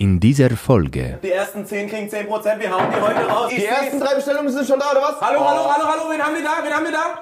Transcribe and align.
in 0.00 0.18
dieser 0.18 0.48
Folge. 0.56 1.18
Die 1.22 1.30
ersten 1.30 1.66
10 1.66 1.90
kriegen 1.90 2.08
10%, 2.08 2.58
wir 2.58 2.70
hauen 2.70 2.90
die 2.90 3.00
heute 3.00 3.28
raus. 3.28 3.52
Die 3.54 3.66
ersten 3.66 4.00
drei 4.00 4.14
Bestellungen 4.14 4.50
sind 4.50 4.66
schon 4.66 4.78
da, 4.80 4.92
oder 4.92 5.02
was? 5.02 5.20
Hallo, 5.20 5.46
hallo, 5.46 5.70
hallo, 5.70 5.84
hallo, 5.86 6.10
wen 6.10 6.24
haben 6.24 6.34
wir 6.34 6.42
da? 6.42 6.52
Wen 6.64 6.74
haben 6.74 6.84
wir 6.84 6.92
da? 6.92 7.18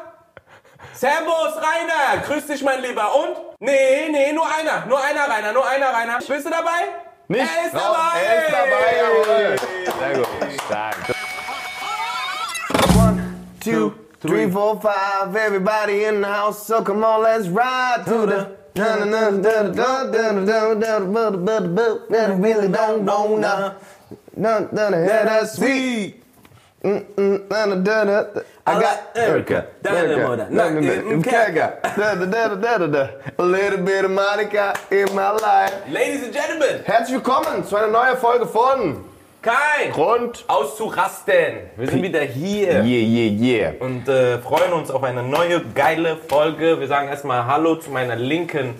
Servus, 0.94 1.56
Rainer. 1.56 2.22
Grüß 2.24 2.46
dich, 2.46 2.62
mein 2.62 2.80
Lieber. 2.80 3.12
Und? 3.16 3.36
Nee, 3.58 4.08
nee, 4.12 4.32
nur 4.32 4.46
einer. 4.46 4.86
Nur 4.86 5.02
einer, 5.02 5.28
Rainer. 5.28 5.52
Nur 5.52 5.68
einer, 5.68 5.88
Rainer. 5.92 6.18
Bist 6.18 6.46
du 6.46 6.50
dabei? 6.50 6.86
Nicht? 7.26 7.40
Er 7.40 7.66
ist 7.66 7.74
Raus. 7.74 7.96
dabei. 7.96 8.20
Er 8.22 8.46
ist 8.46 8.52
dabei, 8.52 8.96
jawohl. 9.02 9.56
Sehr 9.98 10.18
gut, 10.18 10.60
stark. 10.64 10.96
One, 12.96 13.34
two, 13.60 13.92
three, 14.20 14.48
four, 14.48 14.80
five. 14.80 15.34
Everybody 15.34 16.04
in 16.04 16.20
the 16.20 16.28
house, 16.28 16.64
so 16.64 16.80
come 16.84 17.04
on, 17.04 17.22
let's 17.24 17.48
ride 17.48 18.04
to 18.06 18.26
the. 18.26 18.57
Really 22.40 22.68
don't 22.68 23.04
know 23.04 23.36
now. 23.36 23.74
That's 24.36 25.56
sweet. 25.56 26.22
I 26.84 28.80
got 28.80 29.16
Erica, 29.16 29.66
Deine 29.82 30.16
Mutter, 30.16 30.48
im 31.10 31.22
Kerker. 31.22 31.80
A 33.36 33.42
little 33.42 33.78
bit 33.78 34.04
of 34.04 34.10
Monica 34.12 34.74
in 34.90 35.12
my 35.12 35.32
life. 35.32 35.74
Ladies 35.90 36.22
and 36.22 36.32
Gentlemen, 36.32 36.84
Herzlich 36.84 37.16
willkommen 37.16 37.64
zu 37.64 37.74
einer 37.76 37.88
neuen 37.88 38.16
Folge 38.16 38.46
von 38.46 39.04
kein 39.42 39.92
Grund. 39.92 40.44
auszurasten. 40.48 41.70
Wir 41.76 41.88
sind 41.88 42.02
wieder 42.02 42.20
hier. 42.20 42.84
Yeah, 42.84 42.84
yeah, 42.84 43.32
yeah. 43.32 43.72
Und 43.78 44.08
äh, 44.08 44.38
freuen 44.38 44.72
uns 44.72 44.90
auf 44.90 45.02
eine 45.02 45.22
neue 45.22 45.62
geile 45.74 46.16
Folge. 46.16 46.80
Wir 46.80 46.88
sagen 46.88 47.08
erstmal 47.08 47.46
Hallo 47.46 47.76
zu 47.76 47.90
meiner 47.90 48.16
linken 48.16 48.74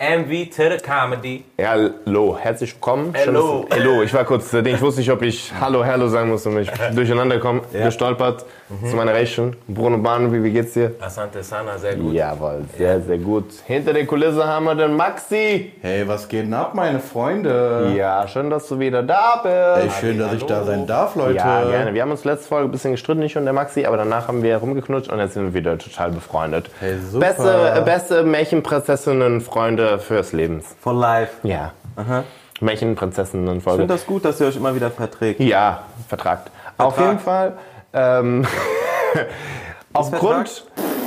MV 0.00 0.54
to 0.54 0.62
the 0.70 0.76
Comedy. 0.80 1.44
Ja, 1.58 1.70
hallo, 2.06 2.38
herzlich 2.40 2.72
willkommen. 2.72 3.12
Hallo. 3.16 3.66
Hallo, 3.68 4.02
ich 4.02 4.14
war 4.14 4.24
kurz, 4.24 4.52
äh, 4.52 4.60
ich 4.60 4.80
wusste 4.80 5.00
nicht, 5.00 5.10
ob 5.10 5.22
ich 5.22 5.52
Hallo, 5.60 5.84
Hallo 5.84 6.06
sagen 6.06 6.30
muss 6.30 6.46
und 6.46 6.54
mich 6.54 6.70
durcheinander 6.94 7.40
komme, 7.40 7.62
gestolpert. 7.72 8.44
Zu 8.90 8.96
meiner 8.96 9.14
Rechten, 9.14 9.56
Bruno 9.66 9.96
Barnaby, 9.96 10.44
wie 10.44 10.50
geht's 10.50 10.74
dir? 10.74 10.92
Asante 11.00 11.42
Sana, 11.42 11.78
sehr 11.78 11.96
gut. 11.96 12.12
Jawohl, 12.12 12.64
sehr, 12.76 13.00
sehr 13.00 13.16
gut. 13.16 13.46
Hinter 13.64 13.94
der 13.94 14.04
Kulisse 14.04 14.46
haben 14.46 14.66
wir 14.66 14.74
den 14.74 14.94
Maxi. 14.94 15.72
Hey, 15.80 16.06
was 16.06 16.28
geht 16.28 16.42
denn 16.42 16.52
ab, 16.52 16.74
meine 16.74 17.00
Freunde? 17.00 17.94
Ja, 17.96 18.28
schön, 18.28 18.50
dass 18.50 18.68
du 18.68 18.78
wieder 18.78 19.02
da 19.02 19.40
bist. 19.82 20.00
schön, 20.00 20.18
dass 20.18 20.34
ich 20.34 20.44
da 20.44 20.64
sein 20.64 20.86
darf, 20.86 21.16
Leute. 21.16 21.36
Ja, 21.38 21.64
gerne. 21.64 21.94
Wir 21.94 22.02
haben 22.02 22.10
uns 22.10 22.26
letzte 22.26 22.46
Folge 22.46 22.68
ein 22.68 22.70
bisschen 22.70 22.90
gestritten, 22.90 23.22
ich 23.22 23.38
und 23.38 23.44
der 23.44 23.54
Maxi, 23.54 23.86
aber 23.86 23.96
danach 23.96 24.28
haben 24.28 24.42
wir 24.42 24.58
rumgeknutscht 24.58 25.10
und 25.10 25.18
jetzt 25.18 25.32
sind 25.32 25.44
wir 25.44 25.54
wieder 25.54 25.78
total 25.78 26.10
befreundet. 26.10 26.68
Hey, 26.78 26.98
super. 27.10 27.26
Beste, 27.26 27.72
äh, 27.74 27.80
beste 27.80 28.22
Märchenprinzessinnen, 28.22 29.40
Freunde 29.40 29.87
fürs 29.98 30.32
Leben. 30.32 30.62
For 30.80 30.92
life. 30.92 31.32
Ja. 31.42 31.72
Aha. 31.96 32.24
Märchenprinzessinnen, 32.60 33.58
Ich 33.58 33.62
Folge. 33.62 33.82
finde 33.82 33.94
das 33.94 34.04
gut, 34.06 34.24
dass 34.24 34.40
ihr 34.40 34.48
euch 34.48 34.56
immer 34.56 34.74
wieder 34.74 34.90
verträgt. 34.90 35.40
Ja, 35.40 35.84
vertragt. 36.08 36.50
Auf 36.76 36.98
jeden 36.98 37.18
Fall. 37.18 37.54
Ähm, 37.92 38.46
aufgrund 39.92 40.64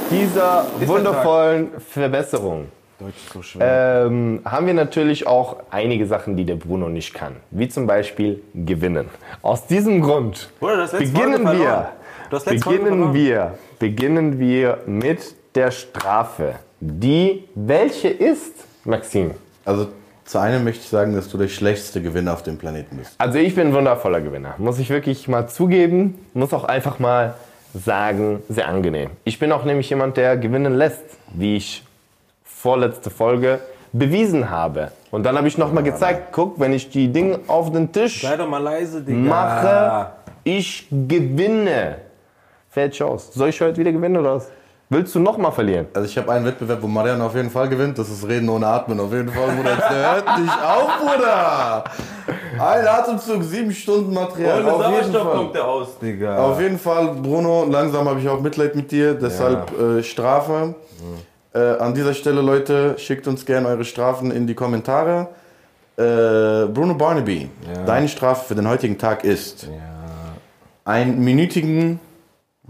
dieser 0.10 0.66
wundervollen 0.86 1.72
Verbesserung 1.80 2.68
Deutsch 3.02 3.16
ist 3.40 3.54
so 3.54 3.60
ähm, 3.60 4.42
haben 4.46 4.68
wir 4.68 4.74
natürlich 4.76 5.26
auch 5.26 5.58
einige 5.72 6.06
Sachen, 6.06 6.38
die 6.38 6.46
der 6.46 6.56
Bruno 6.56 6.88
nicht 6.88 7.14
kann. 7.14 7.38
Wie 7.50 7.68
zum 7.68 7.88
Beispiel 7.88 8.44
gewinnen. 8.54 9.10
Aus 9.42 9.66
diesem 9.66 10.02
Grund 10.02 10.50
Bruder, 10.60 10.88
beginnen 10.88 11.52
wir, 11.52 11.92
beginnen 12.46 13.14
wir, 13.14 13.58
beginnen 13.80 14.40
wir 14.40 14.78
mit 14.86 15.36
der 15.56 15.72
Strafe. 15.72 16.56
Die 16.80 17.46
welche 17.56 18.10
ist, 18.10 18.54
Maxim? 18.86 19.32
Also, 19.66 19.88
zu 20.26 20.40
einem 20.40 20.64
möchte 20.64 20.84
ich 20.84 20.90
sagen, 20.90 21.14
dass 21.14 21.30
du 21.30 21.38
der 21.38 21.48
schlechteste 21.48 22.02
Gewinner 22.02 22.34
auf 22.34 22.44
dem 22.44 22.58
Planeten 22.58 22.98
bist. 22.98 23.16
Also 23.18 23.38
ich 23.38 23.54
bin 23.56 23.68
ein 23.68 23.74
wundervoller 23.74 24.22
Gewinner. 24.22 24.56
Muss 24.58 24.80
ich 24.80 24.90
wirklich 24.90 25.28
mal 25.28 25.48
zugeben. 25.48 26.18
Muss 26.34 26.54
auch 26.54 26.64
einfach 26.64 27.00
mal 27.00 27.36
sagen, 27.74 28.42
sehr 28.48 28.68
angenehm. 28.68 29.10
Ich 29.24 29.40
bin 29.40 29.52
auch 29.52 29.66
nämlich 29.66 29.90
jemand, 29.90 30.18
der 30.18 30.38
gewinnen 30.38 30.74
lässt, 30.74 31.04
wie 31.34 31.58
ich 31.58 31.84
vorletzte 32.44 33.10
Folge 33.10 33.60
bewiesen 33.94 34.50
habe. 34.50 34.92
Und 35.10 35.24
dann 35.24 35.38
habe 35.38 35.48
ich 35.48 35.58
noch 35.58 35.74
mal 35.74 35.84
gezeigt, 35.84 36.30
guck, 36.32 36.60
wenn 36.60 36.74
ich 36.74 36.90
die 36.90 37.12
Dinge 37.12 37.40
auf 37.48 37.72
den 37.72 37.92
Tisch 37.92 38.22
Sei 38.22 38.38
doch 38.38 38.48
mal 38.48 38.60
leise, 38.62 39.02
Digga. 39.02 39.20
mache, 39.20 40.12
ich 40.44 40.88
gewinne. 40.90 41.98
Fertig 42.70 43.04
aus. 43.04 43.34
Soll 43.34 43.50
ich 43.50 43.60
heute 43.60 43.78
wieder 43.78 43.92
gewinnen 43.92 44.18
oder 44.18 44.36
was? 44.36 44.50
Willst 44.94 45.16
du 45.16 45.20
noch 45.20 45.38
mal 45.38 45.52
verlieren? 45.52 45.88
Also, 45.94 46.06
ich 46.06 46.18
habe 46.18 46.30
einen 46.34 46.44
Wettbewerb, 46.44 46.82
wo 46.82 46.88
Marian 46.88 47.22
auf 47.22 47.34
jeden 47.34 47.50
Fall 47.50 47.70
gewinnt. 47.70 47.98
Das 47.98 48.10
ist 48.10 48.28
Reden 48.28 48.50
ohne 48.50 48.68
Atmen. 48.68 49.00
Auf 49.00 49.14
jeden 49.14 49.30
Fall, 49.30 49.56
Bruder. 49.56 49.72
Jetzt 49.72 49.90
hört 49.90 50.40
nicht 50.40 50.64
auf, 50.66 50.90
Bruder. 51.00 51.84
Ein 52.60 52.88
Atemzug, 52.88 53.42
sieben 53.42 53.72
Stunden 53.72 54.14
Material. 54.14 54.60
Ohne 54.60 54.74
auf 54.74 54.82
jeden 54.82 54.94
Sauerstoff 54.94 55.24
Fall. 55.24 55.38
kommt 55.38 55.56
der 55.56 55.66
aus, 55.66 55.98
Digga. 55.98 56.38
Auf 56.40 56.60
jeden 56.60 56.78
Fall, 56.78 57.08
Bruno, 57.16 57.66
langsam 57.72 58.10
habe 58.10 58.20
ich 58.20 58.28
auch 58.28 58.42
Mitleid 58.42 58.76
mit 58.76 58.92
dir, 58.92 59.14
deshalb 59.14 59.72
äh, 59.80 60.04
Strafe. 60.04 60.76
Äh, 61.54 61.60
an 61.78 61.94
dieser 61.94 62.14
Stelle, 62.14 62.42
Leute, 62.42 62.96
schickt 62.98 63.30
uns 63.30 63.46
gerne 63.46 63.70
eure 63.70 63.86
Strafen 63.86 64.30
in 64.30 64.46
die 64.46 64.56
Kommentare. 64.56 65.30
Äh, 65.96 66.68
Bruno 66.68 66.96
Barnaby, 66.96 67.50
deine 67.86 68.10
Strafe 68.10 68.46
für 68.46 68.56
den 68.56 68.68
heutigen 68.68 68.98
Tag 68.98 69.24
ist 69.24 69.70
einen 70.84 71.24
minütigen, 71.24 72.02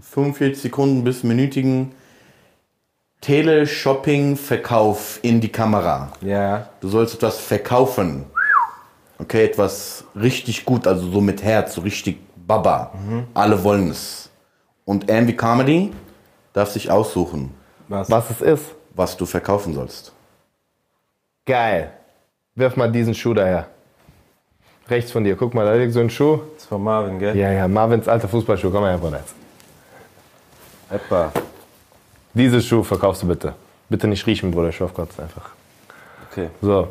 45 0.00 0.62
Sekunden 0.62 1.02
bis 1.02 1.24
minütigen 1.24 1.90
Teleshopping-Verkauf 3.22 5.20
in 5.22 5.40
die 5.40 5.50
Kamera. 5.50 6.12
Ja. 6.20 6.68
Du 6.80 6.88
sollst 6.88 7.14
etwas 7.14 7.38
verkaufen. 7.38 8.26
Okay, 9.18 9.44
etwas 9.44 10.04
richtig 10.16 10.64
gut, 10.64 10.86
also 10.86 11.10
so 11.10 11.20
mit 11.20 11.42
Herz, 11.42 11.74
so 11.74 11.80
richtig 11.82 12.18
Baba. 12.46 12.92
Alle 13.34 13.62
wollen 13.62 13.90
es. 13.90 14.28
Und 14.84 15.10
Ambi 15.10 15.34
Comedy 15.36 15.92
darf 16.52 16.70
sich 16.70 16.90
aussuchen, 16.90 17.54
Was? 17.88 18.10
Was 18.10 18.30
es 18.30 18.40
ist? 18.40 18.64
was 18.94 19.16
du 19.16 19.24
verkaufen 19.24 19.72
sollst. 19.72 20.12
Geil. 21.46 21.92
Wirf 22.54 22.76
mal 22.76 22.90
diesen 22.92 23.14
Schuh 23.14 23.32
daher. 23.34 23.68
Rechts 24.88 25.12
von 25.12 25.24
dir. 25.24 25.36
Guck 25.36 25.54
mal, 25.54 25.64
da 25.64 25.74
liegt 25.74 25.92
so 25.94 26.00
ein 26.00 26.10
Schuh. 26.10 26.40
Das 26.54 26.64
ist 26.64 26.68
von 26.68 26.82
Marvin, 26.82 27.18
gell? 27.18 27.36
Ja, 27.36 27.50
ja, 27.52 27.68
Marvins 27.68 28.08
alter 28.08 28.28
Fußballschuh. 28.28 28.70
Komm 28.70 28.82
mal 28.82 28.90
her, 28.90 28.98
Bruder. 28.98 29.20
jetzt. 30.90 31.41
Diese 32.34 32.60
Schuh 32.60 32.82
verkaufst 32.82 33.22
du 33.22 33.28
bitte. 33.28 33.54
Bitte 33.88 34.06
nicht 34.06 34.26
riechen, 34.26 34.50
Bruder. 34.50 34.68
Ich 34.68 34.80
hoffe 34.80 34.94
Gott 34.94 35.08
einfach. 35.20 35.50
Okay. 36.30 36.48
So. 36.62 36.88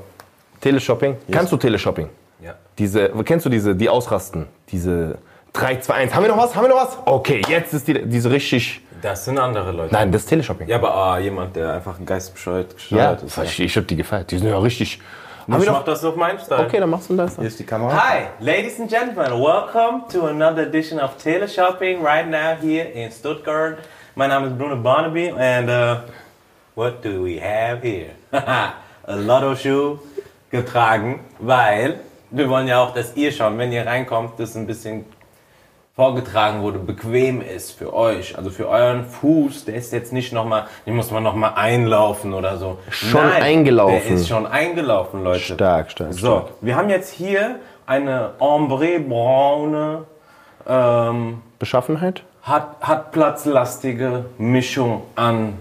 Teleshopping. 0.59 1.17
Kannst 1.31 1.51
du 1.51 1.57
Teleshopping? 1.57 2.09
Ja. 2.43 2.53
Diese, 2.77 3.09
kennst 3.25 3.45
du 3.45 3.49
diese, 3.49 3.75
die 3.75 3.89
ausrasten? 3.89 4.45
Diese 4.71 5.17
3, 5.53 5.77
2, 5.77 5.93
1. 5.93 6.15
Haben 6.15 6.23
wir 6.23 6.29
noch 6.29 6.37
was? 6.37 6.55
Haben 6.55 6.65
wir 6.65 6.69
noch 6.69 6.83
was? 6.83 6.97
Okay, 7.05 7.41
jetzt 7.47 7.73
ist 7.73 7.87
die, 7.87 8.05
diese 8.05 8.29
richtig. 8.29 8.81
Das 9.01 9.25
sind 9.25 9.39
andere 9.39 9.71
Leute. 9.71 9.91
Nein, 9.93 10.11
das 10.11 10.21
ist 10.23 10.27
Teleshopping. 10.29 10.67
Ja, 10.67 10.75
aber 10.75 10.93
ah, 10.93 11.17
jemand, 11.17 11.55
der 11.55 11.73
einfach 11.73 11.95
geistbescheuert 12.05 12.75
Ja, 12.89 13.13
gesteuert 13.15 13.23
ist. 13.23 13.37
ich, 13.53 13.59
ich 13.61 13.77
hab 13.77 13.87
die 13.87 13.95
gefeiert. 13.95 14.29
Die 14.29 14.37
sind 14.37 14.47
ja 14.47 14.59
richtig. 14.59 14.99
Haben 15.47 15.59
Ich 15.59 15.65
wir 15.65 15.71
mach 15.71 15.79
noch? 15.79 15.85
das 15.85 16.03
auf 16.05 16.15
meinen 16.15 16.37
Style. 16.37 16.65
Okay, 16.67 16.79
dann 16.79 16.89
machst 16.91 17.09
du 17.09 17.15
das. 17.15 17.35
Hier 17.35 17.47
ist 17.47 17.59
die 17.59 17.63
Kamera. 17.63 17.91
Hi, 17.99 18.25
ladies 18.39 18.79
and 18.79 18.87
gentlemen, 18.91 19.31
welcome 19.41 20.03
to 20.13 20.27
another 20.27 20.61
edition 20.61 20.99
of 20.99 21.17
Teleshopping 21.17 22.03
right 22.03 22.29
now 22.29 22.55
here 22.61 22.85
in 22.93 23.11
Stuttgart. 23.11 23.79
Mein 24.15 24.29
Name 24.29 24.47
ist 24.47 24.57
Bruno 24.57 24.75
Barnaby 24.75 25.29
and 25.29 25.69
uh, 25.69 25.95
what 26.75 27.01
do 27.03 27.23
we 27.23 27.39
have 27.39 27.81
here? 27.81 28.11
A 28.33 29.15
Lotto 29.15 29.55
Shoe 29.55 29.99
getragen, 30.49 31.21
weil 31.39 32.01
wir 32.29 32.49
wollen 32.49 32.67
ja 32.67 32.83
auch, 32.83 32.93
dass 32.93 33.15
ihr 33.15 33.31
schon, 33.31 33.57
wenn 33.57 33.71
ihr 33.71 33.85
reinkommt, 33.85 34.37
das 34.37 34.55
ein 34.55 34.67
bisschen 34.67 35.05
vorgetragen 35.95 36.61
wurde, 36.61 36.79
bequem 36.79 37.41
ist 37.41 37.71
für 37.77 37.93
euch, 37.93 38.37
also 38.37 38.49
für 38.49 38.67
euren 38.67 39.05
Fuß, 39.05 39.65
der 39.65 39.75
ist 39.75 39.93
jetzt 39.93 40.11
nicht 40.11 40.33
nochmal, 40.33 40.65
den 40.85 40.95
muss 40.95 41.09
man 41.11 41.23
nochmal 41.23 41.53
einlaufen 41.55 42.33
oder 42.33 42.57
so. 42.57 42.79
Schon 42.89 43.29
eingelaufen. 43.31 44.01
Der 44.07 44.15
ist 44.15 44.27
schon 44.27 44.45
eingelaufen, 44.45 45.23
Leute. 45.23 45.39
Stark, 45.39 45.91
stark, 45.91 46.13
So, 46.13 46.19
stark. 46.19 46.45
wir 46.61 46.75
haben 46.75 46.89
jetzt 46.89 47.13
hier 47.13 47.59
eine 47.85 48.31
ombre-braune, 48.39 50.03
ähm, 50.67 51.41
Beschaffenheit? 51.59 52.23
Hat, 52.43 52.77
hat 52.81 53.11
platzlastige 53.11 54.25
Mischung 54.37 55.03
an 55.15 55.57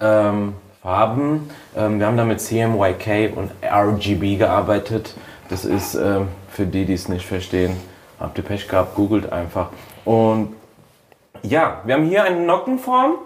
ähm, 0.00 0.54
Farben. 0.82 1.50
Ähm, 1.76 1.98
wir 1.98 2.06
haben 2.06 2.16
da 2.16 2.24
mit 2.24 2.40
CMYK 2.40 3.36
und 3.36 3.50
RGB 3.62 4.36
gearbeitet. 4.36 5.14
Das 5.48 5.64
ist 5.64 5.94
ähm, 5.94 6.28
für 6.50 6.66
die, 6.66 6.84
die 6.84 6.94
es 6.94 7.08
nicht 7.08 7.26
verstehen, 7.26 7.76
habt 8.18 8.38
ihr 8.38 8.44
Pech 8.44 8.68
gehabt, 8.68 8.94
googelt 8.94 9.32
einfach. 9.32 9.70
Und 10.04 10.54
ja, 11.42 11.80
wir 11.84 11.94
haben 11.94 12.04
hier 12.04 12.24
eine 12.24 12.40
Nockenform, 12.40 13.18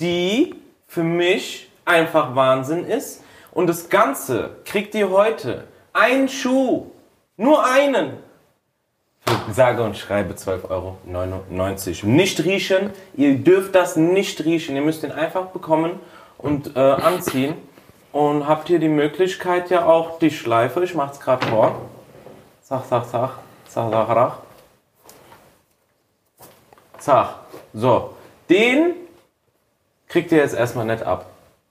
die 0.00 0.54
für 0.86 1.04
mich 1.04 1.70
einfach 1.84 2.34
Wahnsinn 2.34 2.84
ist. 2.84 3.22
Und 3.52 3.66
das 3.66 3.88
Ganze 3.88 4.56
kriegt 4.64 4.94
ihr 4.94 5.10
heute 5.10 5.64
einen 5.92 6.28
Schuh, 6.28 6.86
nur 7.36 7.64
einen, 7.64 8.12
sage 9.52 9.82
und 9.82 9.96
schreibe 9.96 10.34
12,99 10.34 10.68
Euro. 10.70 12.06
Nicht 12.10 12.44
riechen, 12.44 12.90
ihr 13.14 13.38
dürft 13.38 13.74
das 13.74 13.96
nicht 13.96 14.44
riechen, 14.44 14.76
ihr 14.76 14.82
müsst 14.82 15.02
den 15.02 15.12
einfach 15.12 15.46
bekommen 15.46 16.00
und 16.38 16.76
äh, 16.76 16.80
anziehen. 16.80 17.54
und 18.12 18.48
habt 18.48 18.68
hier 18.68 18.78
die 18.78 18.88
Möglichkeit 18.88 19.70
ja 19.70 19.86
auch 19.86 20.18
die 20.18 20.30
Schleife, 20.30 20.82
ich 20.82 20.94
mach's 20.94 21.20
gerade 21.20 21.46
vor. 21.46 21.76
Zach, 22.62 22.86
zach, 22.88 23.06
zach, 23.06 23.38
zach, 23.68 23.90
zach, 23.90 24.08
rach. 24.08 24.36
Zach. 26.98 27.34
So, 27.72 28.14
den 28.48 28.94
kriegt 30.08 30.32
ihr 30.32 30.38
jetzt 30.38 30.54
erstmal 30.54 30.86
nicht 30.86 31.02
ab, 31.02 31.26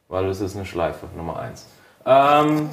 weil 0.07 0.27
das 0.27 0.41
ist 0.41 0.55
eine 0.55 0.65
Schleife, 0.65 1.07
Nummer 1.15 1.39
eins. 1.39 1.65
Ähm, 2.05 2.69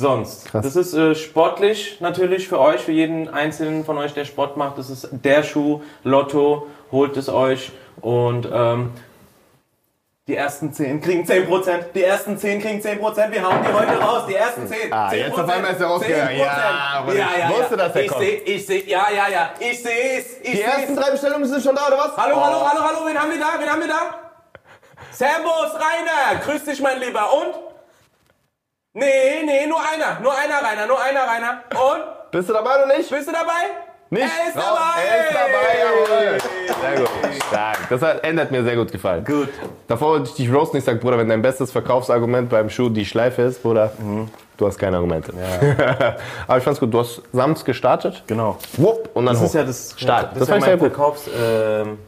sonst, 0.00 0.46
Krass. 0.46 0.64
das 0.64 0.76
ist 0.76 0.94
äh, 0.94 1.14
sportlich 1.14 2.00
natürlich 2.00 2.48
für 2.48 2.58
euch, 2.58 2.80
für 2.80 2.92
jeden 2.92 3.28
einzelnen 3.28 3.84
von 3.84 3.98
euch, 3.98 4.14
der 4.14 4.24
Sport 4.24 4.56
macht. 4.56 4.78
Das 4.78 4.90
ist 4.90 5.08
der 5.12 5.42
Schuh, 5.42 5.82
Lotto, 6.02 6.66
holt 6.90 7.16
es 7.16 7.28
euch 7.28 7.70
und 8.00 8.48
ähm, 8.52 8.90
die 10.26 10.36
ersten 10.36 10.72
10 10.72 11.00
kriegen 11.00 11.24
10%, 11.26 11.92
die 11.92 12.04
ersten 12.04 12.38
10 12.38 12.60
kriegen 12.62 12.80
10%, 12.80 13.32
wir 13.32 13.42
hauen 13.42 13.64
die 13.66 13.72
heute 13.72 13.98
raus, 14.00 14.22
die 14.28 14.34
ersten 14.34 14.66
10. 14.66 14.92
Ah, 14.92 15.08
10%, 15.08 15.14
jetzt 15.16 15.38
auf 15.38 15.48
einmal 15.48 15.72
ist 15.72 15.80
er 15.80 15.86
rausgegangen. 15.88 16.28
10%. 16.28 16.38
Ja, 16.38 17.04
ja, 17.08 17.14
ja, 17.14 17.26
ich 17.36 17.58
wusste, 17.58 17.76
ja. 17.76 17.76
dass 17.76 17.96
er 17.96 18.02
ich 18.02 18.10
kommt. 18.10 18.22
Seh, 18.22 18.34
ich 18.36 18.66
sehe, 18.66 18.84
ja, 18.84 19.06
ja, 19.14 19.28
ja, 19.28 19.50
ich 19.58 19.82
sehe 19.82 20.18
es, 20.18 20.36
ich 20.42 20.50
Die 20.52 20.56
sehe 20.58 20.64
ersten 20.66 20.94
drei 20.96 21.10
Bestellungen 21.10 21.46
sind 21.48 21.62
schon 21.62 21.74
da, 21.74 21.86
oder 21.88 21.98
was? 21.98 22.16
Hallo, 22.16 22.36
Oh. 22.36 22.44
hallo, 22.44 22.60
hallo, 22.64 22.80
hallo, 22.80 23.06
wen 23.06 23.18
haben 23.20 23.30
wir 23.32 23.40
da, 23.40 23.46
wen 23.58 23.68
haben 23.68 23.80
wir 23.80 23.88
da? 23.88 24.18
Servus, 25.10 25.74
Rainer, 25.74 26.40
grüß 26.44 26.64
dich, 26.64 26.80
mein 26.80 27.00
Lieber, 27.00 27.26
und? 27.32 27.69
Nee, 28.92 29.42
nee, 29.44 29.66
nur 29.68 29.78
einer, 29.78 30.18
nur 30.20 30.32
einer, 30.36 30.56
Rainer, 30.66 30.86
nur 30.88 31.00
einer, 31.00 31.20
Rainer, 31.20 31.62
und? 31.70 32.30
Bist 32.32 32.48
du 32.48 32.52
dabei 32.52 32.70
oder 32.84 32.96
nicht? 32.96 33.08
Bist 33.08 33.28
du 33.28 33.32
dabei? 33.32 33.70
Nicht? 34.12 34.24
Er 34.24 34.48
ist 34.48 34.56
Raus. 34.56 34.64
dabei! 34.64 35.02
Er 35.06 35.28
ist 35.28 35.34
dabei, 35.36 36.26
jawohl. 36.26 36.38
Sehr 36.80 37.00
gut. 37.00 37.42
Stark. 37.46 37.78
Das 37.88 38.02
hat, 38.02 38.24
ändert 38.24 38.50
mir 38.50 38.64
sehr 38.64 38.74
gut 38.74 38.90
gefallen. 38.90 39.24
Gut. 39.24 39.48
Davor 39.86 40.08
wollte 40.14 40.30
ich 40.30 40.34
dich 40.34 40.52
roasten. 40.52 40.78
Ich 40.78 40.84
sag, 40.84 41.00
Bruder, 41.00 41.18
wenn 41.18 41.28
dein 41.28 41.40
bestes 41.40 41.70
Verkaufsargument 41.70 42.50
beim 42.50 42.68
Schuh 42.68 42.88
die 42.88 43.06
Schleife 43.06 43.42
ist, 43.42 43.62
Bruder, 43.62 43.92
du 44.56 44.66
hast 44.66 44.76
keine 44.78 44.96
Argumente. 44.96 45.32
Aber 46.48 46.58
ich 46.58 46.64
fand's 46.64 46.80
gut. 46.80 46.92
Du 46.92 46.98
hast 46.98 47.22
sanft 47.32 47.64
gestartet. 47.64 48.24
Genau. 48.26 48.58
Wupp, 48.76 49.10
und 49.14 49.26
dann 49.26 49.34
Das 49.34 49.42
hoch. 49.42 49.46
ist 49.46 49.54
ja 49.54 49.62
das, 49.62 49.94
Stark. 49.96 50.30
das, 50.34 50.40
Das 50.40 50.42
ist 50.42 50.48
ja 50.48 50.54
fand 50.54 50.62
ich 50.62 50.64
sehr 50.64 50.76
mein 50.76 50.78
gut. 50.80 50.92
Verkaufsstil. 50.96 51.98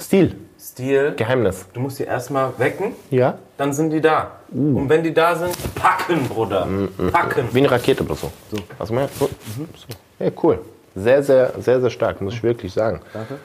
Stil. 0.00 0.36
Geheimnis. 0.76 1.66
Du 1.72 1.80
musst 1.80 1.98
die 1.98 2.04
erstmal 2.04 2.52
wecken, 2.58 2.94
Ja. 3.10 3.38
dann 3.56 3.72
sind 3.72 3.90
die 3.90 4.00
da. 4.00 4.32
Uh. 4.52 4.78
Und 4.78 4.88
wenn 4.88 5.02
die 5.02 5.12
da 5.12 5.34
sind, 5.34 5.56
packen, 5.74 6.26
Bruder. 6.28 6.66
Packen. 7.10 7.48
Wie 7.52 7.58
eine 7.58 7.70
Rakete 7.70 8.02
oder 8.04 8.14
so. 8.14 8.30
so. 8.50 8.58
Hast 8.78 8.90
du 8.90 8.94
mal? 8.94 9.08
So. 9.18 9.26
so. 9.26 10.24
Ja, 10.24 10.30
cool. 10.42 10.60
Sehr, 10.94 11.22
sehr, 11.22 11.52
sehr, 11.58 11.80
sehr 11.80 11.90
stark, 11.90 12.20
muss 12.20 12.34
ich 12.34 12.42
wirklich 12.42 12.72
sagen. 12.72 13.00
Danke. 13.12 13.38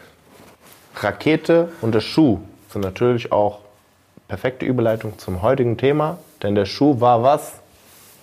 Rakete 0.95 1.69
und 1.81 1.93
der 1.93 2.01
Schuh 2.01 2.39
sind 2.71 2.81
natürlich 2.81 3.31
auch 3.31 3.59
perfekte 4.27 4.65
Überleitung 4.65 5.17
zum 5.17 5.41
heutigen 5.41 5.77
Thema, 5.77 6.17
denn 6.43 6.55
der 6.55 6.65
Schuh 6.65 6.99
war 6.99 7.23
was? 7.23 7.53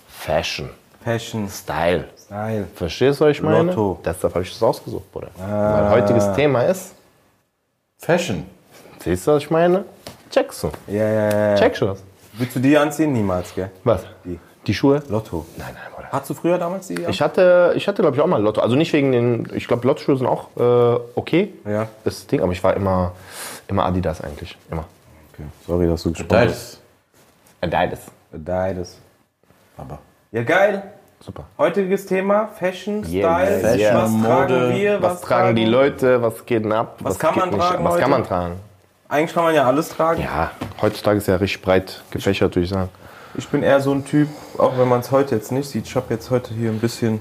Fashion, 0.07 0.69
Passion, 1.03 1.49
Style. 1.49 2.05
Style. 2.17 2.67
Verstehst 2.75 3.19
du, 3.21 3.25
was 3.25 3.31
ich 3.31 3.41
meine? 3.41 3.69
Lotto. 3.69 3.99
Deshalb 4.03 4.33
habe 4.33 4.43
ich 4.43 4.51
das 4.51 4.63
ausgesucht, 4.63 5.11
Bruder. 5.11 5.29
Weil 5.37 5.89
heutiges 5.91 6.33
Thema 6.33 6.63
ist, 6.63 6.93
Fashion. 7.97 8.45
Siehst 9.05 9.27
du, 9.27 9.31
was 9.31 9.43
ich 9.43 9.49
meine? 9.51 9.85
Checkst 10.31 10.63
du. 10.63 10.71
Ja, 10.87 11.07
ja, 11.07 11.49
ja. 11.51 11.55
Checkst 11.55 11.81
du 11.81 11.85
das? 11.85 12.03
Willst 12.33 12.55
du 12.55 12.59
die 12.59 12.77
anziehen? 12.77 13.13
Niemals, 13.13 13.53
gell? 13.55 13.71
Was? 13.83 14.03
Die. 14.25 14.39
Die 14.67 14.73
Schuhe? 14.73 15.01
Lotto. 15.09 15.45
Nein, 15.57 15.67
nein, 15.73 15.83
Bruder. 15.95 16.07
Hattest 16.11 16.31
du 16.31 16.33
früher 16.33 16.57
damals 16.57 16.87
die? 16.87 16.95
Ich 17.07 17.21
hatte, 17.21 17.73
ich 17.75 17.87
hatte 17.87 18.01
glaube 18.01 18.17
ich, 18.17 18.21
auch 18.21 18.27
mal 18.27 18.41
Lotto. 18.41 18.61
Also 18.61 18.75
nicht 18.75 18.91
wegen 18.93 19.11
den, 19.11 19.47
ich 19.53 19.67
glaube, 19.67 19.87
Lotto-Schuhe 19.87 20.17
sind 20.17 20.25
auch 20.27 20.47
äh, 20.57 20.99
okay. 21.15 21.53
Ja. 21.65 21.87
Das 22.03 22.25
Ding, 22.27 22.41
aber 22.41 22.51
ich 22.51 22.63
war 22.63 22.75
immer, 22.75 23.11
immer 23.67 23.85
Adidas 23.85 24.21
eigentlich. 24.21 24.57
Immer. 24.71 24.85
Okay. 25.33 25.43
Sorry, 25.67 25.87
dass 25.87 26.01
du 26.03 26.11
gesprochen 26.11 26.47
Das. 26.47 26.79
Adidas. 27.61 27.99
Adidas. 28.33 28.97
Aber. 29.77 29.99
Ja, 30.31 30.43
geil. 30.43 30.83
Super. 31.19 31.45
Heutiges 31.57 32.05
Thema, 32.05 32.47
Fashion, 32.47 33.03
Yeah, 33.07 33.45
Style. 33.45 33.59
Fashion, 33.61 33.95
was 33.95 34.11
Mode. 34.11 34.27
tragen 34.27 34.75
wir? 34.75 35.01
Was, 35.01 35.21
tragen 35.21 35.55
die 35.55 35.65
Leute? 35.65 36.21
Was 36.21 36.45
geht 36.45 36.65
denn 36.65 36.71
ab? 36.71 36.97
Was 36.99 37.17
kann 37.17 37.33
geht 37.35 37.45
man 37.45 37.59
tragen 37.59 37.83
Was 37.83 37.93
heute? 37.93 38.01
kann 38.01 38.11
man 38.11 38.23
tragen? 38.25 38.55
Eigentlich 39.07 39.33
kann 39.33 39.43
man 39.43 39.53
ja 39.53 39.65
alles 39.65 39.89
tragen. 39.89 40.21
Ja, 40.21 40.51
heutzutage 40.81 41.17
ist 41.19 41.27
ja 41.27 41.35
richtig 41.35 41.61
breit 41.61 42.01
gefächert, 42.09 42.55
würde 42.55 42.63
ich 42.65 42.69
sagen. 42.71 42.89
Ich 43.37 43.47
bin 43.47 43.63
eher 43.63 43.79
so 43.81 43.91
ein 43.91 44.03
Typ, 44.05 44.29
auch 44.57 44.77
wenn 44.77 44.87
man 44.87 45.01
es 45.01 45.11
heute 45.11 45.35
jetzt 45.35 45.51
nicht 45.51 45.69
sieht. 45.69 45.85
Ich 45.85 45.95
habe 45.95 46.13
jetzt 46.13 46.31
heute 46.31 46.53
hier 46.53 46.69
ein 46.71 46.79
bisschen 46.79 47.19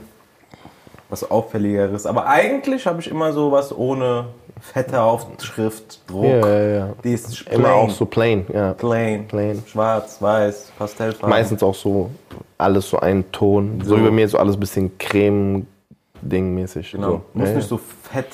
was 1.11 1.29
Auffälligeres. 1.31 2.07
Aber 2.07 2.27
eigentlich 2.27 2.87
habe 2.87 3.01
ich 3.01 3.11
immer 3.11 3.33
so 3.33 3.53
was 3.53 3.77
ohne 3.77 4.27
fette 4.61 5.01
Aufschrift, 5.03 6.09
Druck. 6.09 6.25
Ja, 6.25 6.49
ja, 6.49 6.69
ja. 6.79 6.89
Die 7.03 7.13
ist 7.13 7.43
Immer 7.49 7.65
plain. 7.65 7.73
auch 7.75 7.91
so 7.91 8.07
plain, 8.07 8.47
ja. 8.53 8.73
plain. 8.73 9.27
Plain. 9.29 9.63
Schwarz, 9.67 10.23
weiß, 10.23 10.73
Pastellfarben. 10.79 11.29
Meistens 11.29 11.63
auch 11.63 11.75
so 11.75 12.11
alles 12.57 12.89
so 12.89 12.99
ein 13.01 13.31
Ton. 13.31 13.81
So, 13.83 13.91
So. 13.91 13.97
über 13.99 14.11
mir 14.11 14.27
so 14.29 14.39
alles 14.39 14.57
bisschen 14.59 14.97
Creme-Ding-mäßig. 14.99 16.93
Genau. 16.93 17.09
So. 17.11 17.23
Muss 17.35 17.49
ja, 17.51 17.55
nicht 17.57 17.69
so 17.69 17.77
fett, 17.77 18.29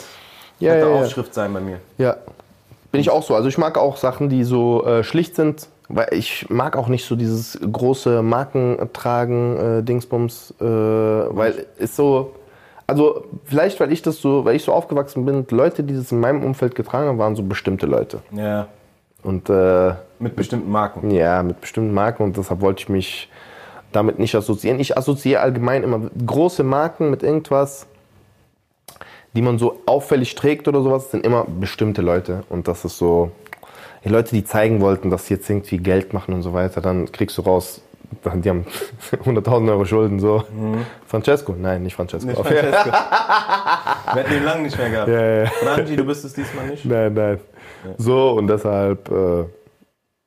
Ja, 0.60 0.72
fette 0.74 0.86
ja, 0.86 0.94
ja. 0.94 1.00
Aufschrift 1.02 1.34
sein 1.34 1.52
bei 1.52 1.60
mir. 1.60 1.80
Ja. 1.98 2.16
Bin 2.92 3.00
ich 3.00 3.10
auch 3.10 3.22
so. 3.22 3.34
Also 3.34 3.48
ich 3.48 3.58
mag 3.58 3.78
auch 3.78 3.96
Sachen, 3.96 4.28
die 4.28 4.44
so 4.44 4.84
äh, 4.84 5.02
schlicht 5.04 5.36
sind. 5.36 5.68
Weil 5.92 6.08
ich 6.12 6.48
mag 6.48 6.76
auch 6.76 6.86
nicht 6.86 7.04
so 7.04 7.16
dieses 7.16 7.58
große 7.60 8.22
Markentragen, 8.22 9.78
äh, 9.78 9.82
Dingsbums, 9.82 10.54
äh, 10.60 10.64
weil 10.64 11.66
ist 11.78 11.96
so, 11.96 12.32
also 12.86 13.24
vielleicht, 13.44 13.80
weil 13.80 13.90
ich 13.90 14.00
das 14.00 14.18
so, 14.20 14.44
weil 14.44 14.54
ich 14.54 14.62
so 14.62 14.72
aufgewachsen 14.72 15.24
bin, 15.26 15.44
Leute, 15.50 15.82
die 15.82 15.96
das 15.96 16.12
in 16.12 16.20
meinem 16.20 16.44
Umfeld 16.44 16.76
getragen 16.76 17.08
haben, 17.08 17.18
waren 17.18 17.34
so 17.34 17.42
bestimmte 17.42 17.86
Leute. 17.86 18.20
Ja. 18.30 18.68
Und 19.24 19.50
äh, 19.50 19.94
Mit 20.20 20.36
bestimmten 20.36 20.70
Marken. 20.70 21.10
ja, 21.10 21.42
mit 21.42 21.60
bestimmten 21.60 21.92
Marken 21.92 22.22
und 22.22 22.36
deshalb 22.36 22.60
wollte 22.60 22.82
ich 22.82 22.88
mich 22.88 23.28
damit 23.90 24.20
nicht 24.20 24.36
assoziieren. 24.36 24.78
Ich 24.78 24.96
assoziiere 24.96 25.40
allgemein 25.40 25.82
immer 25.82 26.02
große 26.24 26.62
Marken 26.62 27.10
mit 27.10 27.24
irgendwas, 27.24 27.88
die 29.34 29.42
man 29.42 29.58
so 29.58 29.80
auffällig 29.86 30.34
trägt 30.34 30.68
oder 30.68 30.82
sowas, 30.82 31.10
sind 31.10 31.24
immer 31.24 31.44
bestimmte 31.44 32.02
Leute. 32.02 32.44
Und 32.48 32.68
das 32.68 32.84
ist 32.84 32.98
so, 32.98 33.30
die 34.04 34.08
Leute, 34.08 34.30
die 34.30 34.44
zeigen 34.44 34.80
wollten, 34.80 35.10
dass 35.10 35.26
sie 35.26 35.34
jetzt 35.34 35.48
irgendwie 35.48 35.78
Geld 35.78 36.12
machen 36.12 36.34
und 36.34 36.42
so 36.42 36.52
weiter, 36.52 36.80
dann 36.80 37.10
kriegst 37.12 37.38
du 37.38 37.42
raus, 37.42 37.82
die 38.24 38.48
haben 38.48 38.66
100.000 39.24 39.70
Euro 39.70 39.84
Schulden, 39.84 40.18
so. 40.18 40.42
Francesco? 41.06 41.54
Nein, 41.56 41.84
nicht 41.84 41.94
Francesco. 41.94 42.28
Nicht 42.28 42.40
Francesco. 42.40 42.90
Wir 44.14 44.22
hätten 44.22 44.34
ihn 44.34 44.44
lange 44.44 44.62
nicht 44.62 44.76
mehr 44.76 44.90
gehabt. 44.90 45.08
Ja, 45.08 45.42
ja. 45.42 45.46
Franchi, 45.46 45.96
du 45.96 46.04
bist 46.04 46.24
es 46.24 46.32
diesmal 46.32 46.66
nicht. 46.66 46.84
Nein, 46.84 47.14
nein. 47.14 47.38
So 47.98 48.32
und 48.32 48.48
deshalb, 48.48 49.10
äh, 49.10 49.44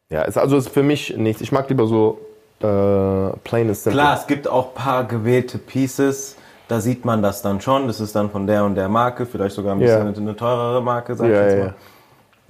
ja, 0.09 0.21
ist, 0.23 0.37
also 0.37 0.57
ist 0.57 0.69
für 0.69 0.83
mich 0.83 1.15
nichts. 1.17 1.41
Ich 1.41 1.51
mag 1.51 1.69
lieber 1.69 1.85
so 1.85 2.19
äh, 2.59 3.35
plain 3.43 3.67
and 3.67 3.75
simple. 3.75 4.01
Klar, 4.01 4.17
es 4.17 4.27
gibt 4.27 4.47
auch 4.47 4.69
ein 4.69 4.73
paar 4.73 5.03
gewählte 5.03 5.57
Pieces. 5.57 6.37
Da 6.67 6.79
sieht 6.79 7.03
man 7.05 7.21
das 7.21 7.41
dann 7.41 7.59
schon. 7.61 7.87
Das 7.87 7.99
ist 7.99 8.15
dann 8.15 8.29
von 8.29 8.47
der 8.47 8.63
und 8.63 8.75
der 8.75 8.87
Marke. 8.89 9.25
Vielleicht 9.25 9.55
sogar 9.55 9.73
ein 9.73 9.79
bisschen 9.79 10.15
eine 10.15 10.35
teurere 10.35 10.81
Marke, 10.81 11.15
sag 11.15 11.27
ich 11.27 11.33
Ja, 11.33 11.43
jetzt 11.43 11.57
mal. 11.59 11.73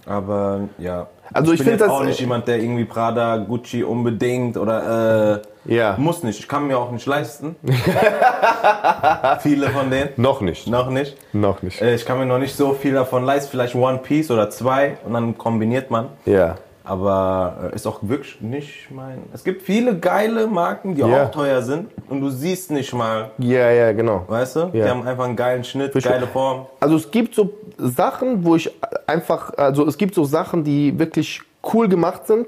Aber 0.05 0.59
ja. 0.77 1.07
Also 1.33 1.53
ich 1.53 1.59
bin 1.59 1.67
find 1.69 1.79
jetzt 1.79 1.88
das- 1.89 1.89
auch 1.89 2.03
nicht 2.03 2.19
jemand, 2.19 2.47
der 2.47 2.59
irgendwie 2.59 2.85
Prada, 2.85 3.38
Gucci 3.38 3.83
unbedingt 3.83 4.57
oder 4.57 5.41
äh, 5.65 5.73
Ja. 5.73 5.95
muss 5.97 6.21
nicht. 6.23 6.39
Ich 6.39 6.47
kann 6.47 6.67
mir 6.67 6.77
auch 6.77 6.91
nicht 6.91 7.05
leisten. 7.07 7.55
Viele 9.39 9.69
von 9.69 9.89
denen. 9.89 10.09
Noch 10.17 10.41
nicht. 10.41 10.67
Noch 10.67 10.89
nicht. 10.89 11.15
Noch 11.33 11.61
nicht. 11.61 11.81
Äh, 11.81 11.95
Ich 11.95 12.05
kann 12.05 12.19
mir 12.19 12.25
noch 12.25 12.38
nicht 12.39 12.55
so 12.55 12.73
viel 12.73 12.93
davon 12.93 13.23
leisten. 13.23 13.49
Vielleicht 13.51 13.75
One 13.75 13.97
Piece 13.99 14.29
oder 14.31 14.49
zwei 14.49 14.97
und 15.05 15.13
dann 15.13 15.38
kombiniert 15.38 15.89
man. 15.89 16.09
Ja. 16.25 16.55
Aber 16.85 17.69
äh, 17.71 17.75
ist 17.75 17.87
auch 17.87 17.99
wirklich 18.01 18.41
nicht 18.41 18.91
mein. 18.91 19.19
Es 19.33 19.43
gibt 19.43 19.61
viele 19.61 19.97
geile 19.97 20.47
Marken, 20.47 20.95
die 20.95 21.01
Ja. 21.01 21.25
auch 21.27 21.31
teuer 21.31 21.61
sind 21.61 21.87
und 22.09 22.19
du 22.19 22.29
siehst 22.29 22.71
nicht 22.71 22.93
mal, 22.93 23.31
Ja, 23.37 23.71
ja, 23.71 23.93
genau. 23.93 24.25
weißt 24.27 24.55
du? 24.57 24.65
Die 24.73 24.83
haben 24.83 25.07
einfach 25.07 25.23
einen 25.25 25.35
geilen 25.37 25.63
Schnitt, 25.63 25.93
Verstehe. 25.93 26.11
geile 26.13 26.27
Form. 26.27 26.65
Also 26.81 26.95
es 26.97 27.09
gibt 27.09 27.35
so 27.35 27.53
Sachen, 27.77 28.43
wo 28.43 28.55
ich 28.57 28.69
einfach, 29.07 29.53
also 29.57 29.87
es 29.87 29.97
gibt 29.97 30.13
so 30.13 30.25
Sachen, 30.25 30.63
die 30.65 30.99
wirklich 30.99 31.41
cool 31.73 31.87
gemacht 31.87 32.27
sind. 32.27 32.47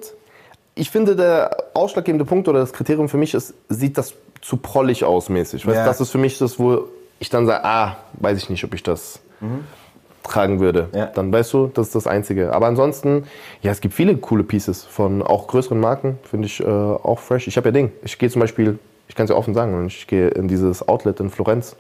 Ich 0.76 0.92
finde, 0.92 1.16
der 1.16 1.56
ausschlaggebende 1.74 2.26
Punkt 2.26 2.50
oder 2.50 2.60
das 2.60 2.74
Kriterium 2.74 3.08
für 3.08 3.18
mich 3.18 3.34
ist, 3.34 3.54
sieht 3.70 3.98
das 3.98 4.14
zu 4.42 4.58
prollig 4.58 5.06
aus 5.06 5.30
mäßig. 5.30 5.66
Weißt. 5.66 5.78
Das 5.88 6.02
ist 6.02 6.12
für 6.12 6.18
mich 6.18 6.38
das, 6.38 6.60
wo 6.60 6.84
ich 7.20 7.30
dann 7.30 7.46
sage, 7.46 7.64
ah, 7.64 7.96
weiß 8.16 8.38
ich 8.38 8.50
nicht, 8.50 8.66
ob 8.66 8.74
ich 8.74 8.84
das 8.84 9.20
tragen 10.28 10.60
würde. 10.60 10.90
Ja. 10.94 11.08
Dann 11.08 11.32
weißt 11.32 11.54
du, 11.54 11.68
das 11.74 11.88
ist 11.88 11.96
das 11.96 12.08
Einzige. 12.08 12.54
Aber 12.54 12.68
ansonsten, 12.68 13.24
ja, 13.62 13.72
es 13.72 13.82
gibt 13.82 13.94
viele 13.94 14.16
coole 14.18 14.44
Pieces 14.44 14.84
von 14.84 15.22
auch 15.22 15.48
größeren 15.48 15.80
Marken, 15.80 16.20
finde 16.24 16.48
ich 16.48 16.60
äh, 16.62 16.66
auch 16.66 17.20
fresh. 17.20 17.48
Ich 17.48 17.58
habe 17.58 17.70
ja 17.70 17.72
Ding, 17.72 17.92
ich 18.04 18.18
gehe 18.18 18.30
zum 18.30 18.40
Beispiel, 18.42 18.80
ich 19.08 19.16
kann 19.16 19.26
es 19.26 19.30
ja 19.30 19.36
offen 19.36 19.54
sagen, 19.54 19.86
ich 19.88 20.08
gehe 20.08 20.30
in 20.30 20.48
dieses 20.48 20.88
Outlet 20.88 21.20
in 21.20 21.30
Florenz, 21.30 21.76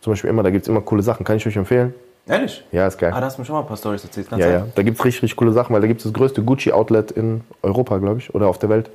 zum 0.00 0.12
Beispiel 0.12 0.30
immer, 0.30 0.42
da 0.42 0.50
gibt 0.50 0.62
es 0.62 0.68
immer 0.68 0.80
coole 0.80 1.02
Sachen, 1.02 1.24
kann 1.24 1.36
ich 1.36 1.46
euch 1.46 1.56
empfehlen. 1.56 1.94
Ehrlich? 2.26 2.62
Ja, 2.70 2.86
ist 2.86 2.98
geil. 2.98 3.12
Ah, 3.14 3.18
da 3.18 3.26
hast 3.26 3.38
du 3.38 3.42
mir 3.42 3.46
schon 3.46 3.54
mal 3.54 3.62
ein 3.62 3.66
paar 3.66 3.76
Storys 3.78 4.04
erzählt. 4.04 4.28
Ja, 4.36 4.48
ja. 4.48 4.66
Da 4.74 4.82
gibt 4.82 4.98
es 4.98 5.04
richtig, 5.04 5.22
richtig 5.22 5.36
coole 5.36 5.52
Sachen, 5.52 5.74
weil 5.74 5.80
da 5.80 5.86
gibt 5.88 6.00
es 6.00 6.04
das 6.04 6.12
größte 6.12 6.42
Gucci-Outlet 6.42 7.10
in 7.12 7.40
Europa, 7.62 7.96
glaube 7.98 8.18
ich, 8.18 8.32
oder 8.34 8.46
auf 8.46 8.58
der 8.58 8.68
Welt. 8.68 8.90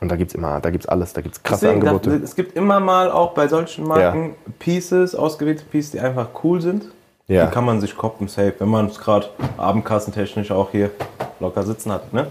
Und 0.00 0.08
da 0.10 0.16
gibt 0.16 0.30
es 0.30 0.34
immer, 0.34 0.60
da 0.60 0.70
gibt's 0.70 0.86
alles, 0.86 1.12
da 1.12 1.20
gibt 1.20 1.34
es 1.36 1.42
krasse 1.42 1.66
Ah. 1.68 1.72
Deswegen, 1.72 1.88
Angebote. 1.88 2.18
da, 2.18 2.24
es 2.24 2.36
gibt 2.36 2.56
immer 2.56 2.78
mal 2.78 3.10
auch 3.10 3.32
bei 3.32 3.48
solchen 3.48 3.86
Marken 3.88 4.34
Pieces, 4.58 5.14
ausgewählte 5.14 5.64
Pieces, 5.64 5.92
die 5.92 6.00
einfach 6.00 6.28
cool 6.44 6.60
sind. 6.60 6.84
Ja. 7.30 7.46
Die 7.46 7.52
kann 7.52 7.64
man 7.64 7.80
sich 7.80 7.96
koppen, 7.96 8.26
safe, 8.28 8.54
wenn 8.58 8.68
man 8.68 8.86
es 8.86 8.98
gerade 8.98 9.28
abendkassentechnisch 9.56 10.50
auch 10.50 10.70
hier 10.72 10.90
locker 11.38 11.62
sitzen 11.62 11.92
hat. 11.92 12.12
Ne? 12.12 12.26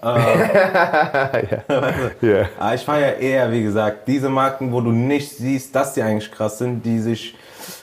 Ja. 2.20 2.48
Aber 2.58 2.74
ich 2.74 2.84
feiere 2.84 3.16
eher, 3.18 3.50
wie 3.52 3.62
gesagt, 3.62 4.08
diese 4.08 4.28
Marken, 4.28 4.72
wo 4.72 4.80
du 4.80 4.90
nicht 4.90 5.36
siehst, 5.36 5.74
dass 5.74 5.94
die 5.94 6.02
eigentlich 6.02 6.30
krass 6.32 6.58
sind, 6.58 6.84
die 6.84 6.98
sich 7.00 7.36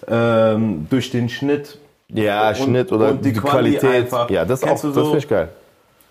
ähm, 0.07 0.87
durch 0.89 1.11
den 1.11 1.29
Schnitt 1.29 1.77
Ja, 2.09 2.49
Und- 2.49 2.57
Schnitt 2.57 2.91
oder 2.91 3.13
die 3.13 3.33
die, 3.33 3.39
Quali 3.39 3.77
Qualität. 3.77 3.83
einfach. 4.05 4.29
Ja, 4.29 4.45
das, 4.45 4.63
auch, 4.63 4.79
du 4.79 4.87
das 4.87 4.95
so? 4.95 5.01
finde 5.03 5.17
ich 5.19 5.27
geil. 5.27 5.49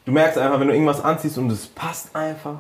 Du 0.07 0.13
merkst 0.13 0.37
einfach, 0.39 0.61
wenn 0.61 0.69
du 0.69 0.75
irgendwas 0.75 1.03
anziehst 1.03 1.39
und 1.39 1.51
es 1.51 1.67
passt 1.67 2.15
einfach. 2.15 2.57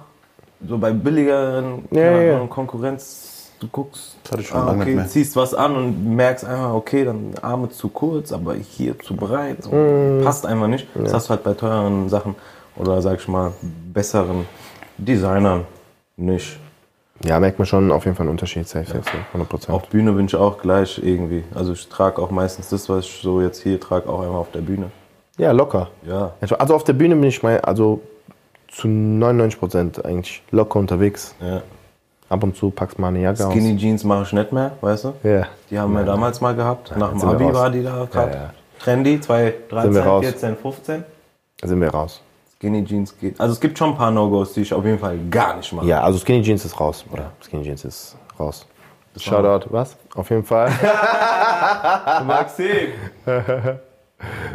So 0.66 0.78
bei 0.78 0.92
billigeren 0.92 1.84
Ja, 1.90 2.20
ja. 2.22 2.38
Konkurrenz, 2.46 3.33
du 3.64 3.68
guckst, 3.70 4.16
Das 4.22 4.32
hatte 4.32 4.42
ich 4.42 4.48
schon 4.48 4.60
ah, 4.60 4.66
lange 4.66 4.78
nicht 4.78 4.86
okay, 4.88 4.96
mehr. 4.96 5.08
ziehst 5.08 5.36
was 5.36 5.54
an 5.54 5.74
und 5.76 6.14
merkst 6.16 6.44
einfach, 6.44 6.72
okay, 6.74 7.04
dann 7.04 7.34
Arme 7.42 7.68
zu 7.70 7.88
kurz, 7.88 8.32
aber 8.32 8.54
hier 8.54 8.98
zu 8.98 9.14
breit. 9.16 9.62
So, 9.64 9.70
Mhm. 9.72 10.22
Passt 10.22 10.46
einfach 10.46 10.68
nicht. 10.68 10.86
Das 10.94 11.12
hast 11.12 11.26
du 11.26 11.30
halt 11.30 11.42
bei 11.44 11.54
teuren 11.54 12.08
Sachen 12.08 12.34
oder 12.76 13.00
sag 13.02 13.18
ich 13.20 13.28
mal 13.28 13.52
besseren 13.92 14.46
Designern 14.98 15.64
nicht. 16.16 16.58
Ja, 17.24 17.38
merkt 17.40 17.58
man 17.58 17.66
schon 17.66 17.90
auf 17.92 18.04
jeden 18.04 18.16
Fall 18.16 18.24
einen 18.24 18.32
Unterschied. 18.32 18.66
Safe, 18.68 18.84
safe, 18.86 19.02
safe, 19.04 19.16
100 19.28 19.48
Prozent. 19.48 19.74
Auf 19.74 19.88
Bühne 19.88 20.12
bin 20.12 20.26
ich 20.26 20.34
auch 20.36 20.58
gleich 20.58 21.00
irgendwie. 21.02 21.44
Also 21.54 21.72
ich 21.72 21.88
trage 21.88 22.20
auch 22.20 22.30
meistens 22.30 22.68
das, 22.70 22.88
was 22.88 23.04
ich 23.04 23.20
so 23.22 23.40
jetzt 23.40 23.62
hier 23.62 23.80
trage, 23.80 24.08
auch 24.08 24.20
einmal 24.20 24.38
auf 24.40 24.50
der 24.50 24.60
Bühne. 24.60 24.90
Ja, 25.38 25.52
locker. 25.52 25.88
Ja. 26.06 26.32
Also 26.40 26.74
auf 26.74 26.84
der 26.84 26.92
Bühne 26.92 27.14
bin 27.16 27.24
ich 27.24 27.42
mal, 27.42 27.60
also 27.60 28.00
zu 28.68 28.88
99 28.88 29.58
Prozent 29.60 30.04
eigentlich 30.04 30.42
locker 30.50 30.78
unterwegs. 30.78 31.34
ja. 31.40 31.62
Ab 32.34 32.42
und 32.42 32.56
zu 32.56 32.70
packst 32.70 32.98
mal 32.98 33.08
eine 33.08 33.20
Jacke 33.20 33.44
Skinny 33.44 33.76
Jeans 33.76 34.02
mache 34.02 34.24
ich 34.24 34.32
nicht 34.32 34.50
mehr, 34.50 34.72
weißt 34.80 35.04
du? 35.04 35.08
aus. 35.10 35.14
Ja. 35.22 35.46
Die 35.70 35.78
haben 35.78 35.92
wir 35.92 36.02
damals 36.02 36.40
mal 36.40 36.52
gehabt. 36.52 36.92
Nach 36.96 37.12
dem 37.12 37.22
Abi 37.22 37.54
war 37.54 37.70
die 37.70 37.84
da 37.84 38.08
gerade. 38.10 38.32
Ja, 38.32 38.36
ja. 38.36 38.50
Trendy, 38.80 39.22
Sind 39.22 39.28
wir 39.28 39.68
2013, 39.68 40.02
raus. 40.02 40.24
14, 40.24 40.56
15. 40.56 41.04
Da 41.60 41.68
sind 41.68 41.80
wir 41.80 41.90
raus. 41.90 42.20
Skinny 42.56 42.84
Jeans 42.84 43.16
geht. 43.16 43.40
Also 43.40 43.52
es 43.52 43.60
gibt 43.60 43.78
schon 43.78 43.90
ein 43.90 43.96
paar 43.96 44.10
No-Gos, 44.10 44.52
die 44.54 44.62
ich 44.62 44.74
auf 44.74 44.84
jeden 44.84 44.98
Fall 44.98 45.16
gar 45.30 45.56
nicht 45.56 45.72
mache. 45.72 45.86
Ja, 45.86 46.02
also 46.02 46.18
Skinny 46.18 46.42
Jeans 46.42 46.64
ist 46.64 46.80
raus, 46.80 47.04
oder? 47.12 47.30
Skinny 47.40 47.62
Jeans 47.62 47.84
ist 47.84 48.16
raus. 48.40 48.66
Shoutout, 49.16 49.68
was? 49.70 49.96
Auf 50.16 50.28
jeden 50.30 50.42
Fall. 50.42 50.70
Maxim! 52.26 52.88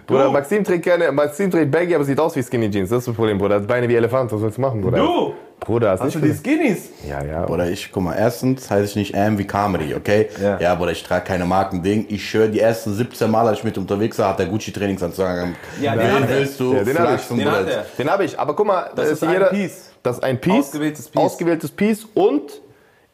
Bruder, 0.05 0.31
Maxim 0.31 0.65
trägt 0.65 0.83
gerne, 0.83 1.13
Maxim 1.13 1.49
trägt 1.49 1.71
Baggy, 1.71 1.95
aber 1.95 2.03
sieht 2.03 2.19
aus 2.19 2.35
wie 2.35 2.43
Skinny 2.43 2.69
Jeans. 2.69 2.89
Das 2.89 2.99
ist 2.99 3.07
das 3.07 3.15
Problem, 3.15 3.37
Bruder. 3.37 3.55
Hat 3.55 3.67
Beine 3.67 3.87
wie 3.87 3.95
Elefant, 3.95 4.33
was 4.33 4.41
willst 4.41 4.57
du 4.57 4.61
machen, 4.61 4.81
Bruder? 4.81 4.97
Du! 4.97 5.33
Bruder, 5.59 5.91
hast 5.91 6.01
Hast 6.01 6.15
du 6.15 6.19
die 6.19 6.33
Skinnies? 6.33 6.89
Ja, 7.07 7.23
ja. 7.23 7.47
Oder 7.47 7.69
ich, 7.69 7.91
guck 7.91 8.03
mal, 8.03 8.15
erstens 8.15 8.69
heiße 8.69 8.85
ich 8.85 8.95
nicht 8.95 9.15
AM 9.15 9.37
wie 9.37 9.45
Comedy, 9.45 9.93
okay? 9.93 10.29
Ja. 10.41 10.59
Ja, 10.59 10.75
Bruder, 10.75 10.91
ich 10.91 11.03
trage 11.03 11.25
keine 11.25 11.45
Markending. 11.45 12.05
Ich 12.09 12.29
schwöre, 12.29 12.49
die 12.49 12.59
ersten 12.59 12.93
17 12.93 13.29
Mal, 13.29 13.47
als 13.47 13.59
ich 13.59 13.63
mit 13.63 13.77
unterwegs 13.77 14.17
war, 14.19 14.29
hat 14.29 14.39
der 14.39 14.47
Gucci 14.47 14.71
Trainingsanzug 14.71 15.25
angehabt. 15.25 15.55
Ja, 15.81 15.95
den 15.95 16.23
er. 16.23 16.29
willst 16.29 16.59
du? 16.59 16.73
Ja, 16.73 16.83
den 16.83 16.97
hab 16.97 17.15
ich. 17.15 17.27
Den 17.27 17.37
Bruder. 17.37 17.51
hat 17.51 17.67
er. 17.67 17.85
Den 17.97 18.09
habe 18.09 18.25
ich, 18.25 18.39
aber 18.39 18.55
guck 18.55 18.67
mal, 18.67 18.89
Das 18.95 19.07
da 19.07 19.11
ist 19.13 19.23
ein 19.23 19.49
Piece. 19.49 19.91
Das 20.01 20.17
ist 20.17 20.23
ein 20.23 20.39
Piece. 20.39 20.53
Ausgewähltes 20.53 21.07
Piece. 21.09 21.21
Ausgewähltes 21.21 21.71
Piece 21.71 22.07
und 22.13 22.61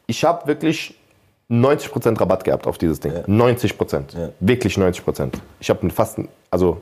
ich 0.06 0.24
habe 0.24 0.46
wirklich 0.46 0.94
90% 1.50 2.20
Rabatt 2.20 2.44
gehabt 2.44 2.66
auf 2.66 2.78
dieses 2.78 3.00
Ding. 3.00 3.12
90%. 3.12 4.18
Ja. 4.18 4.30
Wirklich 4.40 4.76
90%. 4.76 5.32
Ich 5.60 5.70
habe 5.70 5.90
fast, 5.90 6.18
also, 6.50 6.80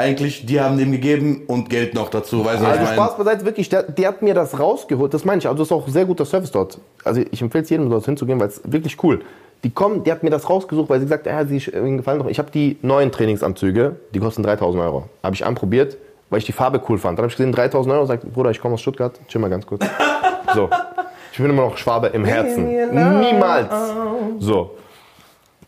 Eigentlich, 0.00 0.46
die 0.46 0.60
haben 0.60 0.78
dem 0.78 0.92
gegeben 0.92 1.42
und 1.46 1.68
Geld 1.68 1.92
noch 1.92 2.08
dazu, 2.08 2.42
weißt 2.42 2.60
du, 2.60 2.64
was 2.64 2.70
also 2.70 2.82
ich 2.82 2.96
meine? 2.96 3.02
Spaß 3.02 3.18
beiseite, 3.18 3.44
wirklich, 3.44 3.68
der, 3.68 3.82
der 3.82 4.08
hat 4.08 4.22
mir 4.22 4.32
das 4.32 4.58
rausgeholt, 4.58 5.12
das 5.12 5.26
meine 5.26 5.40
ich, 5.40 5.46
also 5.46 5.58
das 5.58 5.68
ist 5.68 5.72
auch 5.72 5.86
sehr 5.88 6.06
guter 6.06 6.24
Service 6.24 6.50
dort. 6.50 6.78
Also 7.04 7.20
ich 7.30 7.42
empfehle 7.42 7.64
es 7.64 7.70
jedem, 7.70 7.90
dort 7.90 8.06
hinzugehen, 8.06 8.40
weil 8.40 8.48
es 8.48 8.62
wirklich 8.64 8.96
cool. 9.02 9.20
Die 9.62 9.70
kommen, 9.70 10.02
der 10.04 10.14
hat 10.14 10.22
mir 10.22 10.30
das 10.30 10.48
rausgesucht, 10.48 10.88
weil 10.88 11.00
sie 11.00 11.04
gesagt 11.04 11.26
hat, 11.26 11.32
ja, 11.32 11.44
sie 11.44 11.58
gefallen 11.58 12.18
doch. 12.18 12.28
Ich 12.28 12.38
habe 12.38 12.50
die 12.50 12.78
neuen 12.80 13.12
Trainingsanzüge, 13.12 13.96
die 14.14 14.18
kosten 14.18 14.42
3000 14.42 14.82
Euro. 14.82 15.04
Habe 15.22 15.34
ich 15.34 15.44
anprobiert, 15.44 15.98
weil 16.30 16.38
ich 16.38 16.46
die 16.46 16.52
Farbe 16.52 16.80
cool 16.88 16.96
fand. 16.96 17.18
Dann 17.18 17.24
habe 17.24 17.30
ich 17.30 17.36
gesehen, 17.36 17.52
3000 17.52 17.94
Euro, 17.94 18.06
sagt, 18.06 18.32
Bruder, 18.32 18.50
ich 18.50 18.60
komme 18.60 18.74
aus 18.74 18.80
Stuttgart, 18.80 19.20
chill 19.28 19.40
mal 19.40 19.50
ganz 19.50 19.66
kurz. 19.66 19.84
So. 20.52 20.68
Ich 21.30 21.38
bin 21.38 21.48
immer 21.48 21.62
noch 21.62 21.76
Schwabe 21.76 22.08
im 22.08 22.24
Herzen. 22.24 22.66
Niemals. 22.66 23.72
So. 24.40 24.72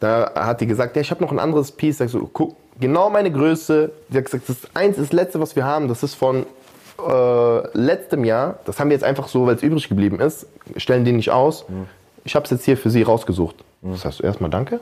Da 0.01 0.33
hat 0.35 0.61
die 0.61 0.67
gesagt, 0.67 0.97
ja, 0.97 1.03
ich 1.03 1.11
habe 1.12 1.23
noch 1.23 1.31
ein 1.31 1.39
anderes 1.39 1.71
Piece. 1.71 1.99
Sag 1.99 2.09
so, 2.09 2.29
guck, 2.33 2.57
genau 2.81 3.11
meine 3.11 3.31
Größe. 3.31 3.91
Die 4.09 4.17
hat 4.19 4.25
gesagt, 4.25 4.49
das 4.49 4.59
ist 4.59 4.71
eins, 4.75 4.97
das 4.97 5.12
letzte, 5.12 5.41
was 5.41 5.57
wir 5.57 5.64
haben, 5.64 5.88
das 5.88 6.02
ist 6.02 6.14
von 6.14 6.47
äh, 6.99 7.79
letztem 7.79 8.25
Jahr. 8.25 8.59
Das 8.64 8.79
haben 8.79 8.91
wir 8.91 8.95
jetzt 8.95 9.05
einfach 9.05 9.29
so, 9.29 9.47
weil 9.47 9.57
es 9.57 9.62
übrig 9.62 9.88
geblieben 9.88 10.21
ist. 10.21 10.47
Stellen 10.76 11.05
die 11.05 11.12
nicht 11.12 11.31
aus. 11.31 11.64
Ich 12.25 12.35
habe 12.35 12.45
es 12.45 12.50
jetzt 12.50 12.64
hier 12.64 12.76
für 12.76 12.91
sie 12.91 13.02
rausgesucht. 13.02 13.57
Das 13.83 14.05
heißt, 14.05 14.21
erstmal 14.21 14.50
danke. 14.50 14.81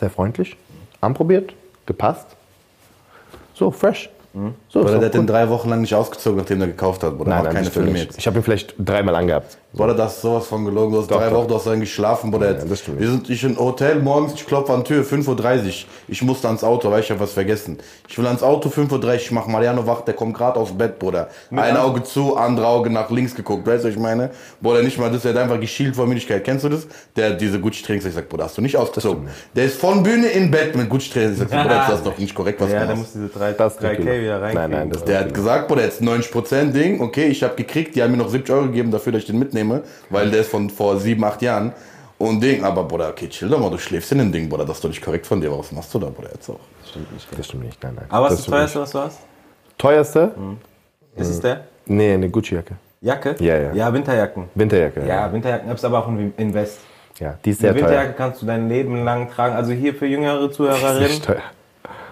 Sehr 0.00 0.10
freundlich. 0.10 0.56
Anprobiert. 1.00 1.54
Gepasst. 1.86 2.26
So, 3.54 3.70
fresh. 3.70 4.10
So, 4.68 4.80
Bruder, 4.80 4.94
ist 4.94 5.00
der 5.00 5.06
hat 5.06 5.14
den 5.14 5.26
drei 5.28 5.48
Wochen 5.48 5.68
lang 5.68 5.82
nicht 5.82 5.94
ausgezogen, 5.94 6.38
nachdem 6.38 6.60
er 6.60 6.66
gekauft 6.66 7.04
hat, 7.04 7.16
Bruder. 7.16 7.30
Nein, 7.30 7.44
nein, 7.44 7.54
keine 7.54 7.70
Filme. 7.70 8.08
Ich 8.16 8.26
habe 8.26 8.38
ihn 8.38 8.42
vielleicht 8.42 8.74
dreimal 8.78 9.14
angehabt. 9.14 9.58
Bruder, 9.76 9.94
das 9.94 10.14
ist 10.16 10.22
sowas 10.22 10.46
von 10.46 10.64
gelogen. 10.64 10.92
Du 10.92 11.00
hast 11.00 11.10
Doch, 11.10 11.18
drei 11.18 11.30
doch. 11.30 11.36
Wochen, 11.38 11.48
du 11.48 11.54
hast 11.56 11.66
dann 11.66 11.80
geschlafen, 11.80 12.30
Bruder. 12.30 12.56
Ja, 12.56 12.64
das 12.64 12.78
stimmt 12.78 13.00
wir 13.00 13.08
sind 13.10 13.28
ich 13.28 13.42
im 13.42 13.58
Hotel 13.58 13.96
morgens, 14.00 14.34
ich 14.34 14.46
klopfe 14.46 14.72
an 14.72 14.84
die 14.84 14.88
Tür, 14.94 15.04
5.30 15.04 15.26
Uhr. 15.66 15.72
Ich 16.06 16.22
musste 16.22 16.46
ans 16.46 16.62
Auto, 16.62 16.90
weil 16.92 17.00
ich 17.00 17.10
habe 17.10 17.18
was 17.18 17.32
vergessen. 17.32 17.78
Ich 18.08 18.16
will 18.16 18.26
ans 18.26 18.42
Auto, 18.44 18.68
5.30 18.68 19.04
Uhr, 19.04 19.14
ich 19.14 19.30
mach 19.32 19.48
Mariano 19.48 19.84
wach, 19.86 20.02
der 20.02 20.14
kommt 20.14 20.34
gerade 20.36 20.60
aus 20.60 20.68
dem 20.68 20.78
Bett, 20.78 20.98
Bruder. 21.00 21.28
Ein 21.50 21.76
Auge 21.76 22.04
zu, 22.04 22.36
andere 22.36 22.68
Auge 22.68 22.88
nach 22.88 23.10
links 23.10 23.34
geguckt, 23.34 23.66
weißt 23.66 23.82
du, 23.82 23.88
was 23.88 23.94
ich 23.96 24.00
meine? 24.00 24.30
Bruder, 24.62 24.82
nicht 24.82 24.96
mal 24.98 25.10
das, 25.10 25.22
der 25.22 25.34
hat 25.34 25.40
einfach 25.40 25.58
geschielt 25.58 25.96
vor 25.96 26.06
Müdigkeit. 26.06 26.44
Kennst 26.44 26.64
du 26.64 26.68
das? 26.68 26.86
Der 27.16 27.30
hat 27.30 27.40
diese 27.40 27.58
Gucci-Trainings, 27.58 28.04
ich 28.06 28.14
sag, 28.14 28.28
Bruder, 28.28 28.44
hast 28.44 28.56
du 28.56 28.62
nicht 28.62 28.76
ausgezogen? 28.76 29.28
Der 29.56 29.64
ist 29.64 29.80
von 29.80 30.04
Bühne 30.04 30.28
in 30.28 30.52
Bett 30.52 30.76
mit 30.76 30.88
Gucci-Trainings. 30.88 31.40
Ich 31.40 31.48
sag, 31.48 31.62
Bruder, 31.62 31.84
das 31.88 31.98
ist 31.98 32.06
doch 32.06 32.16
nicht 32.18 32.34
korrekt, 32.34 32.60
was 32.60 32.70
Ja, 32.70 32.80
du 32.82 32.86
da 32.86 32.94
machst. 32.94 33.16
muss 33.16 33.24
diese 33.24 33.38
3, 33.38 33.52
Das 33.54 33.72
ist 33.74 33.80
3K 33.82 33.88
natürlich- 33.98 34.22
wieder 34.22 34.40
rein. 34.40 34.54
Nein, 34.54 34.70
nein, 34.70 34.90
das- 34.90 35.04
Der 35.04 35.18
hat 35.18 35.34
gesagt, 35.34 35.66
Bruder, 35.66 35.82
jetzt 35.82 36.00
90% 36.00 36.72
Ding, 36.74 37.00
okay, 37.00 37.26
ich 37.26 37.42
habe 37.42 37.54
gekriegt, 37.56 37.96
die 37.96 38.02
haben 38.04 38.12
mir 38.12 38.18
noch 38.18 38.28
70 38.28 38.54
Euro 38.54 38.66
gegeben 38.66 38.92
dafür, 38.92 39.12
dass 39.12 39.22
ich 39.22 39.26
den 39.26 39.38
mitnehme, 39.40 39.63
weil 40.10 40.30
der 40.30 40.40
ist 40.40 40.50
von 40.50 40.70
vor 40.70 40.98
7, 40.98 41.22
8 41.24 41.42
Jahren. 41.42 41.72
Und 42.16 42.40
Ding, 42.40 42.62
aber 42.64 42.84
Bruder, 42.84 43.08
okay, 43.10 43.28
chill 43.28 43.48
doch 43.48 43.58
mal, 43.58 43.70
du 43.70 43.76
schläfst 43.78 44.12
in 44.12 44.18
dem 44.18 44.30
Ding, 44.32 44.48
Bruder, 44.48 44.64
das 44.64 44.76
ist 44.76 44.84
doch 44.84 44.88
nicht 44.88 45.02
korrekt 45.02 45.26
von 45.26 45.40
dir, 45.40 45.50
was 45.56 45.72
machst 45.72 45.92
du 45.92 45.98
da, 45.98 46.06
Bruder, 46.08 46.30
jetzt 46.32 46.48
auch? 46.48 46.60
Das 47.36 47.46
stimmt 47.46 47.64
nicht, 47.64 47.82
nein, 47.82 47.94
nein. 47.96 48.06
Aber 48.08 48.26
was 48.26 48.32
das 48.32 48.40
ist 48.40 48.46
das 48.48 48.52
teuerste, 48.54 48.80
was 48.80 48.90
du 48.92 48.98
hast? 49.00 49.18
Teuerste? 49.76 50.32
Ist 51.16 51.28
es 51.28 51.40
der? 51.40 51.64
Nee, 51.86 52.12
eine 52.14 52.28
Gucci-Jacke. 52.30 52.76
Jacke? 53.00 53.36
Ja, 53.40 53.58
ja. 53.58 53.72
Ja, 53.74 53.92
Winterjacken. 53.92 54.48
Winterjacke. 54.54 55.04
Ja, 55.06 55.30
Winterjacken 55.32 55.66
gibt 55.68 55.78
es 55.78 55.84
aber 55.84 55.98
auch 55.98 56.08
in 56.08 56.54
West. 56.54 56.78
Ja, 57.18 57.36
die 57.44 57.50
ist 57.50 57.58
Die 57.58 57.62
sehr 57.62 57.72
teuer. 57.74 57.82
Winterjacke 57.82 58.12
kannst 58.14 58.40
du 58.42 58.46
dein 58.46 58.68
Leben 58.68 59.04
lang 59.04 59.30
tragen. 59.30 59.54
Also 59.56 59.72
hier 59.72 59.94
für 59.94 60.06
jüngere 60.06 60.50
Zuhörerinnen 60.50 61.20
teuer. 61.26 61.42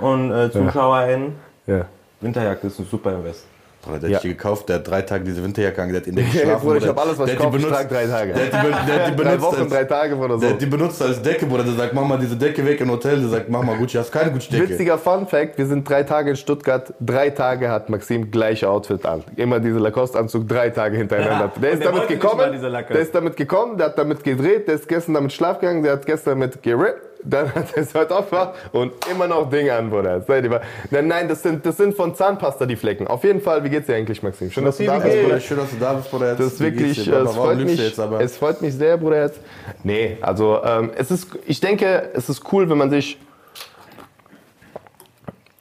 und 0.01 0.33
äh, 0.33 0.51
ZuschauerInnen. 0.51 1.33
Ja. 1.67 1.87
Winterjacke 2.21 2.67
ist 2.67 2.79
ein 2.79 2.87
super 2.91 3.13
Invest. 3.13 3.47
Bruder, 3.83 3.99
der 3.99 4.11
Ja. 4.11 4.17
hat 4.19 4.23
die 4.25 4.29
gekauft, 4.29 4.69
der 4.69 4.77
hat 4.77 4.89
drei 4.89 5.03
Tage 5.03 5.25
diese 5.25 5.43
Winterjacke 5.43 5.83
angelegt, 5.83 6.07
in 6.07 6.15
der 6.15 6.25
geschlafen. 6.33 6.61
Bruder, 6.65 6.79
ich 6.79 6.87
hab 6.89 6.99
alles, 7.01 7.19
was 7.19 7.27
Der 7.27 7.35
ich 7.35 7.41
kaufe, 7.41 7.57
ich 7.57 7.65
benutzt- 7.65 7.77
trage 7.89 7.95
drei 7.95 8.07
Tage. 8.07 8.33
Der 8.33 8.45
hat 8.45 8.53
die, 8.53 8.87
der 8.91 9.05
hat 9.05 9.09
die 9.11 9.17
Drei 9.23 9.25
benutzt 9.25 9.43
Wochen, 9.43 9.61
als, 9.63 9.71
drei 9.73 9.85
Tage 9.85 10.17
oder 10.17 10.35
so. 10.35 10.41
der 10.41 10.51
hat 10.51 10.61
die 10.63 10.67
benutzt 10.67 11.03
als 11.03 11.23
Decke, 11.23 11.47
Bruder, 11.47 11.65
der 11.65 11.73
sagt, 11.73 11.93
mach 11.95 12.05
mal 12.05 12.19
diese 12.19 12.37
Decke 12.37 12.65
weg 12.65 12.81
im 12.81 12.91
Hotel, 12.91 13.19
der 13.21 13.29
sagt, 13.29 13.49
mach 13.49 13.63
mal 13.63 13.77
Gucci, 13.77 13.99
hast 13.99 14.13
keine 14.13 14.31
Gucci-Decke. 14.31 14.69
Witziger 14.71 14.99
Fun 14.99 15.27
Fact, 15.27 15.59
wir 15.59 15.67
sind 15.67 15.89
drei 15.89 16.05
Tage 16.05 16.31
in 16.31 16.37
Stuttgart, 16.37 16.95
drei 17.01 17.31
Tage 17.31 17.69
hat 17.71 17.89
Maxim 17.91 18.31
gleiche 18.31 18.69
Outfit 18.69 19.05
an. 19.05 19.25
Immer 19.37 19.59
diese 19.59 19.79
Lacoste-Anzug, 19.81 20.47
drei 20.49 20.71
Tage 20.71 20.97
hintereinander. 20.99 21.47
Ja, 21.47 21.53
Der 21.61 21.71
ist 21.73 21.83
der 21.83 21.91
damit 21.91 22.09
gekommen, 22.09 22.61
der 22.89 23.01
ist 23.01 23.15
damit 23.15 23.37
gekommen, 23.37 23.77
der 23.79 23.87
hat 23.87 23.99
damit 23.99 24.23
gedreht, 24.23 24.69
der 24.69 24.77
ist 24.77 24.87
gestern 24.89 25.15
damit 25.15 25.33
schlaf 25.33 25.59
gegangen, 25.59 25.83
der 25.83 25.93
hat 25.95 26.07
gestern 26.07 26.39
mit 26.39 26.63
gerippt, 26.63 27.12
dann 27.25 27.55
hat 27.55 27.75
er 27.75 27.83
es 27.83 27.95
heute 27.95 28.17
aufgewacht 28.17 28.55
und 28.73 28.93
immer 29.11 29.27
noch 29.27 29.49
Dinge 29.49 29.73
an, 29.73 29.91
Bruder. 29.91 30.21
Seid 30.23 30.45
ihr 30.45 30.61
Nein, 30.91 31.09
nein, 31.09 31.29
das 31.29 31.43
sind, 31.43 31.65
das 31.65 31.77
sind 31.77 31.95
von 31.95 32.15
Zahnpasta 32.15 32.67
die 32.67 32.77
Flecken. 32.77 33.07
Auf 33.07 33.25
jeden 33.25 33.41
Fall, 33.41 33.63
wie 33.65 33.71
geht's 33.71 33.87
dir 33.87 33.97
eigentlich, 33.97 34.23
Maxim? 34.23 34.51
Schön, 34.51 34.65
dass 34.65 34.77
du 34.77 34.85
da 34.85 34.99
bist? 34.99 35.23
Bruder. 35.23 35.41
Schön, 35.41 35.57
dass 35.57 35.71
du 35.71 35.77
da 35.77 35.93
bist, 35.95 36.11
Bruder. 36.11 36.35
Das 36.35 36.47
ist 36.47 36.61
wirklich, 36.61 37.05
dir, 37.05 37.23
es 37.23 37.35
freut, 37.35 37.59
mich, 37.59 37.79
jetzt 37.79 38.01
aber? 38.01 38.21
es 38.21 38.37
freut 38.37 38.63
mich 38.63 38.75
sehr, 38.75 38.97
Bruder. 38.97 39.23
Jetzt. 39.23 39.41
Nee, 39.85 40.19
also 40.21 40.61
ähm, 40.65 40.91
es 40.97 41.11
ist, 41.11 41.29
ich 41.47 41.61
denke, 41.61 42.11
es 42.15 42.29
ist 42.29 42.43
cool, 42.53 42.69
wenn 42.69 42.79
man 42.79 42.91
sich, 42.91 43.19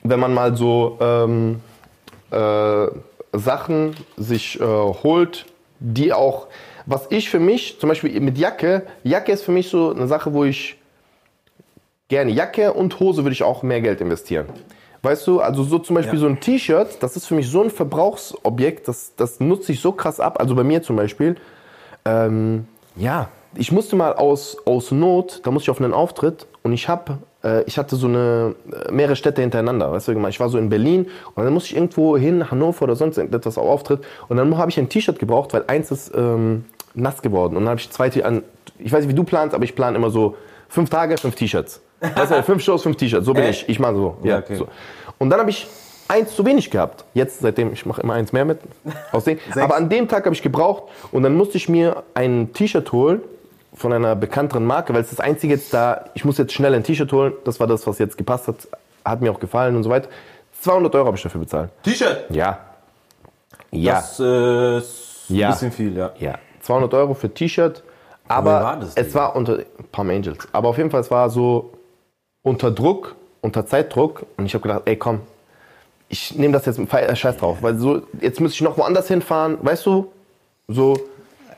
wenn 0.03 0.19
man 0.19 0.33
mal 0.33 0.55
so 0.55 0.97
ähm, 0.99 1.59
äh, 2.31 2.87
Sachen 3.33 3.95
sich 4.17 4.59
äh, 4.59 4.63
holt, 4.63 5.45
die 5.79 6.13
auch, 6.13 6.47
was 6.85 7.07
ich 7.09 7.29
für 7.29 7.39
mich, 7.39 7.79
zum 7.79 7.89
Beispiel 7.89 8.19
mit 8.19 8.37
Jacke, 8.37 8.83
Jacke 9.03 9.31
ist 9.31 9.43
für 9.43 9.51
mich 9.51 9.69
so 9.69 9.91
eine 9.91 10.07
Sache, 10.07 10.33
wo 10.33 10.43
ich 10.43 10.80
gerne 12.11 12.31
Jacke 12.31 12.73
und 12.73 12.99
Hose 12.99 13.23
würde 13.23 13.33
ich 13.33 13.41
auch 13.43 13.63
mehr 13.63 13.81
Geld 13.81 14.01
investieren. 14.01 14.45
Weißt 15.01 15.25
du, 15.25 15.39
also 15.39 15.63
so 15.63 15.79
zum 15.79 15.95
Beispiel 15.95 16.15
Ja. 16.15 16.19
so 16.19 16.27
ein 16.27 16.39
T-Shirt, 16.39 16.97
das 17.01 17.15
ist 17.15 17.25
für 17.25 17.33
mich 17.33 17.49
so 17.49 17.63
ein 17.63 17.71
Verbrauchsobjekt, 17.71 18.87
das, 18.87 19.13
das 19.15 19.39
nutze 19.39 19.71
ich 19.71 19.79
so 19.79 19.93
krass 19.93 20.19
ab. 20.19 20.39
Also 20.39 20.53
bei 20.53 20.63
mir 20.63 20.83
zum 20.83 20.95
Beispiel, 20.95 21.37
ähm, 22.05 22.67
ja, 22.95 23.29
ich 23.55 23.71
musste 23.71 23.95
mal 23.95 24.13
aus, 24.13 24.57
aus 24.65 24.91
Not, 24.91 25.41
da 25.43 25.49
musste 25.51 25.65
ich 25.65 25.69
auf 25.71 25.81
einen 25.81 25.93
Auftritt 25.93 26.45
und 26.63 26.71
ich 26.73 26.87
hab, 26.87 27.17
äh, 27.43 27.63
ich 27.63 27.77
hatte 27.79 27.95
so 27.95 28.07
eine 28.07 28.53
äh, 28.71 28.91
mehrere 28.91 29.15
Städte 29.15 29.41
hintereinander, 29.41 29.91
weißt 29.91 30.09
du, 30.09 30.27
ich 30.27 30.39
war 30.39 30.49
so 30.49 30.57
in 30.59 30.69
Berlin 30.69 31.07
und 31.35 31.43
dann 31.43 31.53
musste 31.53 31.69
ich 31.71 31.75
irgendwo 31.75 32.15
hin, 32.15 32.51
Hannover 32.51 32.83
oder 32.83 32.95
sonst 32.95 33.17
etwas 33.17 33.57
auf 33.57 33.65
Auftritt 33.67 34.01
und 34.29 34.37
dann 34.37 34.55
habe 34.57 34.69
ich 34.69 34.77
ein 34.77 34.87
T-Shirt 34.87 35.17
gebraucht, 35.17 35.51
weil 35.53 35.63
eins 35.67 35.89
ist 35.89 36.11
ähm, 36.15 36.65
nass 36.93 37.21
geworden 37.23 37.55
und 37.57 37.63
dann 37.63 37.69
habe 37.69 37.79
ich 37.79 37.89
zwei, 37.89 38.09
T- 38.09 38.23
an, 38.23 38.43
ich 38.77 38.91
weiß 38.91 39.01
nicht, 39.01 39.09
wie 39.11 39.15
du 39.15 39.23
planst, 39.23 39.55
aber 39.55 39.63
ich 39.63 39.73
plane 39.75 39.97
immer 39.97 40.11
so 40.11 40.35
fünf 40.69 40.89
Tage, 40.91 41.17
fünf 41.17 41.35
T-Shirts. 41.35 41.81
Du, 42.01 42.43
fünf 42.43 42.63
Shows, 42.63 42.83
fünf 42.83 42.97
T-Shirts, 42.97 43.25
so 43.25 43.33
bin 43.33 43.43
Echt? 43.43 43.63
ich, 43.63 43.69
ich 43.69 43.79
mache 43.79 43.95
so, 43.95 44.17
ja, 44.23 44.39
okay. 44.39 44.55
so. 44.55 44.67
Und 45.19 45.29
dann 45.29 45.39
habe 45.39 45.51
ich 45.51 45.67
eins 46.07 46.35
zu 46.35 46.45
wenig 46.45 46.69
gehabt. 46.71 47.05
Jetzt, 47.13 47.39
seitdem, 47.41 47.71
ich 47.73 47.85
mache 47.85 48.01
immer 48.01 48.13
eins 48.15 48.33
mehr 48.33 48.43
mit. 48.43 48.59
Aussehen. 49.11 49.39
Aber 49.55 49.75
an 49.75 49.87
dem 49.89 50.07
Tag 50.07 50.25
habe 50.25 50.33
ich 50.35 50.41
gebraucht 50.41 50.83
und 51.11 51.23
dann 51.23 51.35
musste 51.35 51.57
ich 51.57 51.69
mir 51.69 52.03
ein 52.15 52.51
T-Shirt 52.53 52.91
holen 52.91 53.21
von 53.73 53.93
einer 53.93 54.15
bekannteren 54.15 54.65
Marke, 54.65 54.93
weil 54.93 55.01
es 55.01 55.11
das 55.11 55.19
einzige 55.19 55.53
jetzt 55.53 55.73
da, 55.73 56.05
ich 56.13 56.25
muss 56.25 56.37
jetzt 56.37 56.53
schnell 56.53 56.73
ein 56.73 56.83
T-Shirt 56.83 57.11
holen. 57.13 57.33
Das 57.45 57.59
war 57.59 57.67
das, 57.67 57.85
was 57.87 57.99
jetzt 57.99 58.17
gepasst 58.17 58.47
hat, 58.47 58.55
hat 59.05 59.21
mir 59.21 59.31
auch 59.31 59.39
gefallen 59.39 59.75
und 59.75 59.83
so 59.83 59.89
weiter. 59.89 60.09
200 60.59 60.93
Euro 60.95 61.05
habe 61.07 61.17
ich 61.17 61.23
dafür 61.23 61.39
bezahlt. 61.41 61.69
T-Shirt. 61.83 62.25
Ja. 62.29 62.59
Ja. 63.71 63.93
Das 63.93 64.19
äh, 64.19 64.77
ist 64.79 65.25
Ja. 65.29 65.47
ein 65.47 65.53
bisschen 65.53 65.71
viel, 65.71 65.95
ja. 65.95 66.11
Ja, 66.19 66.33
200 66.61 66.93
Euro 66.95 67.13
für 67.13 67.33
T-Shirt. 67.33 67.83
Aber 68.27 68.51
war 68.63 68.79
das, 68.79 68.95
es 68.95 69.13
war 69.15 69.35
unter 69.35 69.59
Palm 69.91 70.09
Angels. 70.09 70.47
Aber 70.51 70.69
auf 70.69 70.77
jeden 70.77 70.89
Fall, 70.91 71.01
es 71.01 71.11
war 71.11 71.29
so 71.29 71.71
unter 72.43 72.71
Druck, 72.71 73.15
unter 73.41 73.65
Zeitdruck. 73.65 74.25
Und 74.37 74.45
ich 74.45 74.53
habe 74.53 74.63
gedacht, 74.63 74.83
ey, 74.85 74.95
komm, 74.95 75.21
ich 76.09 76.35
nehme 76.35 76.53
das 76.53 76.65
jetzt 76.65 76.77
mit 76.77 76.89
Scheiß 76.89 77.37
drauf. 77.37 77.59
Weil 77.61 77.77
so, 77.77 78.01
jetzt 78.19 78.39
müsste 78.39 78.55
ich 78.55 78.61
noch 78.61 78.77
woanders 78.77 79.07
hinfahren, 79.07 79.57
weißt 79.61 79.85
du? 79.85 80.11
So, 80.67 80.97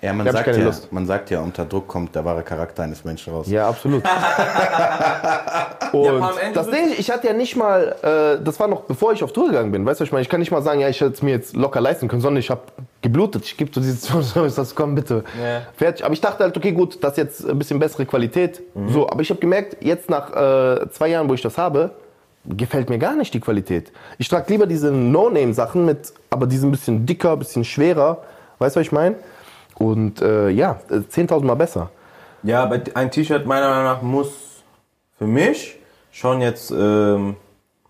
Ja, 0.04 0.12
man 0.12 0.30
sagt 0.30 0.48
ja, 0.48 0.58
Lust. 0.64 0.92
man 0.92 1.06
sagt 1.06 1.30
ja, 1.30 1.40
unter 1.40 1.64
Druck 1.64 1.88
kommt 1.88 2.14
der 2.14 2.26
wahre 2.26 2.44
Charakter 2.44 2.84
eines 2.84 3.06
Menschen 3.06 3.32
raus. 3.34 3.48
ja, 3.48 3.70
absolut. 3.70 4.04
Und 5.94 6.22
das 6.56 6.68
Ding, 6.70 6.90
ich 6.98 7.10
hatte 7.10 7.28
ja 7.28 7.34
nicht 7.34 7.56
mal, 7.56 7.96
äh, 8.02 8.44
das 8.44 8.60
war 8.60 8.68
noch 8.68 8.82
bevor 8.82 9.14
ich 9.14 9.24
auf 9.24 9.32
Tour 9.32 9.48
gegangen 9.48 9.72
bin, 9.72 9.86
weißt 9.86 10.02
du, 10.02 10.04
ich 10.04 10.12
meine, 10.12 10.24
ich 10.24 10.30
kann 10.30 10.42
nicht 10.42 10.52
mal 10.52 10.62
sagen, 10.62 10.82
ja, 10.82 10.90
ich 10.90 11.00
hätte 11.00 11.14
es 11.14 11.22
mir 11.22 11.32
jetzt 11.32 11.56
locker 11.56 11.80
leisten 11.80 12.10
können, 12.10 12.22
sondern 12.22 12.40
ich 12.40 12.50
habe 12.50 12.62
geblutet. 13.02 13.46
Ich 13.46 13.56
gebe 13.56 13.72
so 13.74 13.80
dieses, 13.80 14.02
sag, 14.56 14.76
komm 14.76 14.96
bitte, 14.96 15.24
Ja. 15.42 15.62
fertig. 15.78 16.04
Aber 16.04 16.14
ich 16.14 16.22
dachte 16.22 16.44
halt, 16.44 16.58
okay, 16.58 16.74
gut, 16.74 17.02
das 17.02 17.12
ist 17.14 17.18
jetzt 17.18 17.50
ein 17.50 17.58
bisschen 17.58 17.80
bessere 17.80 18.06
Qualität. 18.06 18.62
So, 18.90 19.10
aber 19.10 19.22
ich 19.22 19.30
habe 19.30 19.40
gemerkt, 19.40 19.78
jetzt 19.82 20.10
nach 20.10 20.32
äh, 20.32 20.90
zwei 20.90 21.08
Jahren, 21.10 21.30
wo 21.30 21.34
ich 21.34 21.42
das 21.42 21.58
habe, 21.58 21.92
gefällt 22.46 22.90
mir 22.90 22.98
gar 23.00 23.16
nicht 23.16 23.34
die 23.34 23.40
Qualität. 23.40 23.92
Ich 24.18 24.28
trage 24.28 24.52
lieber 24.52 24.66
diese 24.66 24.92
No-Name-Sachen 24.92 25.86
mit, 25.86 26.12
aber 26.30 26.46
die 26.46 26.58
sind 26.58 26.70
ein 26.70 26.72
bisschen 26.74 27.06
dicker, 27.06 27.34
ein 27.34 27.40
bisschen 27.40 27.64
schwerer. 27.64 28.18
Weißt 28.60 28.76
du, 28.76 28.80
was 28.82 28.88
ich 28.88 28.92
meine? 28.92 29.16
Und 29.76 30.22
äh, 30.22 30.50
ja, 30.50 30.78
äh, 30.90 30.96
10.000 30.96 31.44
Mal 31.46 31.56
besser. 31.56 31.90
Ja, 32.44 32.64
aber 32.64 32.80
ein 32.94 33.10
T-Shirt 33.10 33.46
meiner 33.46 33.70
Meinung 33.70 33.84
nach 33.86 34.02
muss 34.02 34.64
für 35.18 35.28
mich 35.28 35.78
schon 36.12 36.42
jetzt 36.42 36.72
ähm, 36.72 37.36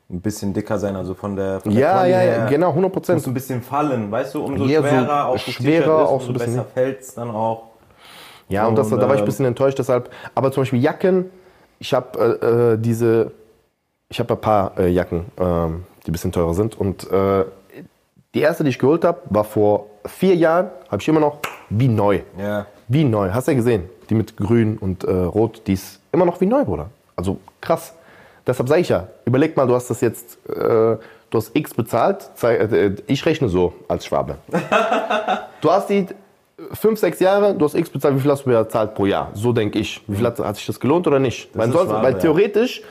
ein 0.09 0.21
bisschen 0.21 0.53
dicker 0.53 0.77
sein, 0.77 0.95
also 0.95 1.13
von 1.13 1.35
der, 1.35 1.59
von 1.59 1.71
der 1.71 1.81
Ja, 1.81 1.93
Quali 1.93 2.11
ja, 2.11 2.17
her. 2.19 2.47
genau, 2.49 2.69
100 2.69 2.93
Prozent. 2.93 3.17
Muss 3.17 3.27
ein 3.27 3.33
bisschen 3.33 3.61
fallen, 3.61 4.11
weißt 4.11 4.35
du, 4.35 4.43
umso 4.45 4.65
Ja, 4.65 4.81
so 4.81 4.87
schwerer 4.87 5.25
auch 5.27 5.33
das 5.33 5.41
schwerer, 5.41 6.03
ist, 6.03 6.09
auch 6.09 6.21
so 6.21 6.27
ein 6.29 6.33
besser 6.37 6.65
fällt's 6.65 7.15
dann 7.15 7.31
auch. 7.31 7.63
Ja, 8.49 8.67
und 8.67 8.75
das, 8.75 8.91
Und, 8.91 8.99
da 8.99 9.07
war 9.07 9.15
ich 9.15 9.21
ein 9.21 9.23
ähm, 9.23 9.25
bisschen 9.25 9.45
enttäuscht 9.45 9.79
deshalb. 9.79 10.09
Aber 10.35 10.51
zum 10.51 10.61
Beispiel 10.61 10.81
Jacken, 10.81 11.29
ich 11.79 11.93
habe 11.93 12.39
äh, 12.41 12.73
äh, 12.73 12.77
diese, 12.77 13.31
ich 14.09 14.19
habe 14.19 14.33
ein 14.33 14.41
paar 14.41 14.77
äh, 14.77 14.89
Jacken, 14.89 15.25
ähm, 15.39 15.85
die 16.05 16.11
ein 16.11 16.11
bisschen 16.11 16.31
teurer 16.31 16.53
sind. 16.53 16.79
Und 16.79 17.09
äh, 17.11 17.45
die 18.35 18.41
erste, 18.41 18.63
die 18.63 18.69
ich 18.69 18.79
geholt 18.79 19.03
habe, 19.05 19.19
war 19.25 19.43
vor 19.43 19.87
vier 20.05 20.35
Jahren, 20.35 20.69
habe 20.89 21.01
ich 21.01 21.07
immer 21.07 21.19
noch 21.19 21.39
wie 21.79 21.87
neu. 21.87 22.21
Ja. 22.37 22.65
Wie 22.87 23.03
neu. 23.03 23.31
Hast 23.31 23.47
du 23.47 23.51
ja 23.51 23.57
gesehen? 23.57 23.89
Die 24.09 24.15
mit 24.15 24.37
grün 24.37 24.77
und 24.77 25.03
äh, 25.03 25.11
rot, 25.11 25.61
die 25.67 25.73
ist 25.73 25.99
immer 26.11 26.25
noch 26.25 26.39
wie 26.41 26.45
neu, 26.45 26.63
Bruder. 26.65 26.89
Also 27.15 27.39
krass. 27.61 27.93
Deshalb 28.45 28.67
sage 28.67 28.81
ich 28.81 28.89
ja, 28.89 29.07
überleg 29.25 29.55
mal, 29.55 29.65
du 29.67 29.73
hast 29.73 29.89
das 29.89 30.01
jetzt, 30.01 30.37
äh, 30.49 30.55
du 30.59 30.97
hast 31.33 31.55
X 31.55 31.73
bezahlt. 31.73 32.29
Äh, 32.41 32.91
Ich 33.07 33.25
rechne 33.25 33.49
so 33.49 33.73
als 33.87 34.05
Schwabe. 34.05 34.35
du 35.61 35.71
hast 35.71 35.89
die 35.89 36.07
fünf, 36.73 36.99
sechs 36.99 37.19
Jahre, 37.19 37.55
du 37.55 37.65
hast 37.65 37.75
X 37.75 37.89
bezahlt, 37.89 38.15
wie 38.15 38.19
viel 38.19 38.31
hast 38.31 38.45
du 38.45 38.51
bezahlt 38.51 38.95
pro 38.95 39.05
Jahr? 39.05 39.31
So 39.33 39.53
denke 39.53 39.79
ich. 39.79 40.01
Wie 40.07 40.17
viel 40.17 40.25
hat, 40.25 40.39
hat 40.39 40.57
sich 40.57 40.65
das 40.65 40.79
gelohnt 40.79 41.07
oder 41.07 41.19
nicht? 41.19 41.49
Weil, 41.53 41.71
sonst, 41.71 41.89
Schwabe, 41.89 42.03
weil 42.03 42.13
ja. 42.13 42.19
theoretisch 42.19 42.81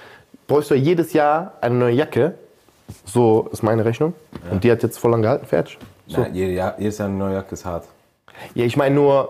bräuchst 0.47 0.71
du 0.71 0.75
ja 0.75 0.81
jedes 0.81 1.12
Jahr 1.12 1.53
eine 1.61 1.75
neue 1.75 1.95
Jacke. 1.95 2.35
So 3.05 3.49
ist 3.53 3.62
meine 3.62 3.85
Rechnung. 3.85 4.15
Und 4.51 4.65
die 4.65 4.71
hat 4.71 4.83
jetzt 4.83 4.99
voll 4.99 5.11
lang 5.12 5.23
gehalten, 5.23 5.47
fertig. 5.47 5.79
So. 6.07 6.21
Ja, 6.23 6.29
jedes 6.29 6.57
Jahr, 6.57 6.75
jedes 6.79 6.99
Jahr 6.99 7.09
eine 7.09 7.17
neue 7.19 7.35
Jacke 7.35 7.53
ist 7.53 7.65
hart. 7.65 7.85
Ja, 8.55 8.65
ich 8.65 8.77
meine 8.77 8.95
nur, 8.95 9.29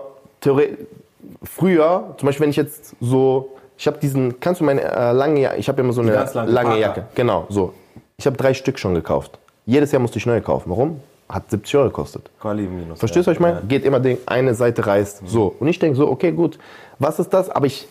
früher, 1.43 2.15
zum 2.17 2.25
Beispiel 2.25 2.43
wenn 2.43 2.49
ich 2.49 2.55
jetzt 2.55 2.95
so, 2.99 3.49
ich 3.77 3.87
habe 3.87 3.97
diesen, 3.99 4.39
kannst 4.39 4.61
du 4.61 4.65
meine 4.65 4.81
äh, 4.81 5.11
lange 5.11 5.39
Jacke, 5.41 5.57
ich 5.57 5.67
habe 5.67 5.81
immer 5.81 5.93
so 5.93 6.01
eine 6.01 6.13
lange 6.13 6.51
lange. 6.51 6.79
Jacke, 6.79 7.05
genau, 7.15 7.45
so. 7.49 7.73
Ich 8.17 8.25
habe 8.25 8.37
drei 8.37 8.53
Stück 8.53 8.79
schon 8.79 8.93
gekauft. 8.93 9.39
Jedes 9.65 9.91
Jahr 9.91 10.01
musste 10.01 10.19
ich 10.19 10.25
neue 10.25 10.41
kaufen. 10.41 10.69
Warum? 10.69 10.99
Hat 11.27 11.49
70 11.49 11.75
Euro 11.77 11.87
gekostet. 11.87 12.29
Quali 12.39 12.63
minus. 12.63 12.99
Verstehst 12.99 13.25
du, 13.25 13.31
was 13.31 13.37
ich 13.37 13.41
meine? 13.41 13.55
Ja. 13.57 13.61
Geht 13.67 13.85
immer 13.85 13.99
Ding, 13.99 14.17
eine 14.25 14.53
Seite 14.53 14.85
reißt, 14.85 15.23
so. 15.25 15.55
Und 15.59 15.67
ich 15.67 15.79
denke 15.79 15.97
so, 15.97 16.07
okay, 16.09 16.31
gut, 16.31 16.59
was 16.99 17.19
ist 17.19 17.33
das? 17.33 17.49
Aber 17.49 17.65
ich 17.65 17.87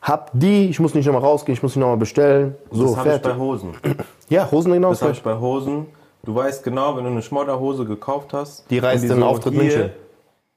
hab 0.00 0.30
die, 0.32 0.68
ich 0.70 0.78
muss 0.78 0.94
nicht 0.94 1.06
nochmal 1.06 1.22
rausgehen, 1.22 1.54
ich 1.54 1.62
muss 1.62 1.74
nicht 1.74 1.80
nochmal 1.80 1.96
bestellen. 1.96 2.54
So, 2.70 2.86
Das 2.86 2.96
habe 2.98 3.14
ich 3.16 3.22
bei. 3.22 3.36
Hosen. 3.36 3.74
Ja, 4.30 4.50
Hosen 4.50 4.72
genau 4.74 4.90
Das 4.90 5.00
habe 5.00 5.12
ich 5.12 5.22
bei 5.22 5.34
Hosen. 5.34 5.86
Du 6.22 6.34
weißt 6.34 6.62
genau, 6.62 6.94
wenn 6.96 7.04
du 7.04 7.10
eine 7.10 7.22
Schmodderhose 7.22 7.86
gekauft 7.86 8.34
hast. 8.34 8.70
Die 8.70 8.78
reißt 8.78 9.08
den 9.08 9.22
Auftritt 9.22 9.54
München. 9.54 9.90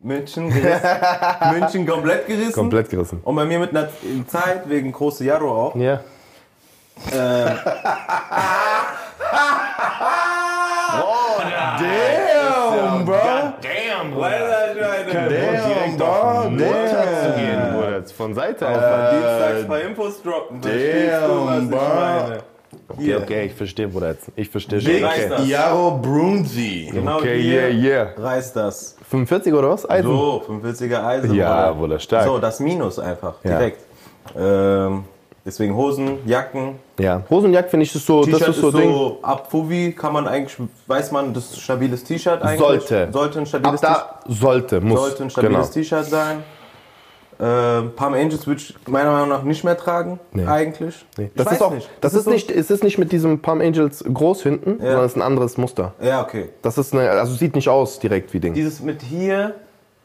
München 0.03 0.49
gerissen. 0.49 0.89
München 1.51 1.85
komplett 1.87 2.27
gerissen. 2.27 2.53
Komplett 2.53 2.89
gerissen. 2.89 3.19
Und 3.23 3.35
bei 3.35 3.45
mir 3.45 3.59
mit 3.59 3.69
einer 3.69 3.89
Zeit, 4.27 4.67
wegen 4.67 4.91
große 4.91 5.23
Jaro 5.23 5.67
auch. 5.67 5.75
Ja. 5.75 6.01
Damn, 11.81 13.05
bro. 13.05 13.13
Damn, 13.13 13.53
Damn, 13.61 14.11
bro. 14.11 14.27
Damn. 16.11 16.57
gehen, 17.35 17.73
Bruder. 17.73 18.03
Von 18.15 18.33
Seite 18.33 18.67
auf. 18.67 19.11
Dienstags 19.11 19.59
ein 19.61 19.67
paar 19.67 19.81
Infos 19.81 20.21
droppen. 20.21 20.61
Damn, 20.61 21.69
meine? 21.69 22.43
Okay, 22.91 23.03
Hier. 23.03 23.17
okay, 23.21 23.45
ich 23.47 23.53
verstehe, 23.53 23.87
Bruder. 23.87 24.09
Jetzt. 24.11 24.31
Ich 24.35 24.49
verstehe 24.49 24.79
schon. 24.81 24.91
Big 24.91 25.03
Okay. 25.03 25.29
das. 25.29 25.47
Yaro 25.47 25.97
Brunzi. 26.01 26.89
Genau 26.91 27.17
Okay, 27.17 27.41
hier 27.41 27.69
yeah, 27.69 28.05
yeah. 28.05 28.07
reißt 28.17 28.55
das. 28.55 28.95
45 29.09 29.53
oder 29.53 29.69
was? 29.71 29.89
Eisen? 29.89 30.07
So, 30.09 30.43
45er 30.47 31.03
Eisen. 31.05 31.33
Ja, 31.35 31.71
Bruder, 31.71 31.99
stark. 31.99 32.25
So, 32.25 32.37
das 32.37 32.59
Minus 32.59 32.99
einfach, 32.99 33.35
Ja. 33.43 33.57
direkt. 33.57 33.81
Ähm, 34.37 35.03
deswegen 35.45 35.75
Hosen, 35.75 36.19
Jacken, 36.25 36.75
Ja. 36.99 37.21
Hosenjack 37.29 37.69
finde 37.69 37.85
ich 37.85 37.95
ist 37.95 38.05
so, 38.05 38.23
das 38.23 38.41
ist 38.41 38.47
ist 38.49 38.61
so, 38.61 38.71
so, 38.71 38.77
Ding. 38.77 39.15
ab 39.23 39.47
Fuvi 39.49 39.91
kann 39.93 40.13
man 40.13 40.27
eigentlich, 40.27 40.55
weiß 40.87 41.11
man, 41.11 41.33
das 41.33 41.45
ist 41.45 41.53
ein 41.57 41.59
stabiles 41.61 42.03
T-Shirt 42.03 42.41
eigentlich. 42.41 42.59
Sollte. 42.59 43.09
Sollte 43.11 43.39
ein 43.39 43.41
Ab 43.43 43.47
stabiles 43.47 43.81
T-Shirt 43.81 43.97
da 43.97 44.19
sollte, 44.27 44.81
muss. 44.81 44.99
sollte 44.99 45.23
ein 45.23 45.29
stabiles 45.29 45.53
genau. 45.53 45.65
T-Shirt 45.73 46.05
sein. 46.05 46.43
Ähm, 47.43 47.93
Palm 47.95 48.13
Angels 48.13 48.45
würde 48.45 48.61
ich 48.61 48.75
meiner 48.87 49.11
Meinung 49.11 49.29
nach 49.29 49.41
nicht 49.41 49.63
mehr 49.63 49.75
tragen, 49.75 50.19
Nee. 50.31 50.45
eigentlich. 50.45 51.03
Nee. 51.17 51.31
Das 51.35 51.51
ist 51.51 51.63
auch, 51.63 51.73
nicht. 51.73 51.89
das 51.99 52.13
ist 52.13 52.25
so- 52.25 52.29
nicht, 52.29 52.51
es 52.51 52.69
ist 52.69 52.83
nicht 52.83 52.99
mit 52.99 53.11
diesem 53.11 53.41
Palm 53.41 53.61
Angels 53.61 54.03
groß 54.03 54.43
hinten, 54.43 54.77
sondern 54.77 54.99
es 55.05 55.13
ist 55.13 55.17
ein 55.17 55.23
anderes 55.23 55.57
Muster. 55.57 55.93
Ja, 56.01 56.21
okay. 56.21 56.49
Das 56.61 56.77
ist 56.77 56.93
eine, 56.93 57.09
also 57.09 57.33
sieht 57.33 57.55
nicht 57.55 57.67
aus 57.67 57.97
direkt 57.99 58.31
wie 58.33 58.39
Ding. 58.39 58.53
Dieses 58.53 58.81
mit 58.81 59.01
hier 59.01 59.55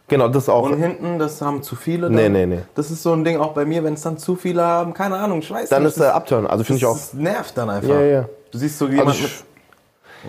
Genau, 0.08 0.28
das 0.28 0.44
ist 0.44 0.48
auch. 0.48 0.62
und 0.70 0.78
hinten, 0.78 1.18
das 1.18 1.42
haben 1.42 1.62
zu 1.62 1.76
viele. 1.76 2.08
Nee, 2.08 2.22
dann. 2.24 2.32
nee, 2.32 2.46
nee. 2.46 2.58
Das 2.74 2.90
ist 2.90 3.02
so 3.02 3.12
ein 3.12 3.22
Ding 3.24 3.38
auch 3.38 3.52
bei 3.52 3.64
mir, 3.66 3.84
wenn 3.84 3.94
es 3.94 4.02
dann 4.02 4.16
zu 4.16 4.34
viele 4.36 4.62
haben, 4.62 4.94
keine 4.94 5.16
Ahnung, 5.16 5.40
ich 5.40 5.50
weiß 5.50 5.68
Dann 5.68 5.82
nicht. 5.82 5.90
ist 5.92 6.00
der 6.00 6.14
Upturn, 6.14 6.46
also 6.46 6.64
finde 6.64 6.76
ich 6.78 6.82
das, 6.84 6.90
auch. 6.90 6.94
das 6.96 7.12
nervt 7.14 7.58
dann 7.58 7.68
einfach. 7.68 7.90
Ja, 7.90 8.00
ja. 8.00 8.24
Du 8.50 8.56
siehst 8.58 8.78
so 8.78 8.86
jemand 8.86 9.08
Also 9.08 9.22
mit 9.24 9.30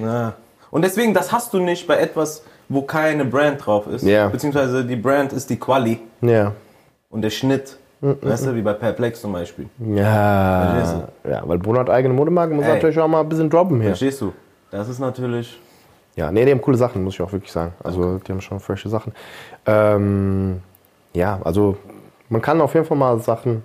Ja. 0.03 0.33
Und 0.71 0.81
deswegen, 0.83 1.13
das 1.13 1.31
hast 1.31 1.53
du 1.53 1.59
nicht 1.59 1.87
bei 1.87 1.97
etwas, 1.97 2.43
wo 2.69 2.81
keine 2.81 3.23
Brand 3.23 3.65
drauf 3.65 3.87
ist. 3.87 4.03
Ja. 4.03 4.27
Beziehungsweise 4.27 4.83
die 4.83 4.97
Brand 4.97 5.31
ist 5.31 5.49
die 5.49 5.57
Quali 5.57 5.99
ja. 6.21 6.51
Und 7.09 7.21
der 7.21 7.29
Schnitt. 7.29 7.77
Weißt 7.99 8.45
du, 8.45 8.55
wie 8.55 8.61
bei 8.61 8.73
Perplex 8.73 9.21
zum 9.21 9.33
Beispiel. 9.33 9.67
Ja. 9.79 10.75
Verstehst 10.75 11.07
Ja, 11.27 11.41
weil 11.47 11.57
Bruno 11.57 11.79
hat 11.79 11.89
eigene 11.89 12.13
Modemarken, 12.13 12.55
muss 12.55 12.65
Ey. 12.65 12.73
natürlich 12.75 12.99
auch 12.99 13.07
mal 13.07 13.21
ein 13.21 13.29
bisschen 13.29 13.49
droppen 13.49 13.77
hier. 13.81 13.89
Verstehst 13.89 14.21
du? 14.21 14.33
Das 14.69 14.87
ist 14.87 14.99
natürlich. 14.99 15.59
Ja, 16.15 16.31
nee, 16.31 16.45
die 16.45 16.51
haben 16.51 16.61
coole 16.61 16.77
Sachen, 16.77 17.03
muss 17.03 17.15
ich 17.15 17.21
auch 17.21 17.31
wirklich 17.31 17.51
sagen. 17.51 17.73
Also 17.83 18.19
die 18.19 18.31
haben 18.31 18.41
schon 18.41 18.59
frische 18.59 18.89
Sachen. 18.89 19.13
Ähm, 19.65 20.61
ja, 21.13 21.39
also 21.43 21.77
man 22.29 22.41
kann 22.41 22.61
auf 22.61 22.73
jeden 22.75 22.85
Fall 22.85 22.97
mal 22.97 23.19
Sachen 23.19 23.63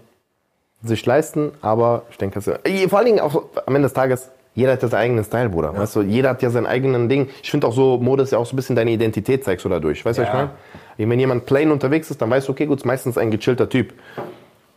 sich 0.83 1.05
leisten, 1.05 1.53
aber 1.61 2.03
ich 2.11 2.17
denke, 2.19 2.39
ist- 2.39 2.51
vor 2.89 2.99
allen 2.99 3.07
Dingen 3.07 3.21
auch 3.21 3.43
am 3.67 3.75
Ende 3.75 3.87
des 3.87 3.93
Tages, 3.93 4.31
jeder 4.55 4.73
hat 4.73 4.83
ja 4.83 4.89
seinen 4.89 5.01
eigenen 5.01 5.25
Style, 5.25 5.49
Bruder. 5.51 5.77
Weißt 5.77 5.95
du, 5.97 6.03
jeder 6.03 6.31
hat 6.31 6.43
ja 6.43 6.51
seinen 6.51 6.67
eigenen 6.67 7.09
Ding. 7.09 7.29
Ich 7.43 7.51
finde 7.51 7.67
auch 7.67 7.73
so, 7.73 7.99
Mode 7.99 8.23
ist 8.23 8.33
ja 8.33 8.39
auch 8.39 8.47
so 8.47 8.55
ein 8.55 8.57
bisschen 8.57 8.77
deine 8.77 8.91
Identität, 8.91 9.45
zeigst 9.45 9.65
du 9.65 9.69
dadurch. 9.69 10.05
Weißt 10.05 10.19
du, 10.19 10.23
was 10.23 10.29
ich 10.29 10.35
Ja. 10.35 10.41
meine? 10.41 10.51
Wenn 10.97 11.19
jemand 11.19 11.47
plain 11.47 11.71
unterwegs 11.71 12.11
ist, 12.11 12.21
dann 12.23 12.31
weißt 12.31 12.49
du, 12.49 12.53
okay, 12.53 12.67
gut, 12.67 12.79
ist 12.79 12.85
meistens 12.85 13.19
ein 13.19 13.31
gechillter 13.31 13.69
Typ. 13.69 13.93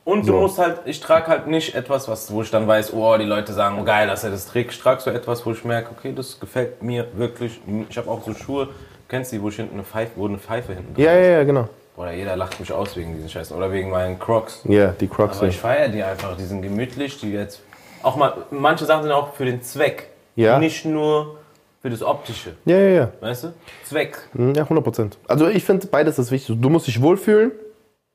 Und 0.04 0.22
du 0.22 0.34
So. 0.34 0.40
musst 0.42 0.60
halt, 0.60 0.82
ich 0.86 1.00
trage 1.00 1.28
halt 1.28 1.48
nicht 1.48 1.74
etwas, 1.74 2.08
was, 2.08 2.32
wo 2.32 2.44
ich 2.44 2.52
dann 2.52 2.68
weiß, 2.68 2.94
oh, 2.94 3.18
die 3.18 3.26
Leute 3.26 3.54
sagen, 3.54 3.78
oh, 3.82 3.84
geil, 3.84 4.08
dass 4.08 4.24
er 4.24 4.30
das 4.30 4.46
trägt. 4.46 4.72
Ich 4.72 4.80
trage 4.80 5.02
so 5.02 5.10
etwas, 5.10 5.46
wo 5.46 5.52
ich 5.52 5.66
merke, 5.66 5.90
okay, 5.98 6.14
das 6.16 6.40
gefällt 6.40 6.84
mir 6.84 7.08
wirklich. 7.16 7.60
Ich 7.90 7.98
habe 7.98 8.10
auch 8.10 8.22
so 8.24 8.34
Schuhe, 8.36 8.68
kennst 9.10 9.32
du 9.32 9.38
die, 9.38 9.42
wo 9.42 9.50
ich 9.50 9.56
hinten 9.56 9.74
eine 9.74 9.84
Pfeife, 9.84 10.12
wo 10.16 10.28
eine 10.28 10.38
Pfeife 10.38 10.74
hinten 10.74 10.94
drin 10.94 11.04
Ja, 11.06 11.14
ja, 11.14 11.30
ja, 11.38 11.44
genau. 11.44 11.68
Oder 11.98 12.12
jeder 12.12 12.36
lacht 12.36 12.60
mich 12.60 12.72
aus 12.72 12.96
wegen 12.96 13.16
diesen 13.16 13.30
Scheißen. 13.30 13.56
Oder 13.56 13.72
wegen 13.72 13.90
meinen 13.90 14.20
Crocs. 14.20 14.62
Ja, 14.66 14.88
die 15.00 15.08
Crocs. 15.08 15.38
Aber 15.40 15.48
ich 15.48 15.58
feiere 15.58 15.88
die 15.90 16.04
einfach, 16.04 16.36
die 16.38 16.44
sind 16.44 16.62
gemütlich, 16.62 17.20
die 17.20 17.32
jetzt. 17.32 17.62
Auch 18.04 18.16
mal, 18.18 18.34
manche 18.52 18.86
Sachen 18.86 19.04
sind 19.04 19.12
auch 19.12 19.34
für 19.34 19.46
den 19.46 19.64
Zweck. 19.64 20.10
Ja. 20.36 20.60
Nicht 20.60 20.86
nur 20.86 21.38
für 21.86 21.92
das 21.92 22.02
Optische. 22.02 22.54
Ja, 22.66 22.80
ja, 22.80 22.90
ja. 22.90 23.12
Weißt 23.20 23.44
du? 23.44 23.54
Zweck. 23.84 24.18
Hm, 24.34 24.56
Ja, 24.56 24.64
100 24.64 24.84
Prozent. 24.84 25.18
Also 25.28 25.48
ich 25.48 25.64
finde, 25.64 25.86
beides 25.86 26.18
ist 26.18 26.32
wichtig. 26.32 26.58
Du 26.60 26.70
musst 26.72 26.88
dich 26.88 27.00
wohlfühlen, 27.00 27.52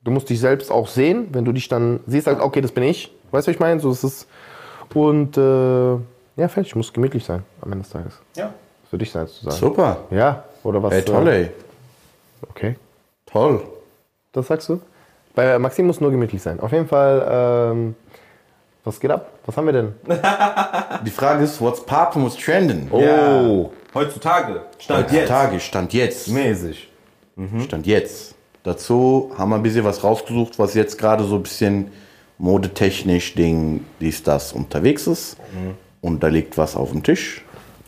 du 0.03 0.11
musst 0.11 0.29
dich 0.29 0.41
selbst 0.41 0.69
auch 0.69 0.89
sehen. 0.89 1.29
Wenn 1.31 1.45
du 1.45 1.53
dich 1.53 1.69
dann 1.69 2.01
siehst, 2.05 2.27
halt, 2.27 2.41
okay, 2.41 2.59
das 2.59 2.73
bin 2.73 2.83
ich. 2.83 3.15
Weißt 3.31 3.47
du, 3.47 3.51
was 3.51 3.55
ich 3.55 3.59
meine? 3.61 3.79
So 3.79 3.89
ist 3.91 4.03
es. 4.03 4.27
Und 4.93 5.37
äh, 5.37 5.41
Ja, 6.35 6.47
fertig. 6.49 6.75
Muss 6.75 6.91
gemütlich 6.91 7.23
sein 7.23 7.43
am 7.61 7.71
Ende 7.71 7.83
des 7.83 7.93
Tages. 7.93 8.19
Ja. 8.35 8.53
Für 8.89 8.97
dich 8.97 9.09
sein 9.09 9.25
zu 9.29 9.45
sagen. 9.45 9.55
Super. 9.55 9.99
Ja, 10.11 10.43
oder 10.63 10.83
was? 10.83 10.91
Ey, 10.91 11.03
toll, 11.03 11.27
äh, 11.29 11.41
ey. 11.43 11.49
Okay. 12.49 12.75
Toll. 13.25 13.61
Das 14.33 14.47
sagst 14.47 14.67
du? 14.67 14.81
Bei 15.33 15.57
Maxim 15.59 15.87
muss 15.87 16.01
nur 16.01 16.11
gemütlich 16.11 16.41
sein. 16.41 16.59
Auf 16.59 16.73
jeden 16.73 16.89
Fall, 16.89 17.71
ähm, 17.71 17.95
was 18.83 18.99
geht 18.99 19.11
ab? 19.11 19.31
Was 19.45 19.55
haben 19.57 19.65
wir 19.65 19.73
denn? 19.73 19.93
Die 21.05 21.11
Frage 21.11 21.43
ist, 21.43 21.61
what's 21.61 21.85
poppin', 21.85 22.23
what's 22.23 22.35
trending? 22.35 22.89
Oh, 22.91 23.71
Heutzutage. 23.93 24.61
Stand 24.79 25.11
Heutzutage, 25.11 25.59
Stand 25.59 25.93
jetzt. 25.93 26.27
Mäßig. 26.29 26.89
Stand 27.63 27.87
jetzt. 27.87 28.35
Dazu 28.63 29.31
haben 29.37 29.49
wir 29.49 29.55
ein 29.55 29.63
bisschen 29.63 29.83
was 29.83 30.03
rausgesucht, 30.03 30.59
was 30.59 30.73
jetzt 30.75 30.97
gerade 30.97 31.23
so 31.23 31.35
ein 31.35 31.43
bisschen 31.43 31.91
modetechnisch, 32.37 33.33
Ding, 33.35 33.85
dies, 33.99 34.23
das 34.23 34.53
unterwegs 34.53 35.07
ist. 35.07 35.37
Und 36.01 36.23
da 36.23 36.27
liegt 36.27 36.57
was 36.57 36.75
auf 36.75 36.91
dem 36.91 37.03
Tisch, 37.03 37.43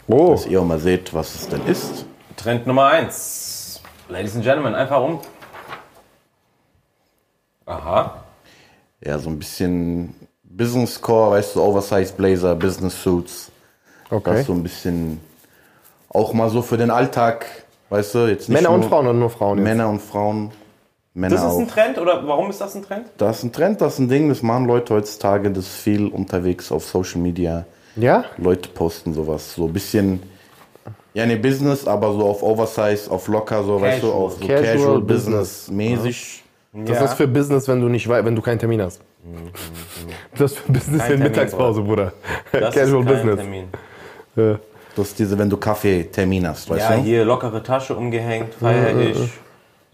oh. 0.07 0.31
dass 0.31 0.45
ihr 0.45 0.61
auch 0.61 0.65
mal 0.65 0.79
seht, 0.79 1.13
was 1.13 1.35
es 1.35 1.47
denn 1.47 1.65
ist. 1.65 2.05
Trend 2.35 2.67
Nummer 2.67 2.87
1. 2.87 3.81
Ladies 4.09 4.35
and 4.35 4.43
Gentlemen, 4.43 4.75
einfach 4.75 5.01
um. 5.01 5.19
Aha. 7.65 8.23
Ja, 9.03 9.17
so 9.17 9.29
ein 9.29 9.39
bisschen 9.39 10.15
Business 10.55 11.01
Core, 11.01 11.31
weißt 11.31 11.55
du, 11.55 11.61
Oversize 11.61 12.13
Blazer, 12.13 12.55
Business 12.55 13.01
Suits. 13.01 13.51
Okay. 14.09 14.35
Das 14.35 14.45
so 14.45 14.53
ein 14.53 14.63
bisschen 14.63 15.19
auch 16.09 16.33
mal 16.33 16.49
so 16.49 16.61
für 16.61 16.77
den 16.77 16.91
Alltag, 16.91 17.45
weißt 17.89 18.15
du, 18.15 18.19
jetzt 18.29 18.49
nicht 18.49 18.61
Männer 18.61 18.71
und 18.71 18.85
Frauen 18.85 19.07
oder 19.07 19.17
nur 19.17 19.29
Frauen 19.29 19.57
jetzt? 19.57 19.63
Männer 19.65 19.89
und 19.89 20.01
Frauen. 20.01 20.51
Männer 21.15 21.35
Das 21.35 21.43
ist 21.43 21.51
auch. 21.51 21.59
ein 21.59 21.67
Trend 21.67 21.97
oder 21.97 22.27
warum 22.27 22.49
ist 22.49 22.61
das 22.61 22.75
ein 22.75 22.83
Trend? 22.83 23.05
Das 23.17 23.39
ist 23.39 23.43
ein 23.43 23.51
Trend, 23.51 23.81
das 23.81 23.93
ist 23.93 23.99
ein 23.99 24.09
Ding, 24.09 24.29
das 24.29 24.41
machen 24.41 24.65
Leute 24.65 24.93
heutzutage, 24.93 25.49
das 25.51 25.65
ist 25.65 25.75
viel 25.75 26.07
unterwegs 26.07 26.71
auf 26.71 26.85
Social 26.85 27.21
Media. 27.21 27.65
Ja? 27.95 28.25
Leute 28.37 28.69
posten 28.69 29.13
sowas, 29.13 29.53
so 29.55 29.65
ein 29.65 29.73
bisschen, 29.73 30.21
ja, 31.13 31.25
ne, 31.25 31.37
Business, 31.37 31.87
aber 31.87 32.13
so 32.13 32.25
auf 32.25 32.41
Oversize, 32.41 33.09
auf 33.11 33.27
locker, 33.27 33.63
so, 33.63 33.79
weißt 33.79 34.01
du, 34.01 34.07
Casual. 34.07 34.25
auf 34.25 34.33
so 34.33 34.47
Casual 34.47 34.63
Casual, 34.63 35.01
Business. 35.01 35.67
Business 35.67 35.71
mäßig. 35.71 36.43
Das 36.73 37.01
ist 37.01 37.13
für 37.13 37.27
Business, 37.27 37.67
wenn 37.67 37.81
du 37.81 37.87
nicht 37.89 38.09
wenn 38.09 38.35
du 38.35 38.41
keinen 38.41 38.57
Termin 38.57 38.81
hast. 38.81 38.99
Das 40.37 40.51
ist 40.51 40.59
für 40.59 40.71
Business 40.71 41.01
Kein 41.01 41.13
in 41.13 41.19
Mittagspause, 41.23 41.81
Bruder. 41.81 42.13
das 42.51 42.73
Casual 42.73 43.01
ist 43.03 43.07
kein 43.07 43.15
Business. 43.15 43.35
Termin. 43.37 43.67
Ja. 44.35 44.59
Das 44.95 45.07
ist 45.07 45.19
diese, 45.19 45.37
wenn 45.37 45.49
du 45.49 45.57
Kaffeetermin 45.57 46.47
hast, 46.47 46.69
weißt 46.69 46.89
Ja, 46.89 46.95
du? 46.97 47.01
hier 47.03 47.25
lockere 47.25 47.63
Tasche 47.63 47.95
umgehängt, 47.95 48.53
feier 48.55 48.95
ich. 48.99 49.31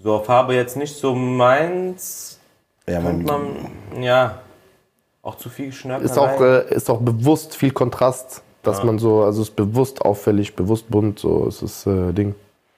So 0.02 0.16
auf 0.16 0.26
Farbe 0.26 0.56
jetzt 0.56 0.76
nicht 0.78 0.96
so 0.96 1.14
meins. 1.16 2.40
Ja, 2.88 3.02
Könnte 3.02 3.26
man, 3.26 3.42
man, 3.94 4.04
ja, 4.04 4.40
auch 5.22 5.36
zu 5.36 5.50
viel 5.50 5.72
Schnörkelei. 5.72 6.10
Ist 6.10 6.18
auch, 6.18 6.42
äh, 6.42 6.74
ist 6.74 6.90
auch 6.90 7.00
bewusst 7.00 7.56
viel 7.56 7.72
Kontrast, 7.72 8.42
dass 8.64 8.84
man 8.84 8.98
so, 9.00 9.24
also 9.24 9.42
es 9.42 9.50
ist 9.50 9.56
bewusst 9.56 10.02
auffällig, 10.02 10.56
bewusst 10.56 10.90
bunt, 10.90 11.20
so 11.20 11.46
ist 11.48 11.62
das 11.62 11.86
äh, 11.86 12.12
Ding. 12.14 12.36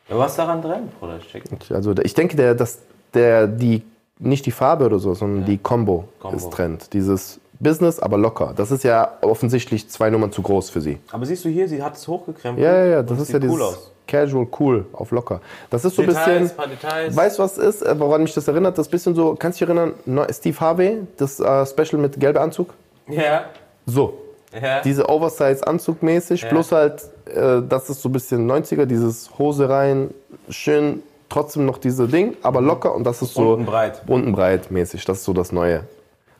ja, 0.09 0.17
was 0.17 0.35
daran 0.35 0.61
drin, 0.61 0.89
Bruder? 0.99 1.19
Schick. 1.21 1.43
Also 1.69 1.93
ich 2.03 2.13
denke, 2.13 2.35
der, 2.35 2.53
dass 2.55 2.79
der, 3.13 3.47
die, 3.47 3.83
nicht 4.21 4.45
die 4.45 4.51
Farbe 4.51 4.85
oder 4.85 4.99
so, 4.99 5.13
sondern 5.13 5.45
die 5.45 5.57
Combo, 5.57 6.05
Combo. 6.19 6.37
ist 6.37 6.51
Trend. 6.51 6.93
Dieses 6.93 7.39
Business, 7.59 7.99
aber 7.99 8.17
locker. 8.17 8.53
Das 8.55 8.71
ist 8.71 8.83
ja 8.83 9.17
offensichtlich 9.21 9.87
zwei 9.89 10.09
Nummern 10.09 10.31
zu 10.31 10.41
groß 10.41 10.69
für 10.69 10.81
sie. 10.81 10.97
Aber 11.11 11.25
siehst 11.25 11.43
du 11.45 11.49
hier, 11.49 11.67
sie 11.67 11.83
hat 11.83 11.95
es 11.95 12.07
hochgekrempelt. 12.07 12.63
Ja, 12.65 12.75
ja, 12.77 12.85
ja, 12.85 13.03
das 13.03 13.19
ist 13.19 13.31
ja 13.31 13.39
dieses 13.39 13.55
cool 13.55 13.61
aus. 13.61 13.91
Casual 14.07 14.47
cool 14.59 14.85
auf 14.93 15.11
locker. 15.11 15.41
Das 15.69 15.85
ist 15.85 15.95
so 15.95 16.01
ein 16.01 16.07
bisschen. 16.07 16.49
paar 16.49 16.67
Details. 16.67 17.15
Weißt 17.15 17.37
du, 17.39 17.43
was 17.43 17.57
ist, 17.57 17.81
äh, 17.83 17.97
woran 17.99 18.23
mich 18.23 18.33
das 18.33 18.47
erinnert? 18.47 18.77
Das 18.77 18.87
ist 18.87 18.89
ein 18.89 18.91
bisschen 18.91 19.15
so, 19.15 19.35
kannst 19.35 19.61
du 19.61 19.65
dich 19.65 19.75
erinnern, 19.75 19.93
Steve 20.31 20.59
Harvey, 20.59 20.97
das 21.17 21.39
äh, 21.39 21.65
Special 21.65 22.01
mit 22.01 22.19
gelber 22.19 22.41
Anzug? 22.41 22.73
ja, 23.07 23.43
So. 23.85 24.13
ja. 24.59 24.81
Diese 24.81 25.07
Oversize-Anzug 25.07 26.01
mäßig, 26.03 26.41
Ja. 26.41 26.49
plus 26.49 26.71
halt, 26.71 27.03
äh, 27.33 27.61
das 27.67 27.89
ist 27.89 28.01
so 28.01 28.09
ein 28.09 28.11
bisschen 28.11 28.49
90er, 28.51 28.85
dieses 28.85 29.29
Hose 29.37 29.69
rein, 29.69 30.09
schön, 30.49 31.03
trotzdem 31.31 31.65
noch 31.65 31.77
diese 31.79 32.07
Ding, 32.07 32.35
aber 32.43 32.61
locker 32.61 32.93
und 32.93 33.03
das 33.05 33.21
ist 33.21 33.33
so. 33.33 33.53
Unten 33.53 33.65
breit. 33.65 34.01
Unten 34.07 34.31
breit 34.33 34.69
mäßig, 34.71 35.05
das 35.05 35.19
ist 35.19 35.23
so 35.25 35.33
das 35.33 35.51
Neue. 35.51 35.83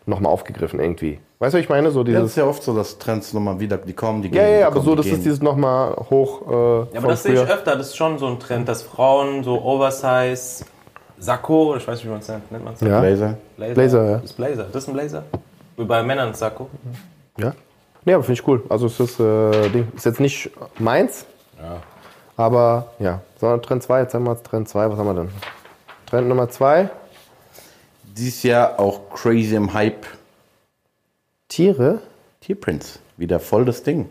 Nochmal 0.05 0.31
aufgegriffen 0.31 0.79
irgendwie. 0.79 1.19
Weißt 1.39 1.53
du, 1.53 1.57
was 1.59 1.63
ich 1.63 1.69
meine? 1.69 1.91
So 1.91 1.99
ja, 1.99 2.05
das 2.05 2.13
dieses. 2.13 2.29
ist 2.31 2.35
ja 2.37 2.45
oft 2.45 2.63
so, 2.63 2.75
dass 2.75 2.97
Trends 2.97 3.33
nochmal 3.33 3.59
wieder, 3.59 3.77
die 3.77 3.93
kommen, 3.93 4.21
die 4.23 4.29
gehen. 4.29 4.37
Ja, 4.41 4.47
ja, 4.47 4.53
die 4.55 4.59
ja, 4.61 4.67
aber 4.67 4.75
kommen, 4.77 4.85
so, 4.85 4.95
das 4.95 5.05
ist 5.05 5.23
dieses 5.23 5.41
nochmal 5.41 5.95
hoch. 6.09 6.41
Äh, 6.41 6.51
Ja, 6.51 6.85
von 6.85 6.97
aber 6.97 7.07
das 7.09 7.23
sehe 7.23 7.33
ich 7.33 7.39
früher. 7.39 7.49
öfter. 7.53 7.75
Das 7.75 7.87
ist 7.87 7.97
schon 7.97 8.17
so 8.17 8.25
ein 8.27 8.39
Trend, 8.39 8.67
dass 8.67 8.81
Frauen 8.81 9.43
so 9.43 9.61
Oversize, 9.63 10.65
Sakko, 11.19 11.75
ich 11.77 11.87
weiß 11.87 11.97
nicht, 11.99 12.05
wie 12.05 12.09
man 12.09 12.19
es 12.19 12.27
nennt. 12.27 12.51
Nennt 12.51 12.65
man 12.65 12.73
es 12.73 12.81
Ja. 12.81 12.99
Blazer. 12.99 13.37
Blazer? 13.57 13.73
Blazer, 13.75 14.05
ja. 14.05 14.13
Das 14.17 14.23
ist 14.25 14.33
Blazer. 14.37 14.63
Das 14.71 14.83
ist 14.83 14.89
ein 14.89 14.93
Blazer. 14.93 15.23
Wie 15.77 15.83
bei 15.85 16.03
Männern 16.03 16.33
Sakko. 16.33 16.67
Ja. 17.37 17.53
Nee, 18.03 18.13
aber 18.15 18.23
finde 18.23 18.41
ich 18.41 18.47
cool. 18.47 18.63
Also 18.69 18.87
es 18.87 18.99
ist, 18.99 19.19
äh, 19.19 19.69
Ding. 19.69 19.87
ist 19.95 20.05
jetzt 20.05 20.19
nicht 20.19 20.49
meins, 20.79 21.25
Ja. 21.61 21.77
Aber 22.41 22.87
ja. 22.99 23.21
Sondern 23.39 23.61
Trend 23.61 23.83
2, 23.83 24.01
jetzt 24.01 24.13
haben 24.13 24.23
wir 24.25 24.41
Trend 24.43 24.69
2, 24.69 24.89
was 24.91 24.97
haben 24.99 25.07
wir 25.07 25.13
denn? 25.15 25.29
Trend 26.07 26.27
Nummer 26.27 26.49
2, 26.49 26.89
Dieses 28.03 28.43
Jahr 28.43 28.79
auch 28.79 29.09
crazy 29.13 29.55
im 29.55 29.73
Hype. 29.73 30.05
Tiere. 31.47 31.99
Tierprints. 32.41 32.99
Wieder 33.17 33.39
voll 33.39 33.65
das 33.65 33.83
Ding. 33.83 34.09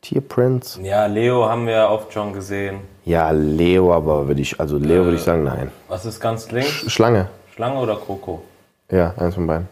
Tierprints. 0.00 0.78
Ja, 0.82 1.06
Leo 1.06 1.46
haben 1.48 1.66
wir 1.66 1.74
ja 1.74 1.88
oft 1.90 2.12
schon 2.12 2.32
gesehen. 2.32 2.80
Ja, 3.04 3.30
Leo, 3.30 3.92
aber 3.92 4.28
würde 4.28 4.40
ich, 4.40 4.58
also 4.60 4.76
Leo 4.78 5.04
würde 5.04 5.16
ich 5.16 5.22
sagen, 5.22 5.44
nein. 5.44 5.70
Was 5.88 6.04
ist 6.04 6.20
ganz 6.20 6.50
links? 6.50 6.70
Schlange. 6.90 7.28
Schlange 7.54 7.78
oder 7.80 7.96
Kroko? 7.96 8.42
Ja, 8.90 9.14
eins 9.16 9.34
von 9.34 9.46
beiden. 9.46 9.68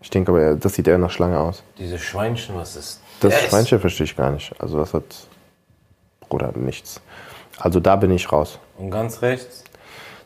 Ich 0.00 0.10
denke 0.10 0.32
aber, 0.32 0.54
das 0.56 0.74
sieht 0.74 0.88
eher 0.88 0.98
nach 0.98 1.10
Schlange 1.10 1.38
aus. 1.38 1.62
Diese 1.78 1.98
Schweinchen, 1.98 2.56
was 2.56 2.74
ist 2.76 3.00
Das 3.20 3.32
das? 3.34 3.42
Schweinchen 3.44 3.78
verstehe 3.78 4.04
ich 4.04 4.16
gar 4.16 4.30
nicht. 4.32 4.52
Also 4.58 4.78
das 4.78 4.92
hat, 4.94 5.04
Bruder, 6.32 6.52
nichts. 6.56 7.00
Also 7.58 7.78
da 7.78 7.96
bin 7.96 8.10
ich 8.10 8.32
raus. 8.32 8.58
Und 8.78 8.90
ganz 8.90 9.20
rechts? 9.20 9.64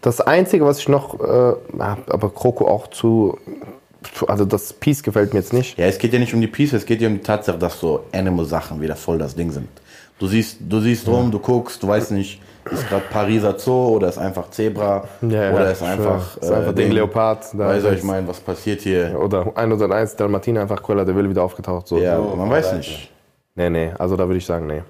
Das 0.03 0.21
Einzige, 0.21 0.65
was 0.65 0.79
ich 0.79 0.89
noch, 0.89 1.19
äh, 1.19 1.55
aber 2.09 2.31
Kroko 2.33 2.69
auch 2.69 2.87
zu, 2.87 3.37
also 4.29 4.45
das 4.45 4.73
Piece 4.73 5.03
gefällt 5.03 5.35
mir 5.35 5.41
jetzt 5.41 5.53
nicht. 5.53 5.77
Ja, 5.77 5.87
es 5.87 5.99
geht 5.99 6.13
ja 6.13 6.21
nicht 6.21 6.33
um 6.33 6.41
die 6.41 6.47
Pieces, 6.47 6.83
es 6.83 6.87
geht 6.87 7.01
ja 7.01 7.09
um 7.09 7.15
die 7.15 7.23
Tatsache, 7.23 7.59
dass 7.59 7.81
so 7.81 8.05
Animal-Sachen 8.13 8.81
wieder 8.81 8.95
voll 8.95 9.19
das 9.19 9.35
Ding 9.35 9.51
sind. 9.51 9.69
Du 10.21 10.29
siehst, 10.29 10.59
du 10.61 10.79
siehst 10.79 11.09
rum, 11.09 11.33
du 11.33 11.41
guckst, 11.41 11.83
du 11.83 11.89
weißt 11.89 12.13
nicht, 12.13 12.41
ist 12.71 12.89
gerade 12.89 13.03
Pariser 13.11 13.59
Zoo 13.59 13.97
oder 13.97 14.09
ist 14.09 14.19
einfach 14.19 14.49
Zebra 14.51 15.09
Ja, 15.23 15.29
ja, 15.47 15.53
oder 15.53 15.73
ist 15.73 15.83
einfach, 15.83 16.37
Ist 16.37 16.51
einfach 16.53 16.73
Ding 16.73 16.93
Leopard, 16.93 17.47
da 17.53 17.67
Weißt 17.67 17.83
du, 17.83 17.89
was 17.89 17.93
ist- 17.95 17.99
ich 17.99 18.05
meine, 18.05 18.29
was 18.29 18.39
passiert 18.41 18.83
hier? 18.83 19.19
Oder 19.21 19.45
101 19.57 20.15
Dalmatiner, 20.15 20.61
einfach 20.63 20.81
Cruella 20.83 21.05
de 21.05 21.17
Vil 21.17 21.29
wieder 21.29 21.43
aufgetaucht. 21.43 21.89
So. 21.89 21.99
Ja, 21.99 22.17
So, 22.17 22.37
man 22.37 22.49
weiß 22.49 22.75
nicht. 22.75 23.11
Nee, 23.57 23.71
nee, 23.71 23.91
also 23.99 24.17
da 24.17 24.27
würde 24.29 24.39
ich 24.39 24.47
sagen, 24.47 24.67
nee. 24.69 24.83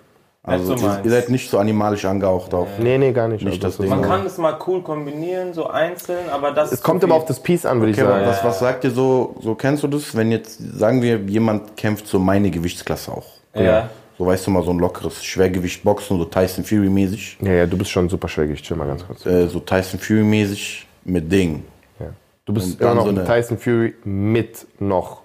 Also 0.46 0.76
so 0.76 0.86
ihr, 1.04 1.10
seid 1.10 1.28
nicht 1.28 1.50
so 1.50 1.58
animalisch 1.58 2.04
angehaucht 2.04 2.54
auch. 2.54 2.68
Nee, 2.78 2.98
nee, 2.98 3.10
gar 3.10 3.26
nicht. 3.26 3.44
Nicht 3.44 3.64
also 3.64 3.78
das 3.78 3.78
Ding. 3.78 3.88
Man 3.88 4.08
kann 4.08 4.24
es 4.24 4.38
mal 4.38 4.56
cool 4.68 4.80
kombinieren, 4.80 5.52
so 5.52 5.66
einzeln, 5.66 6.30
aber 6.32 6.52
das 6.52 6.70
Es 6.70 6.82
kommt 6.82 7.02
immer 7.02 7.16
auf 7.16 7.24
das 7.24 7.40
Piece 7.40 7.66
an, 7.66 7.80
würde 7.80 7.90
ich 7.90 7.98
Okay, 7.98 8.06
aber 8.06 8.20
sagen. 8.20 8.28
was, 8.28 8.44
was 8.44 8.58
sagt 8.60 8.84
ihr 8.84 8.92
so, 8.92 9.34
so 9.40 9.56
kennst 9.56 9.82
du 9.82 9.88
das, 9.88 10.14
wenn 10.14 10.30
jetzt, 10.30 10.58
sagen 10.78 11.02
wir, 11.02 11.16
jemand 11.18 11.76
kämpft 11.76 12.06
so 12.06 12.20
meine 12.20 12.50
Gewichtsklasse 12.50 13.10
auch. 13.10 13.26
Ja. 13.54 13.90
So 14.16 14.24
weißt 14.24 14.46
du 14.46 14.52
mal, 14.52 14.62
so 14.62 14.70
ein 14.70 14.78
lockeres 14.78 15.24
Schwergewicht 15.24 15.82
Boxen, 15.82 16.16
so 16.16 16.24
Tyson 16.24 16.64
Fury 16.64 16.88
mäßig. 16.88 17.38
Ja, 17.42 17.52
ja, 17.52 17.66
du 17.66 17.76
bist 17.76 17.90
schon 17.90 18.08
super 18.08 18.28
schwächig, 18.28 18.62
chill 18.62 18.76
mal 18.76 18.86
ganz 18.86 19.04
kurz. 19.04 19.26
Äh, 19.26 19.48
so 19.48 19.58
Tyson 19.58 19.98
Fury 19.98 20.22
mäßig 20.22 20.86
mit 21.04 21.30
Ding. 21.30 21.64
Ja. 21.98 22.06
Du 22.44 22.54
bist 22.54 22.80
immer 22.80 22.94
noch 22.94 23.04
so 23.04 23.12
Tyson 23.12 23.58
Fury 23.58 23.94
mit 24.04 24.64
noch 24.78 25.22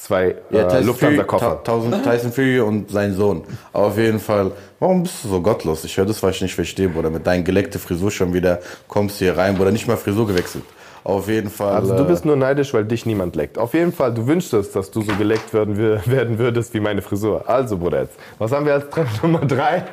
zwei 0.00 0.34
Ja, 0.50 0.60
äh, 0.62 0.68
Tyson, 0.68 0.94
Fury, 0.94 1.16
Lufthansa-Koffer. 1.16 1.46
Ta- 1.62 1.72
Tausend- 1.72 2.02
Tyson 2.04 2.32
Fury 2.32 2.60
und 2.60 2.90
sein 2.90 3.14
Sohn. 3.14 3.42
Aber 3.72 3.86
auf 3.86 3.98
jeden 3.98 4.18
Fall, 4.20 4.50
warum 4.78 5.02
bist 5.02 5.24
du 5.24 5.28
so 5.28 5.40
gottlos? 5.40 5.84
Ich 5.84 5.96
höre 5.96 6.06
das, 6.06 6.22
was 6.22 6.36
ich 6.36 6.42
nicht 6.42 6.54
verstehe, 6.54 6.88
Bruder. 6.88 7.10
Mit 7.10 7.26
deinen 7.26 7.44
geleckte 7.44 7.78
Frisur 7.78 8.10
schon 8.10 8.32
wieder 8.32 8.60
kommst 8.88 9.20
du 9.20 9.24
hier 9.26 9.36
rein, 9.36 9.56
Bruder. 9.56 9.70
Nicht 9.70 9.86
mal 9.86 9.96
Frisur 9.96 10.26
gewechselt. 10.26 10.64
Auf 11.02 11.28
jeden 11.28 11.48
Fall. 11.50 11.74
Also 11.76 11.96
du 11.96 12.02
äh, 12.02 12.06
bist 12.06 12.24
nur 12.26 12.36
neidisch, 12.36 12.74
weil 12.74 12.84
dich 12.84 13.06
niemand 13.06 13.34
leckt. 13.34 13.56
Auf 13.58 13.72
jeden 13.72 13.92
Fall, 13.92 14.12
du 14.12 14.26
wünschst, 14.26 14.52
dass 14.52 14.90
du 14.90 15.00
so 15.02 15.14
geleckt 15.16 15.52
werden, 15.54 15.78
wir- 15.78 16.02
werden 16.06 16.38
würdest 16.38 16.74
wie 16.74 16.80
meine 16.80 17.00
Frisur. 17.02 17.48
Also, 17.48 17.78
Bruder, 17.78 18.02
jetzt. 18.02 18.16
Was 18.38 18.52
haben 18.52 18.66
wir 18.66 18.74
als 18.74 18.88
Trend 18.90 19.08
Nummer 19.22 19.40
drei? 19.40 19.84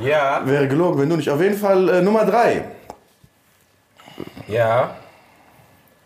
Ja, 0.00 0.42
Wäre 0.44 0.68
gelogen, 0.68 1.00
wenn 1.00 1.08
du 1.08 1.16
nicht. 1.16 1.30
Auf 1.30 1.40
jeden 1.40 1.56
Fall 1.56 1.88
äh, 1.88 2.02
Nummer 2.02 2.24
drei. 2.24 2.64
Ja. 4.48 4.96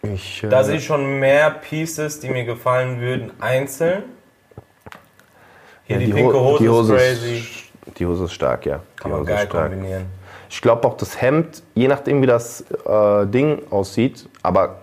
Ich, 0.03 0.43
äh, 0.45 0.49
Da 0.49 0.63
sehe 0.63 0.77
ich 0.77 0.85
schon 0.85 1.19
mehr 1.19 1.51
Pieces, 1.51 2.21
die 2.21 2.29
mir 2.29 2.45
gefallen 2.45 3.01
würden, 3.01 3.33
einzeln. 3.41 4.05
Hier 5.85 5.99
die, 5.99 6.13
Ho- 6.13 6.17
pinke 6.17 6.41
Hose, 6.41 6.63
die 6.63 6.69
Hose 6.69 6.97
ist 6.97 7.03
crazy. 7.03 7.37
Ist, 7.87 7.99
die 7.99 8.07
Hose 8.07 8.25
ist 8.25 8.33
stark, 8.33 8.67
ja. 8.67 8.79
Die 8.97 9.01
Kann 9.03 9.11
man 9.11 9.21
Hose 9.21 9.29
geil 9.31 9.47
stark. 9.47 9.71
kombinieren. 9.71 10.07
Ich 10.49 10.61
glaube 10.61 10.87
auch 10.87 10.97
das 10.97 11.21
Hemd, 11.21 11.63
je 11.75 11.89
nachdem 11.89 12.23
wie 12.23 12.27
das 12.27 12.65
äh, 12.87 13.27
Ding 13.27 13.63
aussieht, 13.71 14.29
aber 14.43 14.79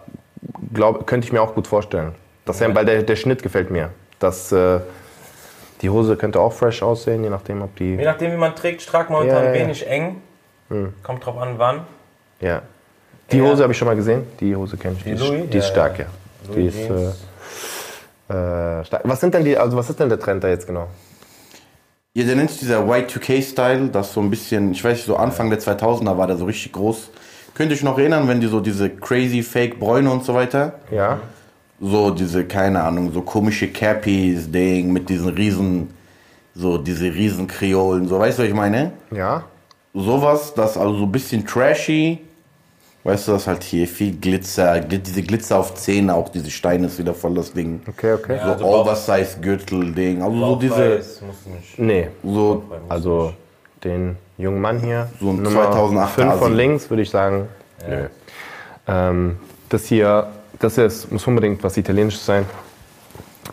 glaub, 0.73 1.07
könnte 1.07 1.25
ich 1.25 1.31
mir 1.33 1.41
auch 1.41 1.53
gut 1.55 1.67
vorstellen. 1.67 2.13
Das 2.45 2.59
Hemd, 2.59 2.75
weil 2.75 2.85
der, 2.85 3.03
der 3.03 3.15
Schnitt 3.15 3.41
gefällt 3.43 3.71
mir. 3.71 3.89
Das, 4.19 4.51
äh, 4.51 4.79
die 5.81 5.89
Hose 5.89 6.17
könnte 6.17 6.39
auch 6.39 6.51
fresh 6.53 6.81
aussehen, 6.83 7.23
je 7.23 7.29
nachdem 7.29 7.61
ob 7.61 7.75
die. 7.77 7.95
Je 7.95 8.03
nachdem, 8.05 8.31
wie 8.33 8.37
man 8.37 8.55
trägt, 8.55 8.81
strag 8.81 9.09
momentan 9.09 9.43
Ja, 9.45 9.49
ja, 9.51 9.55
ja. 9.55 9.61
wenig 9.61 9.87
eng. 9.87 10.21
Hm. 10.69 10.93
Kommt 11.03 11.25
drauf 11.25 11.37
an, 11.37 11.55
wann. 11.59 11.81
Ja. 12.41 12.61
Die. 13.31 13.41
Hose 13.41 13.63
habe 13.63 13.71
ich 13.73 13.77
schon 13.77 13.87
mal 13.87 13.95
gesehen. 13.95 14.23
Die 14.39 14.55
Hose 14.55 14.77
kenne 14.77 14.95
ich. 14.97 15.03
Die, 15.03 15.09
Die 15.09 15.15
ist, 15.15 15.27
Louis? 15.27 15.49
die 15.49 15.57
ist 15.57 15.67
stark, 15.67 15.99
ja. 15.99 16.05
Die 16.55 16.65
ist, 16.67 16.77
äh, 16.77 18.33
äh, 18.33 18.85
stark. 18.85 19.01
was 19.05 19.19
sind 19.19 19.33
denn 19.33 19.43
die, 19.45 19.57
also 19.57 19.77
was 19.77 19.89
ist 19.89 19.99
denn 19.99 20.09
der 20.09 20.19
Trend 20.19 20.43
da 20.43 20.49
jetzt 20.49 20.67
genau? 20.67 20.87
Ja, 22.13 22.25
der 22.25 22.35
nennt 22.35 22.51
sich 22.51 22.59
dieser 22.59 22.81
Y2K-Style, 22.81 23.87
das 23.89 24.13
so 24.13 24.21
ein 24.21 24.29
bisschen, 24.29 24.71
ich 24.71 24.83
weiß 24.83 24.97
nicht, 24.97 25.05
so 25.05 25.15
Anfang 25.15 25.49
der 25.49 25.59
2000er 25.59 26.15
war 26.17 26.27
der 26.27 26.37
so 26.37 26.45
richtig 26.45 26.71
groß. 26.73 27.09
Könnt 27.55 27.71
ihr 27.71 27.75
euch 27.75 27.83
noch 27.83 27.97
erinnern, 27.97 28.27
wenn 28.27 28.39
die 28.39 28.47
so 28.47 28.59
diese 28.59 28.89
crazy 28.89 29.41
Fake 29.41 29.79
Bräune 29.79 30.11
und 30.11 30.23
so 30.23 30.33
weiter? 30.33 30.73
Ja. 30.91 31.19
So 31.81 32.11
diese, 32.11 32.45
keine 32.45 32.83
Ahnung, 32.83 33.11
so 33.11 33.21
komische 33.21 33.67
Cappies, 33.67 34.51
Ding, 34.51 34.91
mit 34.93 35.09
diesen 35.09 35.29
riesen, 35.29 35.89
so 36.55 36.77
diese 36.77 37.05
riesen 37.05 37.47
Kreolen, 37.47 38.07
so, 38.07 38.19
weißt 38.19 38.37
du, 38.37 38.43
was 38.43 38.49
ich 38.49 38.55
meine? 38.55 38.91
Ja. 39.11 39.43
Sowas, 39.95 40.53
das 40.55 40.77
also 40.77 40.95
so 40.95 41.03
ein 41.03 41.11
bisschen 41.11 41.45
trashy. 41.45 42.19
Weißt 43.05 43.27
du, 43.27 43.33
das 43.33 43.47
halt 43.47 43.63
hier 43.63 43.85
viel 43.85 44.15
Glitzer, 44.15 44.71
gl- 44.75 44.99
diese 44.99 45.23
Glitzer 45.23 45.57
auf 45.59 45.73
Zähnen, 45.75 46.09
auch 46.09 46.29
diese 46.29 46.49
Steine 46.49 46.87
ist 46.87 46.97
wieder 46.97 47.13
voll 47.13 47.33
das 47.35 47.51
Ding. 47.51 47.81
Okay, 47.87 48.13
okay. 48.13 48.37
Ja. 48.37 48.45
So 48.45 48.51
Also 48.53 48.63
Bauch- 48.65 48.81
Oversize 48.81 49.39
Gürtel-Ding. 49.41 50.21
Also 50.21 50.37
so 50.37 50.55
diese. 50.55 51.01
Nee. 51.77 52.07
so, 52.23 52.63
Also 52.87 53.33
den 53.83 54.15
jungen 54.37 54.61
Mann 54.61 54.79
hier, 54.79 55.09
So 55.19 55.31
ein 55.31 55.41
Nummer 55.41 55.69
2008er 55.69 56.07
5 56.07 56.35
von 56.35 56.55
links, 56.55 56.89
würde 56.89 57.03
ich 57.03 57.09
sagen. 57.09 57.49
Nö. 57.87 58.05
Ähm, 58.87 59.37
das 59.67 59.85
hier, 59.85 60.27
das 60.59 60.75
hier 60.75 60.85
ist, 60.85 61.11
muss 61.11 61.27
unbedingt 61.27 61.61
was 61.61 61.75
Italienisches 61.75 62.25
sein. 62.25 62.45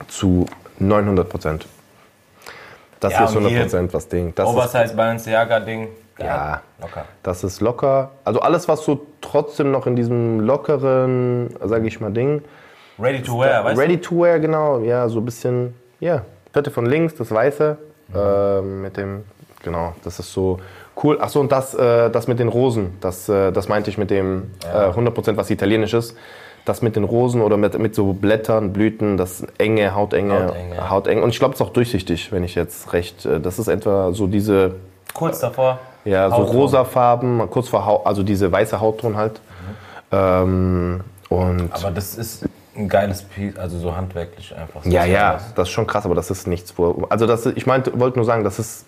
Zu 0.07 0.47
900 0.79 1.29
Prozent. 1.29 1.67
Das 3.01 3.13
Ja, 3.13 3.19
hier 3.19 3.25
ist 3.27 3.31
und 3.33 3.37
100 3.39 3.53
hier 3.53 3.63
Prozent 3.63 3.95
was 3.95 4.09
Ding. 4.09 4.33
Das 4.37 4.47
Oversize 4.47 4.95
Balenciaga-Ding. 4.95 5.89
Ja. 6.25 6.63
Locker. 6.81 7.05
das 7.23 7.45
ist 7.45 7.61
locker. 7.61 8.11
Also 8.25 8.41
alles, 8.41 8.69
was 8.69 8.85
so 8.85 9.07
trotzdem 9.21 9.71
noch 9.71 9.87
in 9.87 9.97
diesem 9.97 10.41
lockeren, 10.41 11.51
sage 11.63 11.87
ich 11.87 12.01
mal, 12.01 12.11
Ding. 12.11 12.43
Ready 12.99 13.23
to 13.23 13.39
wear, 13.39 13.65
weißt 13.65 13.81
Ready 13.81 13.99
to 13.99 14.21
wear, 14.21 14.41
genau. 14.41 14.81
Ja, 14.81 15.09
so 15.09 15.21
ein 15.21 15.25
bisschen, 15.25 15.75
ja. 16.01 16.23
Vierte 16.53 16.71
von 16.71 16.87
links, 16.87 17.15
das 17.15 17.31
Weiße. 17.31 17.77
Äh, 18.15 18.61
mit 18.63 18.97
dem, 18.97 19.25
genau, 19.63 19.95
das 20.03 20.19
ist 20.19 20.33
so 20.33 20.59
cool. 21.03 21.21
Achso, 21.21 21.41
und 21.41 21.53
das, 21.53 21.75
äh, 21.75 22.11
das 22.11 22.27
mit 22.27 22.39
den 22.39 22.49
Rosen, 22.49 22.97
das, 23.01 23.29
äh, 23.29 23.53
das 23.53 23.69
meinte 23.69 23.91
ich 23.91 23.99
mit 23.99 24.11
dem 24.11 24.51
äh, 24.65 24.91
100% 24.91 25.37
was 25.37 25.51
italienisch 25.51 25.95
ist. 25.95 26.17
Das 26.65 26.83
mit 26.83 26.95
den 26.95 27.05
Rosen 27.05 27.41
oder 27.41 27.57
mit, 27.57 27.79
mit 27.79 27.95
so 27.95 28.13
Blättern, 28.13 28.73
Blüten, 28.73 29.17
das 29.17 29.47
enge, 29.57 29.95
hautenge, 29.95 30.45
Hauteng, 30.45 30.75
ja. 30.75 30.91
hauteng. 30.91 31.23
Und 31.23 31.31
ich 31.31 31.39
glaube, 31.39 31.55
es 31.55 31.61
ist 31.61 31.67
auch 31.67 31.73
durchsichtig, 31.73 32.33
wenn 32.33 32.45
ich 32.45 32.55
jetzt 32.55 32.93
recht. 32.93 33.25
Äh, 33.25 33.41
das 33.41 33.59
ist 33.59 33.69
etwa 33.69 34.13
so 34.13 34.27
diese, 34.27 34.71
du? 34.71 34.75
Kurz 35.15 35.41
davor. 35.41 35.79
Ja, 36.05 36.29
so 36.31 36.37
Hautton. 36.37 36.57
rosa 36.57 36.85
Farben, 36.85 37.49
kurz 37.51 37.69
vor 37.69 37.85
Haut, 37.87 38.07
also 38.07 38.23
diese 38.23 38.51
weiße 38.51 38.81
Hautton 38.81 39.17
halt. 39.17 39.41
Ähm, 40.13 41.01
und 41.29 41.73
Aber 41.73 41.91
das 41.91 42.17
ist 42.17 42.45
ein 42.77 42.89
geiles 42.89 43.23
Piece, 43.23 43.57
also 43.57 43.79
so 43.79 43.95
handwerklich 43.95 44.55
einfach. 44.55 44.85
Ja, 44.85 45.05
ja, 45.05 45.37
aus. 45.37 45.43
das 45.55 45.69
ist 45.69 45.73
schon 45.75 45.87
krass, 45.87 46.05
aber 46.05 46.15
das 46.15 46.31
ist 46.31 46.47
nichts, 46.47 46.77
wo. 46.77 47.07
Also, 47.09 47.27
das, 47.27 47.47
ich 47.47 47.67
meinte, 47.67 47.99
wollte 47.99 48.19
nur 48.19 48.25
sagen, 48.25 48.45
das, 48.45 48.59
ist, 48.59 48.87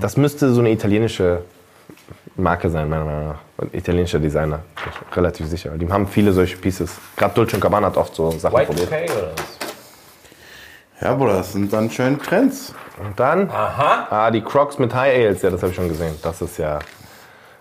das 0.00 0.16
müsste 0.16 0.52
so 0.52 0.60
eine 0.60 0.70
italienische 0.70 1.42
Marke 2.36 2.70
sein, 2.70 2.88
meiner 2.88 3.04
Meinung 3.04 3.28
nach. 3.28 3.38
Ein 3.58 3.70
italienischer 3.72 4.18
Designer, 4.18 4.60
bin 4.76 4.92
ich 5.10 5.16
relativ 5.16 5.46
sicher. 5.46 5.70
Die 5.76 5.90
haben 5.90 6.06
viele 6.06 6.32
solche 6.32 6.56
Pieces. 6.56 6.96
Gerade 7.16 7.34
Dolce 7.34 7.58
Gabbana 7.58 7.88
hat 7.88 7.96
oft 7.96 8.14
so 8.14 8.30
Sachen 8.30 8.56
White 8.56 8.66
probiert. 8.66 8.90
K 8.90 9.04
oder 9.04 9.32
was? 9.36 9.49
Ja, 11.00 11.14
Bruder, 11.14 11.34
das 11.34 11.52
sind 11.52 11.72
dann 11.72 11.90
schöne 11.90 12.18
Trends. 12.18 12.74
Und 13.02 13.18
dann, 13.18 13.48
Aha. 13.50 14.06
ah, 14.10 14.30
die 14.30 14.42
Crocs 14.42 14.78
mit 14.78 14.94
High 14.94 15.14
Heels, 15.14 15.42
ja, 15.42 15.50
das 15.50 15.62
habe 15.62 15.70
ich 15.70 15.76
schon 15.76 15.88
gesehen. 15.88 16.14
Das 16.22 16.40
ist 16.42 16.58
ja. 16.58 16.78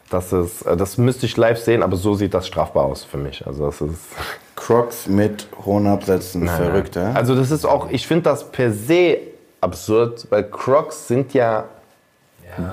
Das 0.10 0.34
ist, 0.34 0.64
äh, 0.64 0.76
das 0.76 0.98
müsste 0.98 1.26
ich 1.28 1.38
live 1.38 1.60
sehen, 1.60 1.84
aber 1.84 1.96
so 1.96 2.16
sieht 2.16 2.34
das 2.34 2.48
strafbar 2.48 2.86
aus 2.86 3.04
für 3.04 3.18
mich. 3.18 3.46
Also 3.46 3.68
das 3.68 3.80
ist 3.82 4.00
Crocs 4.56 5.08
mit 5.08 5.48
hohen 5.66 5.88
Absätzen, 5.88 6.48
verrückt, 6.48 6.96
ja? 6.96 7.14
Also 7.14 7.36
das 7.36 7.52
ist 7.52 7.66
auch, 7.66 7.90
ich 7.92 8.08
finde 8.08 8.24
das 8.24 8.52
per 8.52 8.72
se 8.74 9.20
absurd, 9.62 10.28
weil 10.30 10.44
Crocs 10.44 11.08
sind 11.08 11.34
ja, 11.34 11.66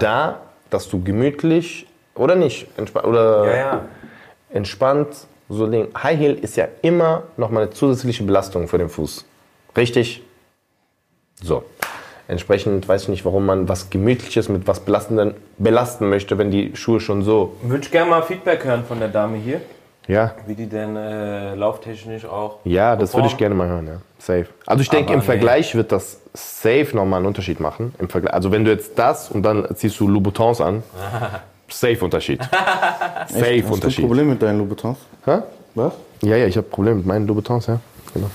da, 0.00 0.40
dass 0.70 0.88
du 0.88 1.02
gemütlich 1.02 1.87
oder 2.14 2.35
nicht 2.35 2.66
entspannt 2.76 3.07
oder 3.07 3.46
Ja, 3.46 3.57
ja. 3.57 3.81
entspannt 4.50 5.09
so 5.48 5.66
Ding. 5.68 5.88
High 6.02 6.18
Heel 6.18 6.35
ist 6.35 6.57
ja 6.57 6.66
immer 6.83 7.24
noch 7.37 7.50
mal 7.50 7.62
eine 7.64 7.70
zusätzliche 7.70 8.24
Belastung 8.24 8.66
für 8.66 8.79
den 8.79 8.88
Fuß. 8.88 9.24
Richtig? 9.76 10.25
So. 11.42 11.64
Entsprechend 12.29 12.88
weiß 12.88 13.03
ich 13.05 13.09
nicht, 13.09 13.25
warum 13.25 13.46
man 13.46 13.68
was 13.68 13.88
Gemütliches 13.90 14.49
mit 14.49 14.66
was 14.66 14.81
Belastenden 14.81 15.35
belasten 15.59 16.09
möchte, 16.09 16.38
wenn 16.38 16.51
die 16.51 16.75
Schuhe 16.75 16.99
schon 16.99 17.22
so. 17.22 17.55
Würde 17.62 17.85
ich 17.85 17.90
gerne 17.92 18.11
mal 18.11 18.22
Feedback 18.22 18.64
hören 18.64 18.85
von 18.85 18.99
der 18.99 19.09
Dame 19.09 19.37
hier, 19.37 19.61
Ja. 20.09 20.35
wie 20.46 20.57
die 20.57 20.66
denn 20.66 20.96
äh, 20.96 21.55
lauftechnisch 21.55 22.25
auch. 22.25 22.59
Ja, 22.64 22.96
das 22.96 23.14
würde 23.14 23.29
ich 23.29 23.37
gerne 23.37 23.55
mal 23.55 23.68
hören, 23.68 23.87
ja. 23.87 23.96
Safe. 24.18 24.46
Also 24.66 24.83
ich 24.83 24.88
denke, 24.88 25.12
im 25.12 25.20
nee. 25.20 25.25
Vergleich 25.25 25.75
wird 25.77 25.92
das 25.92 26.18
safe 26.35 26.88
nochmal 26.94 27.18
einen 27.18 27.27
Unterschied 27.27 27.61
machen. 27.61 27.94
Im 28.01 28.09
Vergleich. 28.09 28.35
Also 28.35 28.51
wenn 28.51 28.64
du 28.64 28.72
jetzt 28.72 28.99
das 28.99 29.31
und 29.31 29.44
dann 29.44 29.64
ziehst 29.77 30.01
du 30.01 30.09
Louboutins 30.09 30.61
an, 30.61 30.83
safe 31.68 32.05
Unterschied. 32.05 32.42
safe 32.42 32.51
Hast 33.29 33.37
du 33.40 33.44
ein 33.44 33.64
Unterschied. 33.66 34.05
Problem 34.05 34.31
mit 34.31 34.42
deinen 34.42 34.59
Louboutins? 34.59 34.99
Hä? 35.27 35.38
Was? 35.77 35.92
Ja, 36.22 36.37
ja, 36.37 36.46
ich 36.46 36.57
habe 36.57 36.66
Probleme 36.66 36.96
mit 36.96 37.07
meinen 37.07 37.27
Louboutins, 37.29 37.66
ja. 37.68 37.79
Genau. 38.14 38.31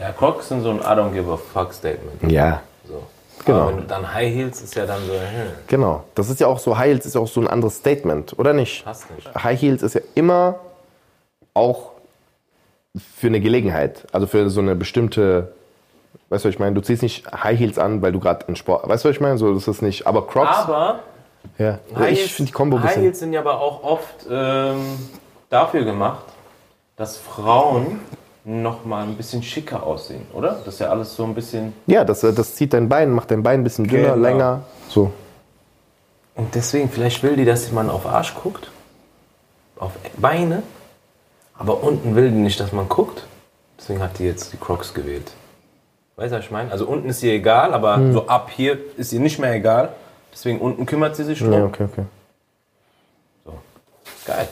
Ja, 0.00 0.12
Crocs 0.12 0.48
sind 0.48 0.62
so 0.62 0.70
ein 0.70 0.78
I 0.78 0.98
don't 0.98 1.12
give 1.12 1.30
a 1.30 1.36
fuck 1.36 1.72
Statement. 1.72 2.30
Ja, 2.30 2.62
So. 2.86 3.02
Genau. 3.44 3.58
Aber 3.60 3.70
wenn 3.70 3.76
du 3.78 3.82
dann 3.84 4.14
High 4.14 4.32
Heels 4.34 4.62
ist 4.62 4.74
ja 4.74 4.86
dann 4.86 5.04
so, 5.06 5.12
hm, 5.12 5.20
genau. 5.66 6.04
Das 6.14 6.30
ist 6.30 6.40
ja 6.40 6.46
auch 6.46 6.58
so, 6.58 6.78
High 6.78 6.92
Heels 6.92 7.04
ist 7.06 7.14
ja 7.14 7.20
auch 7.20 7.28
so 7.28 7.40
ein 7.40 7.48
anderes 7.48 7.76
Statement, 7.76 8.38
oder 8.38 8.52
nicht? 8.52 8.84
passt 8.84 9.10
nicht. 9.10 9.28
High 9.34 9.60
Heels 9.60 9.82
ist 9.82 9.94
ja 9.94 10.00
immer 10.14 10.56
auch 11.52 11.90
für 13.16 13.26
eine 13.26 13.40
Gelegenheit, 13.40 14.06
also 14.12 14.26
für 14.26 14.48
so 14.50 14.60
eine 14.60 14.74
bestimmte, 14.76 15.52
weißt 16.30 16.44
du, 16.44 16.48
was 16.48 16.54
ich 16.54 16.58
meine? 16.58 16.74
Du 16.74 16.80
ziehst 16.80 17.02
nicht 17.02 17.26
High 17.32 17.58
Heels 17.58 17.78
an, 17.78 18.00
weil 18.02 18.12
du 18.12 18.20
gerade 18.20 18.46
in 18.46 18.56
Sport, 18.56 18.88
weißt 18.88 19.04
du, 19.04 19.08
was 19.08 19.16
ich 19.16 19.20
meine? 19.20 19.36
So, 19.36 19.52
das 19.52 19.68
ist 19.68 19.82
nicht, 19.82 20.06
aber 20.06 20.26
Crocs, 20.26 20.56
Aber 20.56 21.00
ja. 21.58 21.78
High 21.96 22.12
ich 22.12 22.32
finde 22.32 22.48
die 22.50 22.54
Kombo 22.54 22.80
High 22.80 22.96
Heels 22.96 23.18
sind 23.18 23.32
ja 23.32 23.40
aber 23.40 23.60
auch 23.60 23.82
oft 23.82 24.26
ähm, 24.30 24.96
dafür 25.50 25.84
gemacht, 25.84 26.24
dass 26.96 27.16
Frauen 27.18 28.00
noch 28.44 28.84
mal 28.84 29.04
ein 29.04 29.16
bisschen 29.16 29.42
schicker 29.42 29.82
aussehen, 29.82 30.26
oder? 30.34 30.60
Das 30.64 30.74
ist 30.74 30.80
ja 30.80 30.88
alles 30.90 31.14
so 31.16 31.24
ein 31.24 31.34
bisschen. 31.34 31.72
ja, 31.86 32.04
das, 32.04 32.22
äh, 32.22 32.32
das 32.32 32.54
zieht 32.56 32.72
dein 32.74 32.88
Bein, 32.88 33.10
macht 33.10 33.30
dein 33.30 33.42
Bein 33.42 33.60
ein 33.60 33.64
bisschen 33.64 33.86
dünner, 33.86 34.10
Genau. 34.14 34.16
länger, 34.22 34.62
so. 34.88 35.10
Und 36.34 36.54
deswegen, 36.54 36.90
vielleicht 36.90 37.22
will 37.22 37.36
die, 37.36 37.44
dass 37.44 37.70
man 37.72 37.88
auf 37.88 38.06
Arsch 38.06 38.34
guckt, 38.34 38.70
auf 39.78 39.92
Beine, 40.16 40.62
aber 41.56 41.82
unten 41.82 42.16
will 42.16 42.30
die 42.30 42.36
nicht, 42.36 42.58
dass 42.60 42.72
man 42.72 42.88
guckt. 42.88 43.26
Deswegen 43.78 44.02
hat 44.02 44.18
die 44.18 44.24
jetzt 44.24 44.52
die 44.52 44.56
Crocs 44.56 44.92
gewählt. 44.94 45.32
Weißt 46.16 46.32
du, 46.32 46.36
was 46.38 46.44
ich 46.44 46.50
meine? 46.50 46.70
Also 46.70 46.86
unten 46.86 47.08
ist 47.08 47.22
ihr 47.22 47.32
egal, 47.32 47.72
aber 47.74 47.96
Hm. 47.96 48.12
so 48.12 48.26
ab 48.26 48.50
hier 48.50 48.78
ist 48.96 49.12
ihr 49.12 49.20
nicht 49.20 49.38
mehr 49.38 49.52
egal. 49.54 49.90
Deswegen 50.32 50.60
unten 50.60 50.84
kümmert 50.86 51.16
sie 51.16 51.24
sich 51.24 51.38
drum. 51.38 51.52
Ja, 51.52 51.64
okay, 51.64 51.84
okay. 51.84 52.04
Geil. 54.26 54.48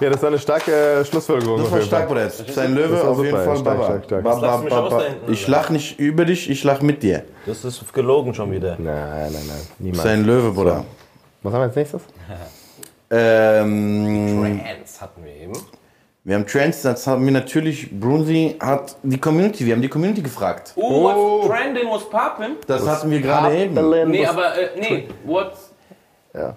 Ja, 0.00 0.10
das 0.10 0.22
war 0.22 0.28
eine 0.28 0.38
starke 0.38 0.72
äh, 0.72 1.04
Schlussfolgerung. 1.04 1.60
Das 1.62 1.70
war 1.72 1.80
stark, 1.82 2.08
Bruder. 2.08 2.30
Sein 2.30 2.74
Löwe 2.74 3.02
auf 3.06 3.18
jeden 3.22 3.30
Fall 3.36 3.56
stark, 3.56 3.64
Baba. 3.64 3.84
stark, 3.84 4.04
stark. 4.04 4.22
Ba- 4.24 4.30
Das 4.32 4.40
lachst 4.40 4.56
ba- 4.58 4.64
mich 4.64 4.70
ba- 4.72 4.80
aus 4.80 4.90
ba- 4.90 4.98
da 5.00 5.04
hinten, 5.08 5.32
Ich 5.32 5.48
lach 5.48 5.70
nicht 5.70 5.98
über 5.98 6.24
dich, 6.24 6.50
ich 6.50 6.64
lach 6.64 6.80
mit 6.82 7.02
dir. 7.02 7.24
Das 7.46 7.64
ist 7.64 7.92
gelogen 7.92 8.32
schon 8.34 8.50
wieder. 8.52 8.76
Nein, 8.78 9.32
nein, 9.32 9.32
nein, 9.32 9.56
niemals. 9.78 10.02
Sein 10.02 10.24
Löwe, 10.24 10.50
Bruder. 10.52 10.84
Was 11.42 11.52
haben 11.52 11.60
wir 11.60 11.64
als 11.66 11.76
nächstes? 11.76 12.02
Ähm, 13.10 14.60
Trans 14.62 15.00
hatten 15.00 15.24
wir 15.24 15.32
eben. 15.34 15.52
wir 16.24 16.34
haben 16.34 16.46
Trends, 16.46 16.82
das 16.82 17.06
haben 17.06 17.24
wir 17.24 17.32
natürlich, 17.32 17.88
Brunsi 17.98 18.56
hat 18.60 18.96
die 19.02 19.18
Community, 19.18 19.64
wir 19.64 19.72
haben 19.74 19.80
die 19.80 19.88
Community 19.88 20.20
gefragt. 20.20 20.74
Oh, 20.76 21.04
what's 21.04 21.46
trending, 21.48 21.88
what's 21.88 22.04
poppin'? 22.04 22.56
Das 22.66 22.86
hatten 22.86 23.10
wir 23.10 23.22
gerade 23.22 23.56
eben. 23.56 24.10
Nee, 24.10 24.26
aber, 24.26 24.58
äh, 24.58 24.68
nee, 24.78 25.08
what's... 25.24 25.67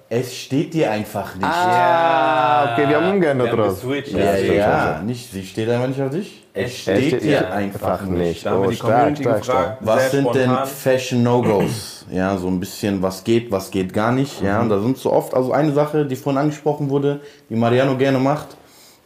Es 0.10 0.36
steht 0.36 0.74
dir 0.74 0.92
einfach 0.92 1.34
nicht. 1.36 1.46
Ah, 1.46 2.74
okay, 2.74 2.90
wir 2.90 2.98
haben 3.02 3.14
umgeändert 3.14 3.56
geswitcht. 3.56 4.12
Ja, 4.12 4.36
stimmt, 4.36 4.56
ja, 4.56 5.02
nicht, 5.02 5.32
sie 5.32 5.44
steht 5.46 5.70
einfach 5.70 5.88
nicht 5.88 6.02
auf 6.02 6.12
dich. 6.12 6.46
Es 6.54 6.78
steht, 6.78 7.08
steht 7.08 7.24
dir 7.24 7.52
einfach 7.52 8.02
nicht. 8.04 8.46
Da 8.46 8.52
haben 8.52 8.62
wir 8.62 8.68
Oh, 8.68 8.70
die 8.70 8.76
stark, 8.76 8.92
Community 9.00 9.24
stark, 9.24 9.40
gefragt. 9.40 9.78
Was 9.82 10.02
sehr 10.02 10.10
sind 10.10 10.36
denn 10.36 10.44
spontan. 10.44 10.68
Fashion 10.68 11.24
No-Gos? 11.24 12.06
ja, 12.12 12.38
so 12.38 12.48
ein 12.48 12.60
bisschen, 12.60 13.02
was 13.02 13.24
geht, 13.24 13.50
was 13.50 13.72
geht 13.72 13.94
gar 13.94 14.12
nicht. 14.12 14.42
Ja, 14.42 14.62
und 14.62 14.70
da 14.70 14.80
sind 14.82 14.98
so 14.98 15.12
oft, 15.14 15.34
also 15.34 15.54
eine 15.54 15.72
Sache, 15.72 16.06
die 16.06 16.18
vorhin 16.18 16.42
angesprochen 16.42 16.90
wurde, 16.90 17.22
die 17.50 17.56
Mariano 17.56 17.96
gerne 17.98 18.20
macht, 18.20 18.58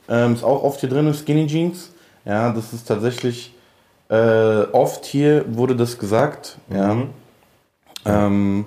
ähm, 0.10 0.34
ist 0.34 0.44
auch 0.44 0.64
oft 0.64 0.80
hier 0.80 0.90
drin, 0.90 1.14
Skinny 1.14 1.46
Jeans. 1.46 1.92
Ja, 2.26 2.52
das 2.52 2.74
ist 2.74 2.88
tatsächlich 2.88 3.54
äh, 4.10 4.16
oft 4.72 5.06
hier 5.06 5.46
wurde 5.48 5.76
das 5.76 5.98
gesagt. 6.00 6.58
Ja. 6.74 6.98
Ähm, 8.06 8.66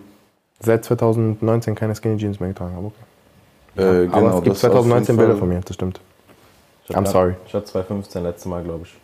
Seit 0.60 0.84
2019 0.84 1.74
keine 1.74 1.94
Skinny 1.94 2.16
Jeans 2.16 2.40
mehr 2.40 2.50
getragen. 2.50 2.74
Aber, 2.76 2.86
okay. 2.86 4.02
äh, 4.02 4.06
genau, 4.06 4.16
aber 4.16 4.38
es 4.38 4.42
gibt 4.42 4.56
das 4.56 4.64
auf 4.64 4.70
2019 4.72 5.14
jeden 5.14 5.26
Bilder 5.26 5.38
von 5.38 5.48
mir, 5.48 5.60
das 5.60 5.74
stimmt. 5.74 6.00
I'm 6.90 7.06
sorry. 7.06 7.34
Ich 7.46 7.54
hatte 7.54 7.66
2015 7.66 8.22
letztes 8.22 8.46
Mal, 8.46 8.62
glaube 8.62 8.84
ich. 8.84 8.94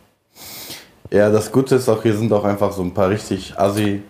Ja, 1.10 1.30
das 1.30 1.52
Gute 1.52 1.76
ist 1.76 1.88
auch, 1.88 2.02
hier 2.02 2.16
sind 2.16 2.32
auch 2.32 2.44
einfach 2.44 2.72
so 2.72 2.82
ein 2.82 2.92
paar 2.92 3.10
richtig 3.10 3.56
assi, 3.56 4.02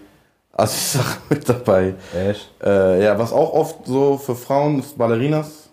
assi 0.52 0.96
Sachen 0.98 1.22
mit 1.28 1.48
dabei. 1.48 1.94
Echt? 2.16 2.50
Äh, 2.62 3.04
ja, 3.04 3.18
was 3.18 3.32
auch 3.32 3.52
oft 3.52 3.86
so 3.86 4.16
für 4.16 4.34
Frauen 4.34 4.78
ist 4.78 4.96
Ballerinas. 4.96 5.68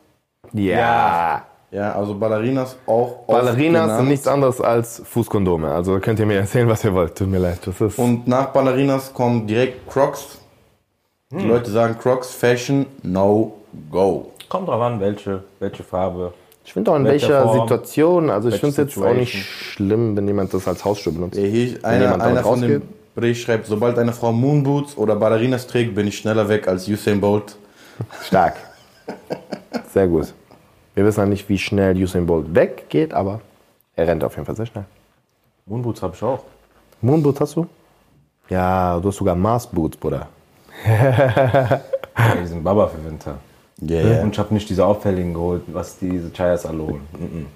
Ja. 0.54 1.44
Ja, 1.72 1.94
also 1.94 2.16
Ballerinas 2.16 2.76
auch 2.86 3.20
oft 3.20 3.28
Ballerinas 3.28 3.98
sind 3.98 4.10
nichts 4.10 4.28
anderes 4.28 4.60
als 4.60 5.02
Fußkondome. 5.06 5.72
Also 5.72 6.02
könnt 6.02 6.20
ihr 6.20 6.26
mir 6.26 6.40
erzählen, 6.40 6.68
was 6.68 6.84
ihr 6.84 6.94
wollt. 6.94 7.18
Tut 7.18 7.30
mir 7.30 7.40
leid. 7.40 7.60
Das 7.66 7.80
ist 7.80 7.98
Und 7.98 8.28
nach 8.28 8.48
Ballerinas 8.48 9.14
kommen 9.14 9.48
direkt 9.48 9.90
Crocs. 9.90 10.41
Die 11.32 11.48
Leute 11.48 11.72
sagen 11.72 11.98
Crocs 11.98 12.32
Fashion 12.32 12.86
No 13.04 13.54
Go. 13.90 14.32
Kommt 14.50 14.68
drauf 14.68 14.82
an, 14.82 15.00
welche, 15.00 15.44
welche 15.60 15.82
Farbe. 15.82 16.34
ich 16.66 16.74
finde 16.74 16.92
auch 16.92 16.98
in 16.98 17.06
welcher 17.06 17.30
welcher 17.30 17.44
Form, 17.44 17.60
Situation. 17.62 18.30
Also 18.30 18.50
ich 18.50 18.56
finde 18.56 18.70
es 18.70 18.78
jetzt 18.78 18.98
auch 18.98 19.14
nicht 19.14 19.34
schlimm, 19.34 20.18
wenn 20.18 20.28
jemand 20.28 20.54
das 20.54 20.68
als 20.68 20.84
Hausschuh 20.84 21.14
benutzt. 21.14 21.38
Hier, 21.38 21.80
einer 21.84 22.22
einer 22.22 22.44
von 22.44 22.62
dem? 22.62 22.82
Bericht 23.16 23.44
schreibt, 23.44 23.66
sobald 23.66 23.98
eine 23.98 24.12
Frau 24.12 24.34
Moonboots 24.34 24.98
oder 24.98 25.16
Ballerinas 25.16 25.68
trägt, 25.68 25.96
bin 25.96 26.08
ich 26.08 26.18
schneller 26.18 26.50
weg 26.50 26.68
als 26.68 26.88
Usain 26.88 27.22
Bolt. 27.22 27.56
Stark. 28.24 28.56
Sehr 29.94 30.08
gut. 30.08 30.34
Wir 30.96 31.06
wissen 31.06 31.22
ja 31.22 31.26
nicht, 31.26 31.48
wie 31.48 31.58
schnell 31.58 31.96
Usain 31.96 32.26
Bolt 32.26 32.54
weggeht, 32.54 33.14
aber 33.14 33.40
er 33.96 34.08
rennt 34.08 34.24
auf 34.24 34.36
jeden 34.36 34.46
Fall 34.46 34.56
sehr 34.56 34.66
schnell. 34.66 34.86
Moonboots 35.66 36.02
habe 36.02 36.14
ich 36.14 36.24
auch. 36.24 36.44
Moonboots 37.02 37.40
hast 37.40 37.56
du? 37.56 37.68
Ja, 38.50 39.00
du 39.00 39.08
hast 39.08 39.16
sogar 39.16 39.36
Mars 39.36 39.66
Boots, 39.68 39.96
Bruder. 39.96 40.28
Ja, 42.18 42.36
die 42.36 42.48
sind 42.48 42.64
Baba 42.64 42.88
für 42.88 43.04
Winter. 43.04 43.38
Yeah. 43.82 44.22
Und 44.22 44.34
ich 44.34 44.40
habe 44.40 44.54
nicht 44.54 44.70
diese 44.70 44.86
auffälligen 44.86 45.34
geholt, 45.34 45.64
was 45.68 45.98
diese 45.98 46.32
Chayas 46.32 46.66
alle 46.66 46.84
holen. 46.84 47.48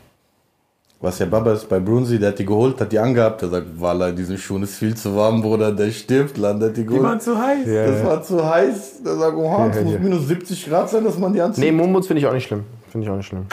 Was 1.02 1.20
ja 1.20 1.26
Baba 1.26 1.54
ist 1.54 1.70
bei 1.70 1.80
Brunsi, 1.80 2.18
der 2.18 2.30
hat 2.30 2.40
die 2.40 2.46
geholt, 2.46 2.80
hat 2.82 2.92
die 2.92 2.98
angehabt. 2.98 3.42
Der 3.42 3.50
sagt, 3.50 3.68
Walla, 3.80 4.12
diese 4.12 4.38
Schuhe 4.38 4.64
ist 4.64 4.76
viel 4.76 4.96
zu 4.96 5.16
warm, 5.16 5.42
Bruder, 5.42 5.72
der 5.72 5.92
stirbt, 5.92 6.38
Land, 6.38 6.62
der 6.62 6.70
hat 6.70 6.78
die 6.78 6.86
geholt. 6.86 7.22
zu 7.22 7.38
heiß. 7.38 7.66
das 7.66 8.04
war 8.04 8.24
zu 8.24 8.44
heiß. 8.44 9.04
Der 9.06 9.16
sagt, 9.18 9.38
oha, 9.38 9.68
es 9.68 9.84
muss 9.84 10.00
minus 10.00 10.28
70 10.28 10.68
Grad 10.68 10.90
sein, 10.90 11.04
dass 11.04 11.18
man 11.20 11.34
die 11.34 11.42
anzieht. 11.42 11.64
Nee, 11.64 11.72
Moonboots 11.72 12.08
finde 12.08 12.22
ich 12.22 12.28
auch 12.28 12.34
nicht 12.34 12.48
schlimm. 12.48 12.64
Finde 12.90 13.06
ich 13.06 13.12
auch 13.12 13.18
nicht 13.18 13.28
schlimm. 13.28 13.46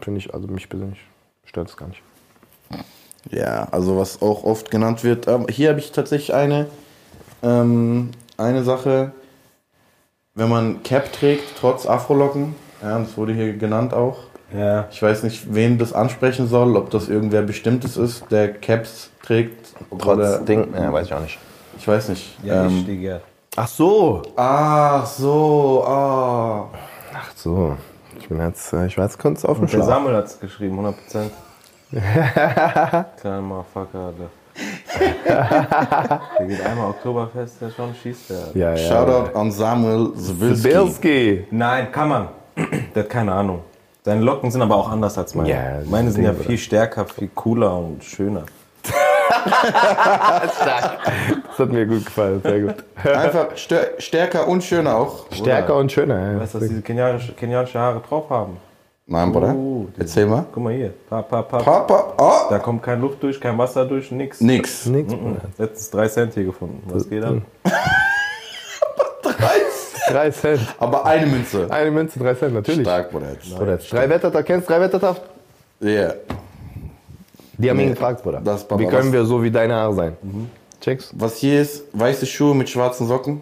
Finde 0.00 0.18
ich, 0.18 0.32
also 0.32 0.46
mich 0.46 0.68
persönlich 0.68 1.00
stört 1.46 1.68
es 1.68 1.76
gar 1.76 1.88
nicht. 1.88 2.02
Ja, 3.30 3.66
also 3.70 3.96
was 3.96 4.22
auch 4.22 4.44
oft 4.44 4.70
genannt 4.70 5.02
wird. 5.02 5.26
Aber 5.26 5.50
hier 5.50 5.70
habe 5.70 5.80
ich 5.80 5.90
tatsächlich 5.90 6.34
eine, 6.34 6.66
ähm, 7.42 8.10
eine 8.36 8.62
Sache, 8.62 9.12
wenn 10.34 10.48
man 10.48 10.82
Cap 10.82 11.12
trägt, 11.12 11.44
trotz 11.60 11.86
Afrolocken, 11.86 12.54
ja, 12.82 12.98
das 12.98 13.16
wurde 13.16 13.32
hier 13.32 13.56
genannt 13.56 13.94
auch. 13.94 14.18
Ja. 14.56 14.86
Ich 14.90 15.02
weiß 15.02 15.22
nicht, 15.22 15.54
wen 15.54 15.78
das 15.78 15.92
ansprechen 15.92 16.46
soll, 16.48 16.76
ob 16.76 16.90
das 16.90 17.08
irgendwer 17.08 17.42
Bestimmtes 17.42 17.96
ist, 17.96 18.30
der 18.30 18.52
Caps 18.52 19.10
trägt. 19.22 19.74
Trotz 19.90 20.04
oder, 20.04 20.38
Ding, 20.38 20.72
ja, 20.74 20.92
weiß 20.92 21.06
ich 21.06 21.14
auch 21.14 21.20
nicht. 21.20 21.38
Ich 21.78 21.88
weiß 21.88 22.10
nicht. 22.10 22.36
Ja, 22.44 22.66
ähm, 22.66 22.84
ich. 22.88 23.10
Ach 23.56 23.68
so. 23.68 24.22
ach 24.36 25.06
so, 25.06 25.84
ah. 25.86 26.68
Ach 27.14 27.30
so. 27.36 27.76
Ich 28.18 28.28
bin 28.28 28.40
jetzt, 28.40 28.72
äh, 28.72 28.86
ich 28.86 28.96
weiß, 28.96 29.18
kurz 29.18 29.44
auf 29.44 29.58
dem 29.58 29.64
Und 29.64 29.72
der 29.72 29.78
Schlauch. 29.78 29.86
Samuel 29.86 30.16
hat 30.16 30.26
es 30.26 30.40
geschrieben, 30.40 30.78
100%. 30.78 31.30
Kleiner 33.20 33.42
Motherfucker, 33.42 33.98
Alter. 33.98 34.30
der 35.26 36.46
geht 36.46 36.64
einmal 36.64 36.90
Oktoberfest, 36.90 37.60
der 37.60 37.70
schon 37.70 37.94
schießt 37.94 38.30
der. 38.30 38.36
Ja, 38.54 38.70
ja. 38.74 38.76
Shoutout 38.76 39.36
an 39.38 39.50
Samuel 39.50 40.12
Zwilski. 40.14 40.68
Bilski. 40.68 41.46
Nein, 41.50 41.90
kann 41.92 42.08
man. 42.08 42.28
Der 42.94 43.02
hat 43.04 43.10
keine 43.10 43.32
Ahnung. 43.32 43.60
Seine 44.04 44.20
Locken 44.20 44.50
sind 44.50 44.60
aber 44.62 44.76
auch 44.76 44.90
anders 44.90 45.16
als 45.18 45.34
meine. 45.34 45.48
Ja, 45.50 45.78
das 45.80 45.88
meine 45.88 46.10
sind 46.10 46.24
Ding, 46.24 46.32
ja 46.36 46.38
viel 46.38 46.58
stärker, 46.58 47.06
viel 47.06 47.30
cooler 47.34 47.76
und 47.76 48.04
schöner. 48.04 48.42
Das 51.48 51.58
hat 51.58 51.70
mir 51.72 51.86
gut 51.86 52.04
gefallen, 52.04 52.40
sehr 52.42 52.60
gut. 52.60 52.74
Einfach 53.04 53.52
stär- 53.56 53.98
stärker 53.98 54.46
und 54.48 54.62
schöner 54.62 54.96
auch. 54.96 55.26
Stärker 55.32 55.76
und 55.76 55.90
schöner. 55.90 56.32
Ja. 56.32 56.40
Weißt 56.40 56.54
du, 56.54 56.60
was 56.60 56.68
diese 56.68 56.82
kenianische, 56.82 57.32
kenianische 57.32 57.78
Haare 57.78 58.00
drauf 58.06 58.28
haben? 58.30 58.56
Nein, 59.06 59.32
Bruder. 59.32 59.54
Oh, 59.54 59.86
die- 59.94 60.00
Erzähl 60.00 60.24
mal. 60.26 60.46
Guck 60.52 60.62
mal 60.62 60.72
hier. 60.72 60.94
Pa, 61.10 61.20
pa, 61.22 61.42
pa. 61.42 61.58
Papa, 61.58 62.14
oh, 62.16 62.48
Da 62.50 62.58
kommt 62.58 62.82
kein 62.82 63.00
Luft 63.02 63.22
durch, 63.22 63.38
kein 63.38 63.56
Wasser 63.58 63.84
durch, 63.84 64.10
nix. 64.10 64.40
nix. 64.40 64.86
Nix. 64.86 65.12
Mhm. 65.12 65.36
Letztens 65.58 65.90
3 65.90 66.08
Cent 66.08 66.34
hier 66.34 66.44
gefunden. 66.44 66.82
Was 66.86 67.08
geht 67.08 67.22
an? 67.22 67.42
Drei 70.10 70.30
Cent. 70.30 70.60
Aber 70.78 71.04
eine 71.06 71.26
Münze. 71.26 71.66
Eine 71.70 71.90
Münze, 71.90 72.18
drei 72.18 72.34
Cent, 72.34 72.52
natürlich. 72.54 72.82
Stark, 72.82 73.10
Bruder. 73.10 73.28
Bruder, 73.56 73.78
drei 73.78 74.08
Wetterter, 74.08 74.42
kennst 74.42 74.68
du 74.68 74.72
drei 74.74 74.80
Wetterter? 74.82 75.16
Ja. 75.80 76.12
Die 77.56 77.70
haben 77.70 77.80
ihn 77.80 77.86
Nee, 77.86 77.92
gefragt, 77.94 78.22
Bruder. 78.22 78.40
das 78.44 78.68
Papa, 78.68 78.80
Wie 78.82 78.86
können 78.86 79.12
wir 79.12 79.24
so 79.24 79.42
wie 79.42 79.50
deine 79.50 79.74
Haare 79.74 79.94
sein? 79.94 80.16
Checkst? 80.82 81.14
Was 81.18 81.36
hier 81.38 81.62
ist, 81.62 81.84
weiße 81.94 82.26
Schuhe 82.26 82.54
mit 82.54 82.68
schwarzen 82.68 83.06
Socken 83.08 83.40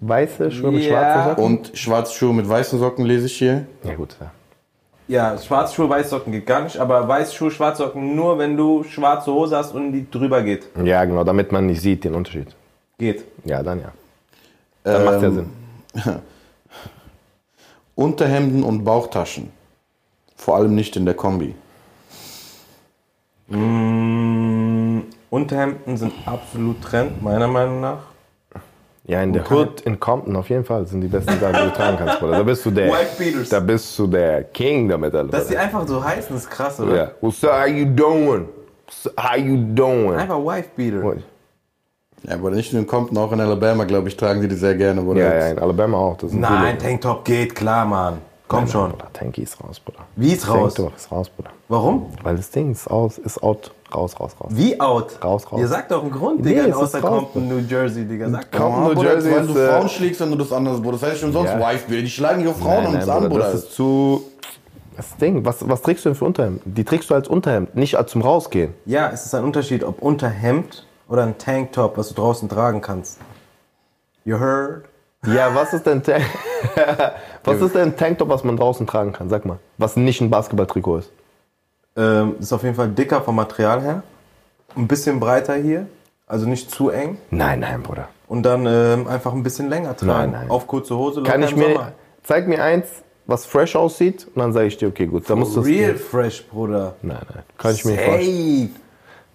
Weiße 0.00 0.50
Schuhe 0.50 0.72
mit 0.72 0.82
Ja. 0.84 0.90
schwarzen 0.90 1.28
Socken? 1.30 1.44
und 1.44 1.70
schwarze 1.78 2.14
Schuhe 2.14 2.34
mit 2.34 2.48
weißen 2.48 2.78
Socken 2.78 3.04
lese 3.06 3.26
ich 3.26 3.36
hier. 3.38 3.66
Ja 3.82 3.94
gut, 3.94 4.16
ja. 4.20 4.30
Ja, 5.08 5.38
schwarze 5.38 5.74
Schuhe, 5.74 5.88
weiße 5.88 6.08
Socken 6.10 6.32
geht 6.32 6.46
gar 6.46 6.62
nicht, 6.62 6.76
aber 6.78 7.06
weiße 7.06 7.32
Schuhe, 7.34 7.50
schwarze 7.50 7.84
Socken 7.84 8.14
nur, 8.16 8.38
wenn 8.38 8.56
du 8.56 8.82
schwarze 8.84 9.32
Hose 9.32 9.56
hast 9.56 9.72
und 9.74 9.92
die 9.92 10.10
drüber 10.10 10.42
geht. 10.42 10.66
Ja, 10.82 11.04
genau, 11.04 11.22
damit 11.24 11.52
man 11.52 11.66
nicht 11.66 11.80
sieht 11.80 12.02
den 12.04 12.14
Unterschied. 12.14 12.48
Geht. 12.98 13.24
Ja, 13.44 13.62
dann 13.62 13.80
ja. 13.80 13.92
Dann 14.82 15.04
macht 15.04 15.22
ja 15.22 15.28
Ähm, 15.28 15.34
Sinn. 15.34 15.50
Unterhemden 17.94 18.62
und 18.64 18.84
Bauchtaschen. 18.84 19.50
Vor 20.36 20.56
allem 20.56 20.74
nicht 20.74 20.96
in 20.96 21.06
der 21.06 21.14
Kombi. 21.14 21.54
Mm, 23.48 25.00
Unterhemden 25.30 25.96
sind 25.96 26.12
absolut 26.26 26.82
Trend, 26.82 27.22
meiner 27.22 27.48
Meinung 27.48 27.80
nach. 27.80 27.98
Ja, 29.08 29.22
in 29.22 29.32
der 29.32 29.48
Hood 29.48 29.82
in 29.82 30.00
Compton 30.00 30.34
auf 30.34 30.48
jeden 30.48 30.64
Fall 30.64 30.84
sind 30.86 31.00
die 31.00 31.06
besten 31.06 31.38
Sachen, 31.38 31.54
die 31.54 31.70
du 31.70 31.72
tragen 31.72 31.96
kannst, 31.96 32.18
Bruder. 32.18 32.32
Da 32.38 32.42
bist 32.42 32.66
du 32.66 32.72
der. 32.72 32.92
Da 33.48 33.60
bist 33.60 33.96
du 33.98 34.08
der 34.08 34.44
King 34.44 34.88
damit, 34.88 35.14
Alter. 35.14 35.30
Dass 35.30 35.46
die 35.46 35.56
einfach 35.56 35.86
so 35.86 36.02
heißen, 36.02 36.36
ist 36.36 36.50
krass, 36.50 36.80
oder? 36.80 36.96
ja. 36.96 37.10
What's 37.20 37.44
up, 37.44 37.52
how 37.52 37.68
you 37.68 37.84
doing? 37.84 38.48
How 39.16 39.36
you 39.36 39.56
doing? 39.74 40.14
Einfach 40.14 40.38
Wife 40.44 40.70
Beater. 40.74 41.18
Ja, 42.24 42.34
aber 42.34 42.50
nicht 42.50 42.72
nur 42.72 42.82
in 42.82 42.88
Compton, 42.88 43.16
auch 43.18 43.30
in 43.30 43.40
Alabama, 43.40 43.84
glaube 43.84 44.08
ich, 44.08 44.16
tragen 44.16 44.40
die 44.40 44.48
die 44.48 44.56
sehr 44.56 44.74
gerne, 44.74 45.00
Bruder. 45.00 45.20
Ja, 45.20 45.34
ja, 45.38 45.48
in 45.50 45.58
Alabama 45.60 45.98
auch. 45.98 46.16
Das 46.16 46.32
sind 46.32 46.40
Nein, 46.40 46.76
viele. 46.76 46.78
Tanktop 46.78 47.24
geht, 47.24 47.54
klar, 47.54 47.84
Mann. 47.84 48.18
Komm 48.48 48.66
schon. 48.66 48.90
Bruder, 48.90 49.12
Tanky 49.12 49.42
ist 49.42 49.62
raus, 49.62 49.78
Bruder. 49.78 50.00
Wie 50.16 50.32
ist 50.32 50.48
raus? 50.48 50.74
Tanktop 50.74 50.96
ist 50.96 51.12
raus, 51.12 51.28
Bruder. 51.28 51.50
Warum? 51.68 52.10
Weil 52.24 52.36
das 52.36 52.50
Ding 52.50 52.72
ist 52.72 52.88
aus, 52.88 53.18
ist 53.18 53.40
out, 53.40 53.72
raus, 53.96 54.18
raus, 54.20 54.36
raus. 54.40 54.50
Wie 54.54 54.78
out? 54.80 55.18
Raus, 55.24 55.50
raus. 55.50 55.60
Ihr 55.60 55.68
sagt 55.68 55.90
doch 55.90 56.02
einen 56.02 56.10
Grund, 56.12 56.44
Nee, 56.44 56.50
Digga, 56.50 56.66
es 56.66 56.74
außer 56.74 57.00
raus, 57.00 57.18
Compton, 57.18 57.48
New 57.48 57.58
Jersey, 57.58 58.04
Digga. 58.04 58.30
Sagt. 58.30 58.52
Compton, 58.52 58.84
New 58.84 58.94
Bruder, 58.94 59.12
Jersey 59.14 59.32
weil 59.32 59.46
du 59.46 59.58
äh, 59.58 59.68
Frauen 59.68 59.88
schlägst, 59.88 60.20
wenn 60.20 60.30
du 60.30 60.36
das 60.36 60.52
anders, 60.52 60.80
Bruder. 60.80 60.98
Das 60.98 61.02
heißt 61.10 61.20
schon 61.20 61.32
sonst 61.32 61.50
Ja. 61.50 61.58
Wife 61.60 61.88
will. 61.90 62.02
Die 62.02 62.10
schlagen 62.10 62.42
ihre 62.42 62.54
Frauen 62.54 62.84
Nein, 62.84 62.86
und 62.88 62.94
uns 62.96 63.06
nein, 63.06 63.16
an, 63.16 63.22
Bruder, 63.24 63.34
Bruder. 63.44 63.52
das 63.52 63.64
ist 63.64 63.72
zu... 63.74 64.22
Das 64.96 65.16
Ding, 65.18 65.44
was, 65.44 65.68
was 65.68 65.82
trägst 65.82 66.04
du 66.04 66.08
denn 66.10 66.16
für 66.16 66.24
Unterhemd? 66.24 66.62
Die 66.64 66.84
trägst 66.84 67.10
du 67.10 67.14
als 67.14 67.28
Unterhemd, 67.28 67.74
nicht 67.74 67.96
als 67.96 68.12
zum 68.12 68.22
Rausgehen. 68.22 68.72
Ja, 68.86 69.10
es 69.12 69.26
ist 69.26 69.34
ein 69.34 69.44
Unterschied, 69.44 69.84
ob 69.84 70.00
Unterhemd 70.00 70.86
oder 71.08 71.22
ein 71.24 71.36
Tanktop, 71.36 71.98
was 71.98 72.08
du 72.08 72.14
draußen 72.14 72.48
tragen 72.48 72.80
kannst. 72.80 73.18
You 74.24 74.38
heard? 74.38 74.84
Ja, 75.26 75.54
was 75.54 75.72
ist 75.74 75.84
denn 75.86 76.02
Tank 76.02 76.22
Was 77.44 77.60
ist 77.60 77.74
denn 77.74 77.82
ein 77.88 77.96
Tanktop, 77.96 78.28
was 78.28 78.42
man 78.44 78.56
draußen 78.56 78.86
tragen 78.86 79.12
kann? 79.12 79.28
Sag 79.28 79.44
mal. 79.44 79.58
Was 79.76 79.96
nicht 79.96 80.20
ein 80.20 80.30
Basketballtrikot 80.30 80.98
ist. 80.98 81.10
Ähm, 81.96 82.36
ist 82.40 82.52
auf 82.52 82.62
jeden 82.62 82.74
Fall 82.74 82.88
dicker 82.88 83.20
vom 83.22 83.36
Material 83.36 83.80
her. 83.82 84.02
Ein 84.76 84.86
bisschen 84.86 85.18
breiter 85.20 85.54
hier. 85.54 85.86
Also 86.26 86.46
nicht 86.46 86.70
zu 86.70 86.90
eng. 86.90 87.18
Nein, 87.30 87.60
nein, 87.60 87.82
Bruder. 87.82 88.08
Und 88.28 88.42
dann 88.42 88.66
ähm, 88.66 89.06
einfach 89.06 89.32
ein 89.32 89.42
bisschen 89.42 89.68
länger 89.70 89.96
tragen. 89.96 90.32
Nein, 90.32 90.40
nein. 90.42 90.50
Auf 90.50 90.66
kurze 90.66 90.96
Hose, 90.96 91.22
Kann 91.22 91.42
ich 91.42 91.54
mir. 91.54 91.72
Sommer. 91.74 91.92
Zeig 92.24 92.48
mir 92.48 92.62
eins, 92.62 92.88
was 93.26 93.46
fresh 93.46 93.76
aussieht, 93.76 94.26
und 94.34 94.38
dann 94.40 94.52
sage 94.52 94.66
ich 94.66 94.76
dir, 94.76 94.88
okay, 94.88 95.06
gut. 95.06 95.30
Da 95.30 95.36
musst 95.36 95.54
du 95.56 95.60
Real 95.60 95.94
fresh, 95.94 96.44
Bruder. 96.46 96.96
Nein, 97.02 97.18
nein. 97.32 97.42
Kann 97.56 97.72
ich 97.74 97.84
mir 97.84 97.92
nicht 97.92 98.04
vorstellen. 98.04 98.74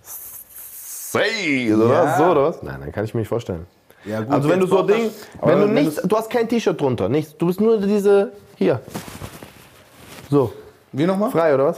Safe. 0.02 1.26
Say, 1.26 1.74
oder 1.74 1.94
Ja. 2.06 2.18
So, 2.18 2.24
oder 2.26 2.44
was? 2.44 2.62
Nein, 2.64 2.78
nein, 2.82 2.92
kann 2.92 3.06
ich 3.06 3.14
mir 3.14 3.22
nicht 3.22 3.28
vorstellen. 3.30 3.66
Ja, 4.06 4.22
gut, 4.22 4.34
Also 4.34 4.50
wenn 4.50 4.60
du 4.60 4.68
so 4.68 4.82
das- 4.82 4.96
Ding, 4.98 5.10
wenn 5.44 5.60
du 5.62 5.68
nichts, 5.68 6.02
du 6.04 6.18
hast 6.18 6.30
kein 6.30 6.48
T-Shirt 6.50 6.80
drunter, 6.80 7.08
nichts. 7.10 7.36
Du 7.38 7.48
bist 7.48 7.62
nur 7.62 7.78
diese, 7.80 8.32
hier. 8.56 8.82
So, 10.30 10.52
Wie 10.92 11.06
nochmal? 11.06 11.32
frei, 11.32 11.54
oder 11.54 11.68
was? 11.68 11.78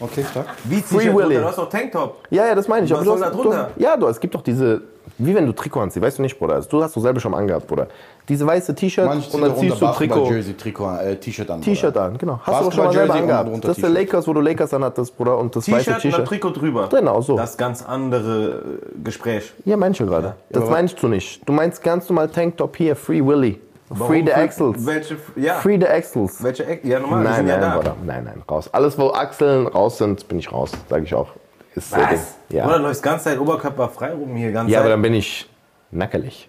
Okay, 0.00 0.24
stark. 0.30 0.46
Wie 0.64 0.80
Free 0.80 1.12
Willy. 1.14 1.36
Du 1.36 1.44
hast 1.44 1.58
doch 1.58 1.68
Tanktop. 1.68 2.18
Ja, 2.30 2.46
ja, 2.46 2.54
das 2.54 2.68
meine 2.68 2.86
ich. 2.86 2.92
Was 2.92 3.04
soll 3.04 3.18
da 3.18 3.30
drunter? 3.30 3.70
ja, 3.76 3.96
du, 3.96 4.06
es 4.06 4.20
gibt 4.20 4.34
doch 4.34 4.42
diese, 4.42 4.82
wie 5.18 5.34
wenn 5.34 5.46
du 5.46 5.52
Trikot 5.52 5.80
anziehst, 5.80 6.04
weißt 6.04 6.18
du 6.18 6.22
nicht, 6.22 6.38
Bruder. 6.38 6.54
Also, 6.54 6.68
du 6.68 6.82
hast 6.82 6.96
doch 6.96 7.02
selber 7.02 7.18
schon 7.20 7.32
mal 7.32 7.38
angehabt, 7.38 7.66
Bruder. 7.66 7.88
Diese 8.28 8.46
weiße 8.46 8.74
T-Shirt 8.74 9.08
und 9.32 9.40
dann 9.40 9.56
ziehst 9.56 9.80
du 9.80 9.86
Trikot. 9.86 10.30
Jersey 10.30 10.54
Trikot, 10.54 10.96
äh, 10.98 11.16
T-Shirt 11.16 11.50
an. 11.50 11.62
T-Shirt 11.62 11.96
an, 11.96 12.18
genau. 12.18 12.38
Hast 12.42 12.60
du 12.60 12.64
doch 12.66 12.72
schon 12.72 12.84
mal 12.84 12.92
selber 12.92 13.14
angehabt. 13.14 13.64
Das 13.64 13.76
ist 13.76 13.82
der. 13.82 13.90
Lakers, 13.90 14.28
wo 14.28 14.34
du 14.34 14.40
Lakers 14.40 14.74
anhattest, 14.74 15.16
Bruder, 15.16 15.38
und 15.38 15.56
das 15.56 15.66
weiße 15.70 15.84
T-Shirt 15.84 16.04
und 16.04 16.04
dann 16.04 16.10
T-Shirt. 16.10 16.28
Trikot 16.28 16.50
drüber. 16.50 16.88
Genau, 16.90 17.20
so. 17.20 17.36
Das 17.36 17.56
ganz 17.56 17.82
andere 17.82 18.48
äh, 18.48 19.02
Gespräch. 19.02 19.52
Ja, 19.64 19.76
meinst 19.76 19.98
du 19.98 20.06
gerade. 20.06 20.34
Das 20.50 20.68
meinst 20.68 21.02
du 21.02 21.08
nicht. 21.08 21.48
Du 21.48 21.52
meinst 21.52 21.82
ganz 21.82 22.08
normal 22.08 22.28
Tanktop 22.28 22.76
hier, 22.76 22.94
Free 22.94 23.24
Willy. 23.24 23.60
Free 23.94 24.22
the? 24.24 24.32
Axels. 24.32 24.84
Welche, 24.84 25.16
ja. 25.36 25.54
Free 25.54 25.78
the 25.78 25.86
Axels. 25.86 26.42
Welche 26.42 26.66
Eck? 26.66 26.84
Ja, 26.84 27.00
normal, 27.00 27.24
Nein, 27.24 27.36
sind 27.36 27.46
nein, 27.46 27.60
ja 27.62 27.78
da. 27.80 27.96
Nein, 28.04 28.24
nein, 28.24 28.42
raus. 28.50 28.68
Alles, 28.72 28.98
wo 28.98 29.10
Achseln 29.10 29.66
raus 29.66 29.98
sind, 29.98 30.28
bin 30.28 30.38
ich 30.38 30.52
raus. 30.52 30.72
Sage 30.88 31.04
ich 31.04 31.14
auch. 31.14 31.28
Ist. 31.74 31.92
Was? 31.92 32.36
Ja. 32.50 32.66
Oder 32.66 32.78
läufst 32.78 33.02
ganze 33.02 33.24
Zeit 33.24 33.38
Oberkörper 33.38 33.88
frei 33.88 34.12
rum 34.12 34.34
hier, 34.34 34.52
ganze 34.52 34.72
ja, 34.72 34.80
aber 34.80 34.88
Zeit. 34.88 34.92
dann 34.94 35.02
bin 35.02 35.14
ich 35.14 35.48
nackelig. 35.90 36.48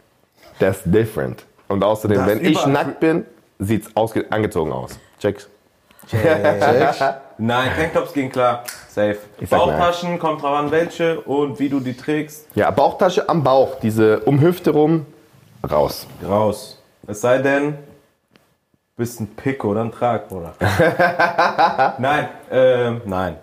That's 0.60 0.82
different. 0.84 1.46
Und 1.68 1.84
außerdem, 1.84 2.18
Das 2.18 2.28
wenn 2.28 2.44
ich 2.46 2.66
nackt 2.66 3.00
bin, 3.00 3.26
sieht's 3.60 3.90
ausge 3.96 4.26
angezogen 4.32 4.72
aus. 4.74 5.00
Check. 5.20 5.46
Nein, 7.38 7.72
Tanktops 7.76 8.14
gehen 8.14 8.32
klar. 8.32 8.64
Safe. 8.90 9.18
Ich 9.40 9.50
sag 9.50 9.60
nein. 9.60 9.78
Bauchtaschen, 9.78 10.20
kommt 10.20 10.42
drauf 10.42 10.58
an 10.58 10.72
welche 10.72 11.22
und 11.22 11.60
wie 11.60 11.70
du 11.70 11.80
die 11.80 11.96
trägst. 11.96 12.48
Ja, 12.56 12.72
Bauchtasche 12.72 13.30
am 13.30 13.44
Bauch, 13.44 13.76
diese 13.82 14.22
um 14.22 14.42
Hüfte 14.42 14.72
rum, 14.72 15.06
raus. 15.70 16.08
Raus. 16.28 16.79
Es 17.10 17.22
sei 17.22 17.40
denn, 17.40 17.76
bist 18.96 19.20
ein 19.20 19.28
Pick 19.36 19.66
oder 19.66 19.82
ein 19.82 19.92
Trag, 19.92 20.30
Bruder. 20.30 20.54
nein, 21.98 22.28
ähm, 22.52 23.02
nein. 23.06 23.38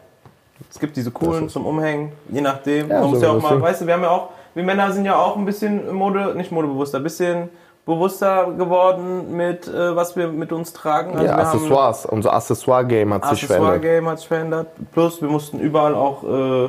Es 0.70 0.78
gibt 0.78 0.96
diese 0.96 1.10
coolen 1.10 1.48
zum 1.48 1.66
Umhängen, 1.66 2.12
je 2.28 2.40
nachdem. 2.40 2.88
Ja, 2.88 3.00
Man 3.00 3.10
muss 3.10 3.18
so 3.18 3.26
ja 3.26 3.32
auch 3.32 3.42
mal, 3.42 3.60
weißt 3.60 3.80
du, 3.80 3.86
wir 3.88 3.94
haben 3.94 4.02
ja 4.04 4.10
auch, 4.10 4.28
wir 4.54 4.62
Männer 4.62 4.92
sind 4.92 5.04
ja 5.04 5.16
auch 5.16 5.36
ein 5.36 5.44
bisschen 5.44 5.92
Mode, 5.92 6.34
nicht 6.36 6.52
modebewusster, 6.52 6.98
ein 6.98 7.02
bisschen 7.02 7.48
bewusster 7.84 8.52
geworden 8.56 9.36
mit, 9.36 9.66
äh, 9.66 9.96
was 9.96 10.14
wir 10.16 10.28
mit 10.28 10.52
uns 10.52 10.72
tragen. 10.72 11.14
Also 11.14 11.24
Ja, 11.24 11.36
wir 11.36 11.46
haben- 11.46 11.56
Accessoires. 11.56 12.06
Unser 12.06 12.34
Accessoire-Game 12.34 13.14
hat 13.14 13.26
sich 13.30 13.46
verändert. 13.46 13.70
Accessoire-Game 13.70 14.08
hat 14.08 14.18
sich 14.20 14.28
verändert. 14.28 14.66
Plus, 14.92 15.20
wir 15.20 15.28
mussten 15.28 15.58
überall 15.58 15.94
auch 15.96 16.22
äh, 16.22 16.68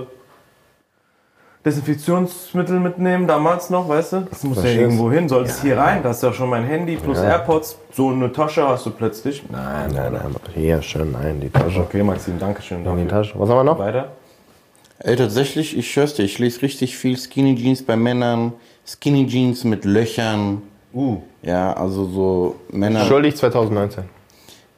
Desinfektionsmittel 1.67 2.79
mitnehmen, 2.79 3.27
damals 3.27 3.69
noch, 3.69 3.89
weißt 3.89 4.13
du? 4.13 4.21
Das 4.29 4.41
muss 4.43 4.63
ja 4.63 4.69
irgendwo 4.69 5.11
hin. 5.11 5.27
Soll 5.27 5.43
es 5.43 5.61
hier 5.61 5.77
rein? 5.77 6.01
Da 6.01 6.09
hast 6.09 6.23
du 6.23 6.27
ja 6.27 6.33
schon 6.33 6.49
mein 6.49 6.63
Handy 6.63 6.95
plus 6.95 7.17
Ja. 7.17 7.25
AirPods. 7.31 7.77
So 7.91 8.09
eine 8.09 8.31
Tasche 8.31 8.65
hast 8.65 8.85
du 8.85 8.91
plötzlich. 8.91 9.43
Nein, 9.49 9.91
Nein, 9.93 10.13
nein, 10.13 10.35
hier, 10.55 10.81
schön, 10.81 11.11
nein, 11.11 11.41
die 11.41 11.49
Tasche. 11.49 11.81
Okay, 11.81 12.03
Maxim, 12.03 12.39
danke 12.39 12.61
schön 12.61 12.85
dafür. 12.85 13.01
die 13.03 13.07
Tasche. 13.09 13.33
Was 13.37 13.49
haben 13.49 13.57
wir 13.57 13.63
noch? 13.65 13.79
Weiter. 13.79 14.13
Ey, 14.99 15.17
tatsächlich, 15.17 15.77
ich 15.77 15.91
schwör's 15.91 16.13
dir, 16.13 16.23
ich 16.23 16.39
lese 16.39 16.61
richtig 16.61 16.95
viel 16.97 17.17
Skinny 17.17 17.55
Jeans 17.55 17.83
bei 17.83 17.97
Männern, 17.97 18.53
Skinny 18.85 19.27
Jeans 19.27 19.65
mit 19.65 19.83
Löchern. 19.83 20.61
Uh, 20.93 21.17
Ja, 21.41 21.73
also 21.73 22.05
so 22.05 22.55
Männer, 22.71 23.03
Schuldig 23.05 23.35
2019. 23.35 24.05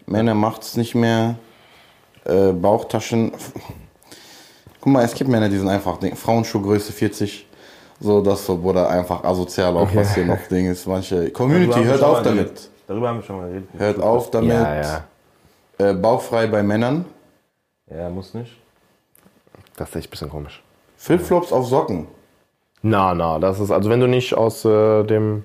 Männer 0.08 0.34
macht's 0.34 0.76
nicht 0.76 0.96
mehr. 0.96 1.36
Äh, 2.26 2.52
Bauchtaschen. 2.52 3.32
Guck 4.82 4.94
mal, 4.94 5.04
es 5.04 5.14
gibt 5.14 5.30
Männer, 5.30 5.50
die 5.50 5.58
sind 5.58 5.68
einfach 5.68 5.98
Ding, 5.98 6.16
Frauenschuhgröße 6.16 6.94
40. 6.94 7.48
So, 8.00 8.22
das 8.22 8.46
so, 8.46 8.58
Bruder, 8.58 8.90
einfach 8.90 9.24
asozial 9.24 9.76
auch, 9.76 9.94
was 9.94 10.16
hier 10.16 10.26
noch 10.26 10.40
Ding 10.50 10.68
ist. 10.68 10.88
Manche 10.88 11.32
Community, 11.32 11.84
hört 11.84 12.02
auf 12.02 12.22
damit. 12.24 12.46
geredet. 12.46 12.70
Darüber 12.88 13.10
haben 13.10 13.18
wir 13.18 13.24
schon 13.24 13.38
mal 13.38 13.50
geredet. 13.50 13.70
Hört 13.78 14.02
auf 14.02 14.32
damit. 14.32 14.50
Ja, 14.52 14.82
ja. 14.82 15.04
Äh, 15.78 15.94
bauchfrei 15.94 16.48
bei 16.48 16.64
Männern. 16.64 17.06
Ja, 17.90 18.10
muss 18.10 18.34
nicht. 18.34 18.56
Das 19.76 19.90
ist 19.90 19.96
echt 19.96 20.08
ein 20.08 20.12
bisschen 20.12 20.30
komisch. 20.30 20.64
Flipflops 20.98 21.52
auf 21.52 21.68
Socken. 21.68 22.08
Na, 22.82 23.14
na, 23.14 23.40
das 23.40 23.60
ist, 23.60 23.72
also 23.72 23.90
wenn 23.90 24.00
du 24.00 24.08
nicht 24.08 24.34
aus 24.34 24.64
äh, 24.64 25.04
dem 25.04 25.44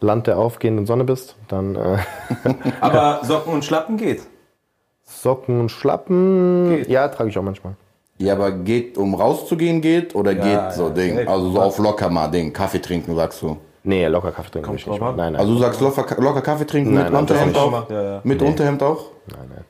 Land 0.00 0.26
der 0.26 0.38
aufgehenden 0.38 0.86
Sonne 0.86 1.04
bist, 1.04 1.36
dann 1.48 1.74
äh, 1.76 1.98
Aber 2.80 3.20
Socken 3.24 3.52
und 3.52 3.64
Schlappen 3.64 3.96
geht. 3.96 4.22
Socken 5.04 5.60
und 5.60 5.70
Schlappen, 5.70 6.70
Geht. 6.70 6.88
ja, 6.88 7.08
trage 7.08 7.30
ich 7.30 7.38
auch 7.38 7.42
manchmal. 7.42 7.74
Ja, 8.18 8.34
aber 8.34 8.52
geht, 8.52 8.98
um 8.98 9.14
rauszugehen 9.14 9.80
geht 9.80 10.14
oder 10.14 10.34
geht 10.34 10.72
so 10.74 10.88
ja, 10.88 10.90
Ding? 10.90 11.16
safe. 11.16 11.28
Also 11.28 11.50
so 11.50 11.60
auf 11.60 11.78
locker 11.78 12.08
mal 12.10 12.28
Ding, 12.28 12.52
Kaffee 12.52 12.80
trinken, 12.80 13.16
sagst 13.16 13.42
du. 13.42 13.56
Nee, 13.84 14.06
locker 14.06 14.30
Kaffee 14.30 14.50
trinken 14.52 14.74
ich 14.76 14.86
nicht. 14.86 15.00
Nein, 15.00 15.16
nein. 15.16 15.36
Also 15.36 15.54
du 15.54 15.58
sagst 15.60 15.80
locker, 15.80 16.22
locker 16.22 16.40
Kaffee 16.40 16.64
trinken 16.66 16.94
Nein, 16.94 17.04
mit 17.04 17.12
nein, 17.12 17.20
Unterhemd 17.22 17.56
das 17.56 17.62
auch? 17.62 17.90
Ja, 17.90 18.02
ja. 18.02 18.20
Mit 18.22 18.40
Unterhemd 18.42 18.82
auch? 18.82 19.06
nein, 19.26 19.46
nein. 19.48 19.64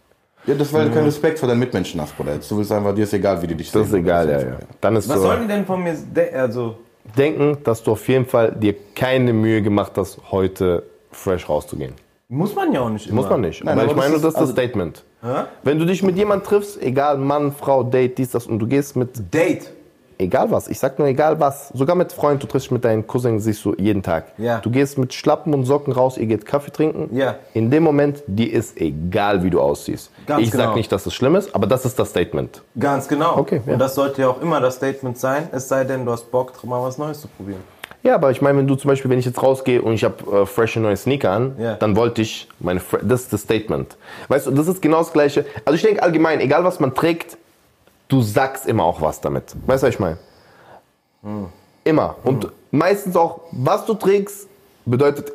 Ja, 0.44 0.54
das 0.54 0.72
weil 0.72 0.86
du 0.88 0.94
keinen 0.94 1.04
Respekt 1.04 1.38
vor 1.38 1.48
deinen 1.48 1.60
Mitmenschen 1.60 2.00
hast, 2.00 2.16
Bruder. 2.16 2.32
Du 2.36 2.58
willst 2.58 2.72
einfach, 2.72 2.92
dir 2.94 3.04
ist 3.04 3.12
egal, 3.14 3.40
wie 3.40 3.46
die 3.46 3.54
dich 3.54 3.70
Das 3.70 3.82
ist 3.84 3.90
sehen. 3.92 4.00
egal, 4.00 4.28
ja, 4.28 4.40
ja. 4.40 4.56
Dann 4.80 4.96
ist 4.96 5.08
Was 5.08 5.16
so, 5.18 5.22
sollen 5.22 5.42
die 5.42 5.46
denn 5.46 5.64
von 5.64 5.80
mir 5.82 5.94
de- 5.94 6.34
also 6.34 6.74
denken, 7.16 7.58
dass 7.62 7.80
du 7.82 7.92
auf 7.92 8.06
jeden 8.08 8.26
Fall 8.26 8.50
dir 8.52 8.74
keine 8.96 9.32
Mühe 9.32 9.62
gemacht 9.62 9.92
hast, 9.96 10.18
heute 10.32 10.82
fresh 11.12 11.48
rauszugehen. 11.48 11.94
Muss 12.28 12.54
man 12.56 12.72
ja 12.72 12.80
auch 12.80 12.88
nicht 12.90 13.06
immer. 13.06 13.20
Muss 13.20 13.30
man 13.30 13.40
nicht. 13.42 13.62
Nein, 13.62 13.74
aber 13.74 13.82
aber 13.82 13.90
ich 13.92 13.96
meine, 13.96 14.12
das 14.14 14.22
das 14.22 14.28
ist- 14.34 14.34
ist 14.34 14.34
das 14.34 14.40
also- 14.48 14.52
Statement. 14.52 15.04
Hä? 15.22 15.44
Wenn 15.62 15.78
du 15.78 15.86
dich 15.86 16.02
mit 16.02 16.16
jemandem 16.16 16.48
triffst, 16.48 16.82
egal 16.82 17.16
Mann, 17.16 17.52
Frau, 17.52 17.84
Date, 17.84 18.18
dies, 18.18 18.32
das, 18.32 18.46
und 18.46 18.58
du 18.58 18.66
gehst 18.66 18.96
mit 18.96 19.32
Date. 19.32 19.70
Egal 20.18 20.50
was, 20.50 20.68
ich 20.68 20.78
sag 20.78 20.98
nur 20.98 21.08
egal 21.08 21.40
was. 21.40 21.68
Sogar 21.70 21.96
mit 21.96 22.12
Freunden, 22.12 22.40
du 22.40 22.46
triffst 22.46 22.70
mit 22.70 22.84
deinen 22.84 23.06
Cousins, 23.06 23.44
siehst 23.44 23.64
du 23.64 23.74
jeden 23.76 24.02
Tag. 24.02 24.26
Ja. 24.38 24.58
Du 24.58 24.70
gehst 24.70 24.98
mit 24.98 25.14
Schlappen 25.14 25.54
und 25.54 25.64
Socken 25.64 25.92
raus, 25.92 26.16
ihr 26.16 26.26
geht 26.26 26.44
Kaffee 26.44 26.70
trinken. 26.70 27.16
Ja. 27.16 27.36
In 27.54 27.70
dem 27.70 27.82
Moment, 27.82 28.22
dir 28.26 28.52
ist 28.52 28.80
egal, 28.80 29.42
wie 29.42 29.50
du 29.50 29.60
aussiehst. 29.60 30.10
Ganz 30.26 30.42
ich 30.44 30.50
genau. 30.50 30.64
sag 30.64 30.76
nicht, 30.76 30.92
dass 30.92 31.06
es 31.06 31.14
schlimm 31.14 31.34
ist, 31.36 31.54
aber 31.54 31.66
das 31.66 31.84
ist 31.84 31.98
das 31.98 32.10
Statement. 32.10 32.62
Ganz 32.78 33.08
genau. 33.08 33.36
Okay, 33.38 33.62
ja. 33.66 33.72
Und 33.72 33.78
das 33.78 33.94
sollte 33.94 34.22
ja 34.22 34.28
auch 34.28 34.40
immer 34.40 34.60
das 34.60 34.76
Statement 34.76 35.18
sein, 35.18 35.48
es 35.52 35.68
sei 35.68 35.84
denn, 35.84 36.04
du 36.04 36.12
hast 36.12 36.30
Bock, 36.30 36.52
mal 36.64 36.82
was 36.82 36.98
Neues 36.98 37.20
zu 37.20 37.28
probieren. 37.28 37.62
Ja, 38.02 38.14
aber 38.16 38.30
ich 38.30 38.42
meine, 38.42 38.58
wenn 38.58 38.66
du 38.66 38.74
zum 38.74 38.88
Beispiel, 38.88 39.10
wenn 39.10 39.18
ich 39.18 39.24
jetzt 39.26 39.42
rausgehe 39.42 39.80
und 39.82 39.94
ich 39.94 40.04
habe 40.04 40.42
äh, 40.42 40.46
frische 40.46 40.80
neue 40.80 40.96
Sneaker 40.96 41.30
an, 41.30 41.56
Ja. 41.58 41.74
dann 41.74 41.94
wollte 41.96 42.22
ich 42.22 42.48
meine, 42.58 42.80
Fre- 42.80 43.00
das 43.02 43.22
ist 43.22 43.32
das 43.32 43.42
Statement. 43.42 43.96
Weißt 44.28 44.46
du, 44.46 44.50
das 44.50 44.66
ist 44.68 44.82
genau 44.82 44.98
das 44.98 45.12
Gleiche. 45.12 45.44
Also 45.64 45.76
ich 45.76 45.82
denke 45.82 46.02
allgemein, 46.02 46.40
egal 46.40 46.64
was 46.64 46.80
man 46.80 46.94
trägt, 46.94 47.36
du 48.08 48.22
sagst 48.22 48.66
immer 48.66 48.84
auch 48.84 49.00
was 49.00 49.20
damit. 49.20 49.54
Weißt 49.66 49.82
du, 49.82 49.86
was 49.86 49.94
ich 49.94 50.00
meine? 50.00 50.18
Hm. 51.22 51.46
Immer. 51.84 52.16
Und 52.24 52.48
meistens 52.70 53.16
auch, 53.16 53.40
was 53.52 53.84
du 53.86 53.94
trägst, 53.94 54.48
bedeutet, 54.84 55.32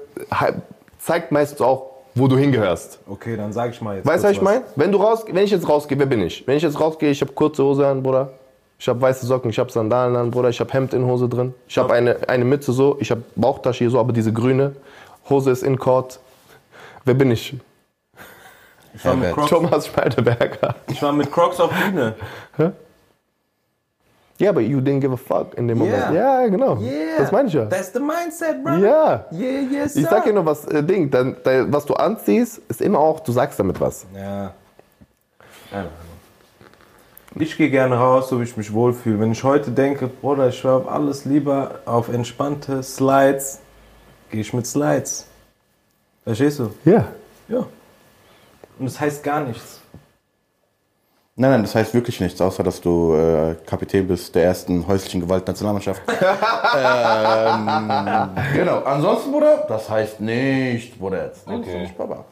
zeigt 1.00 1.32
meistens 1.32 1.62
auch, 1.62 1.92
wo 2.16 2.28
du 2.28 2.38
hingehörst. 2.38 3.00
Okay, 3.08 3.38
dann 3.38 3.54
sag 3.54 3.72
ich 3.72 3.82
mal 3.82 3.98
jetzt. 3.98 4.06
Weißt 4.06 4.24
du, 4.24 4.28
was 4.30 4.34
ich 4.36 4.42
meine? 4.42 4.64
Wenn 4.76 4.92
du 4.92 4.98
raus, 4.98 5.24
wenn 5.30 5.44
ich 5.44 5.52
jetzt 5.52 5.68
rausgehe, 5.70 6.00
wer 6.00 6.06
bin 6.06 6.22
ich? 6.22 6.46
Wenn 6.48 6.58
ich 6.58 6.64
jetzt 6.64 6.80
rausgehe, 6.80 7.10
ich 7.12 7.22
habe 7.22 7.32
kurze 7.34 7.64
Hose 7.64 7.86
an, 7.88 8.02
Bruder. 8.02 8.32
Ich 8.80 8.88
habe 8.88 9.02
weiße 9.02 9.26
Socken, 9.26 9.50
ich 9.50 9.58
habe 9.58 9.72
Sandalen 9.72 10.16
an, 10.16 10.32
Bruder. 10.32 10.50
Ich 10.50 10.60
habe 10.60 10.72
Hemd 10.72 10.94
in 10.94 11.06
Hose 11.06 11.28
drin. 11.28 11.54
Ich 11.68 11.78
habe 11.78 11.94
eine, 11.94 12.18
eine 12.30 12.46
Mütze 12.46 12.72
so, 12.72 12.98
ich 13.00 13.10
habe 13.10 13.24
Bauchtasche 13.36 13.80
hier 13.80 13.90
so, 13.90 14.00
aber 14.00 14.14
diese 14.14 14.32
grüne. 14.32 14.76
Hose 15.30 15.52
ist 15.52 15.64
in 15.64 15.78
Court. 15.80 16.20
Wer 17.04 17.16
bin 17.16 17.32
ich? 17.32 17.56
Ich 18.94 19.06
war, 19.06 19.16
mit. 19.16 19.34
Crocs, 19.34 19.50
Thomas 19.50 19.88
Schmeideberger. 19.88 20.76
ich 20.88 21.02
war 21.02 21.12
mit 21.12 21.32
Crocs 21.32 21.60
auf 21.60 21.72
Bühne. 21.72 22.16
Ja, 24.40 24.52
aber 24.52 24.62
you 24.62 24.80
didn't 24.80 25.00
give 25.00 25.14
a 25.14 25.18
fuck 25.18 25.58
in 25.58 25.68
dem 25.68 25.82
Yeah. 25.82 25.98
Moment. 25.98 26.16
Ja, 26.16 26.48
genau. 26.48 26.78
Das 27.18 27.32
meine 27.32 27.48
ich 27.48 27.54
ja. 27.56 27.66
That's 27.66 27.92
the 27.92 28.00
mindset, 28.00 28.64
bro. 28.64 28.74
Ja. 28.76 29.26
Yeah, 29.32 29.62
yes, 29.72 29.96
Ich 29.96 30.06
sag 30.06 30.26
dir 30.26 30.34
nur 30.34 30.46
was, 30.46 30.66
äh, 30.66 30.84
Ding, 30.84 31.10
dein, 31.10 31.36
dein, 31.44 31.74
was 31.74 31.86
du 31.86 31.96
anziehst, 31.96 32.62
ist 32.70 32.82
immer 32.82 33.00
auch, 33.00 33.20
du 33.20 33.32
sagst 33.32 33.60
damit 33.60 33.82
was. 33.82 34.06
Ja. 34.16 34.54
Ich 37.40 37.58
gehe 37.58 37.70
gerne 37.70 37.96
raus, 37.96 38.30
so 38.30 38.40
wie 38.40 38.44
ich 38.44 38.58
mich 38.58 38.74
wohlfühle. 38.74 39.20
Wenn 39.20 39.32
ich 39.32 39.44
heute 39.44 39.72
denke, 39.72 40.08
Bruder, 40.08 40.50
ich 40.50 40.58
schwör 40.58 40.78
auf 40.78 40.88
alles 40.88 41.26
lieber 41.26 41.80
auf 41.86 42.10
entspannte 42.10 42.82
Slides, 42.82 43.60
gehe 44.32 44.42
ich 44.42 44.54
mit 44.54 44.66
Slides. 44.66 45.28
Verstehst 46.24 46.60
du? 46.60 46.72
Ja. 46.86 47.08
Ja. 47.48 47.60
Und 48.80 48.86
das 48.86 49.00
heißt 49.00 49.24
gar 49.24 49.42
nichts. 49.42 49.82
Nein, 51.36 51.52
nein, 51.52 51.62
das 51.62 51.76
heißt 51.76 51.94
wirklich 51.94 52.20
nichts, 52.20 52.42
außer 52.42 52.64
dass 52.64 52.82
du 52.82 53.14
äh, 53.14 53.56
Kapitän 53.68 54.08
bist 54.08 54.34
der 54.34 54.46
ersten 54.46 54.88
häuslichen 54.88 55.22
Gewalt-Nationalmannschaft. 55.22 56.02
ähm, 56.10 57.70
genau. 58.56 58.80
Ansonsten, 58.84 59.32
Bruder, 59.32 59.66
das 59.68 59.88
heißt 59.88 60.20
nichts, 60.20 60.98
Bruder. 60.98 61.26
Jetzt. 61.26 61.48
Das 61.48 61.54
finde 61.54 61.84
ich 61.84 61.94
Baba. 61.94 62.26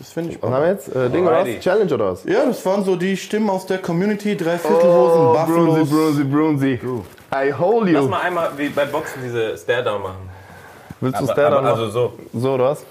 Das 0.00 0.12
finde 0.12 0.32
ich 0.32 0.42
Was 0.42 0.50
haben 0.50 0.62
wir 0.62 0.70
jetzt? 0.70 0.96
Äh, 0.96 1.10
Ding 1.10 1.26
oder 1.26 1.44
was? 1.46 1.60
Challenge 1.62 1.92
oder 1.94 2.12
was? 2.12 2.24
Ja, 2.24 2.46
das 2.46 2.64
waren 2.64 2.82
so 2.82 2.96
die 2.96 3.14
Stimmen 3.18 3.50
aus 3.50 3.66
der 3.66 3.76
Community, 3.78 4.34
Dreiviertelhosen, 4.34 5.26
Buffalos. 5.26 5.90
Brunzi, 5.90 6.24
Brunzi. 6.24 6.80
I 7.34 7.52
hold 7.52 7.90
Lass 7.90 8.04
you. 8.04 8.08
mal 8.08 8.20
einmal 8.22 8.50
wie 8.56 8.70
bei 8.70 8.86
Boxen 8.86 9.20
diese 9.22 9.58
Stare-Down 9.58 10.02
machen. 10.02 10.30
Willst 11.00 11.20
du 11.20 11.24
Aber, 11.24 11.32
Stare 11.34 11.58
aber, 11.58 11.68
also 11.68 11.90
so. 11.90 12.12
So 12.32 12.54
oder 12.54 12.64
was? 12.70 12.86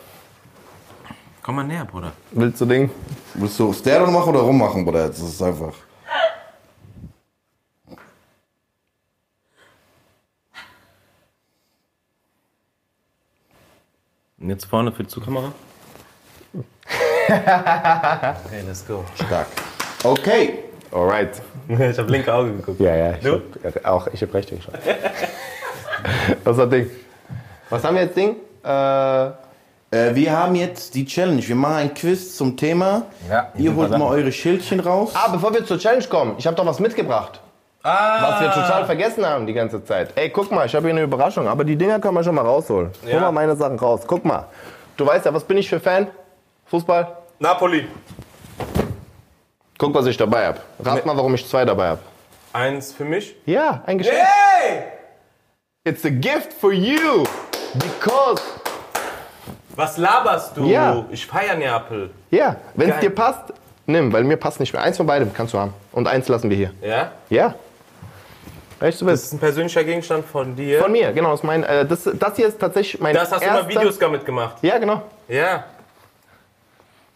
Komm 1.42 1.56
mal 1.56 1.64
näher, 1.64 1.86
Bruder. 1.86 2.12
Willst 2.30 2.62
du 2.62 2.66
Ding? 2.66 2.92
Willst 3.34 3.60
du 3.60 3.74
Stereo 3.74 4.12
machen 4.12 4.30
oder 4.30 4.42
rummachen, 4.42 4.86
Bruder? 4.86 5.08
Das 5.08 5.18
ist 5.20 5.42
einfach. 5.42 5.74
Und 14.38 14.50
jetzt 14.50 14.66
vorne 14.66 14.92
für 14.92 15.04
die 15.04 15.10
Zukamera. 15.10 15.52
okay, 18.46 18.62
let's 18.68 18.86
go. 18.88 19.04
Stark. 19.16 19.48
Okay. 20.04 20.60
Alright. 20.92 21.42
Ich 21.68 21.98
habe 22.00 22.12
linke 22.12 22.34
Auge 22.34 22.52
geguckt. 22.54 22.80
Ja, 22.80 22.96
ja. 22.96 23.12
Ich 23.12 23.20
Du? 23.20 23.42
hab, 23.64 23.86
auch 23.86 24.08
ich 24.12 24.22
habe 24.22 24.34
recht 24.34 24.50
geschaut. 24.50 24.74
was 26.44 26.58
hat 26.58 26.72
Ding? 26.72 26.90
Was 27.70 27.84
haben 27.84 27.96
wir 27.96 28.04
jetzt 28.04 28.18
Ding? 28.18 28.36
Äh, 28.64 29.28
Äh, 29.92 30.14
wir 30.14 30.32
haben 30.38 30.54
jetzt 30.54 30.94
die 30.94 31.04
Challenge. 31.06 31.42
Wir 31.48 31.56
machen 31.56 31.76
ein 31.76 31.94
Quiz 31.96 32.38
zum 32.38 32.56
Thema. 32.56 33.04
Ja, 33.30 33.48
hier 33.56 33.72
Ihr 33.72 33.76
holt 33.76 33.90
mal 33.92 34.04
eure 34.08 34.32
Schildchen 34.32 34.80
raus. 34.80 35.12
ah, 35.16 35.30
bevor 35.32 35.52
wir 35.54 35.66
zur 35.66 35.80
Challenge 35.80 36.06
kommen, 36.06 36.36
ich 36.38 36.46
habe 36.46 36.56
doch 36.56 36.66
was 36.66 36.80
mitgebracht. 36.80 37.40
Was 37.82 38.40
wir 38.42 38.52
total 38.52 38.86
vergessen 38.86 39.26
haben 39.26 39.48
die 39.48 39.54
ganze 39.54 39.84
Zeit. 39.84 40.10
Ey, 40.16 40.30
guck 40.30 40.52
mal, 40.52 40.66
ich 40.68 40.76
habe 40.76 40.86
hier 40.88 40.96
eine 40.96 41.04
Überraschung, 41.04 41.48
aber 41.48 41.64
die 41.64 41.76
Dinger 41.76 42.00
können 42.00 42.14
wir 42.14 42.24
schon 42.24 42.36
mal 42.36 42.46
rausholen. 42.46 42.92
Hol 43.04 43.12
Ja. 43.14 43.20
mal 43.22 43.32
meine 43.32 43.56
Sachen 43.56 43.80
raus. 43.80 44.02
Guck 44.06 44.26
mal. 44.26 44.46
Du 44.96 45.08
weißt 45.08 45.26
ja, 45.26 45.34
was 45.34 45.44
bin 45.44 45.58
ich 45.58 45.68
für 45.70 45.80
Fan? 45.80 46.08
Fußball? 46.70 47.18
Napoli. 47.40 47.88
Guck, 49.78 49.94
was 49.94 50.06
ich 50.08 50.18
dabei 50.18 50.48
habe. 50.48 50.60
Rat 50.84 51.06
mal, 51.06 51.16
warum 51.16 51.34
ich 51.36 51.48
zwei 51.48 51.66
dabei 51.66 51.88
habe. 51.90 52.02
Eins 52.54 52.94
für 52.94 53.06
mich. 53.06 53.36
Ja, 53.46 53.82
ein 53.86 53.98
Geschenk. 53.98 54.18
Hey! 54.18 54.84
It's 55.86 56.04
a 56.06 56.10
gift 56.10 56.54
for 56.54 56.74
you 56.74 57.24
because 57.74 58.42
Was 59.76 59.98
laberst 59.98 60.58
du? 60.58 60.66
Ja. 60.66 61.06
Ich 61.10 61.26
feier 61.26 61.56
Neapel. 61.56 62.10
Ja, 62.32 62.58
wenn 62.76 62.90
es 62.90 63.00
dir 63.00 63.10
passt, 63.12 63.54
nimm, 63.86 64.12
weil 64.12 64.24
mir 64.26 64.38
passt 64.38 64.60
nicht 64.60 64.74
mehr. 64.74 64.84
Eins 64.84 64.98
von 64.98 65.08
beidem 65.08 65.34
kannst 65.34 65.54
du 65.54 65.58
haben. 65.58 65.74
Und 65.94 66.08
eins 66.08 66.28
lassen 66.28 66.50
wir 66.50 66.58
hier. 66.58 66.72
Ja? 66.82 67.12
Ja. 67.30 67.56
Recht 68.82 69.00
du 69.00 69.06
Das 69.06 69.14
bist. 69.14 69.24
ist 69.26 69.34
ein 69.34 69.40
persönlicher 69.40 69.84
Gegenstand 69.84 70.26
von 70.26 70.56
dir. 70.56 70.80
Von 70.82 70.92
mir, 70.92 71.12
genau. 71.14 71.32
Das, 71.32 71.40
ist 71.40 71.44
mein, 71.46 71.64
äh, 71.64 71.86
das, 71.86 72.10
das 72.14 72.36
hier 72.36 72.48
ist 72.48 72.60
tatsächlich 72.60 73.02
mein 73.02 73.16
das 73.16 73.32
hast 73.32 73.44
du 73.44 73.48
mal 73.50 73.68
Videos 73.68 73.98
damit 73.98 74.26
gemacht. 74.26 74.58
Ja, 74.62 74.78
genau. 74.78 75.02
Ja. 75.28 75.64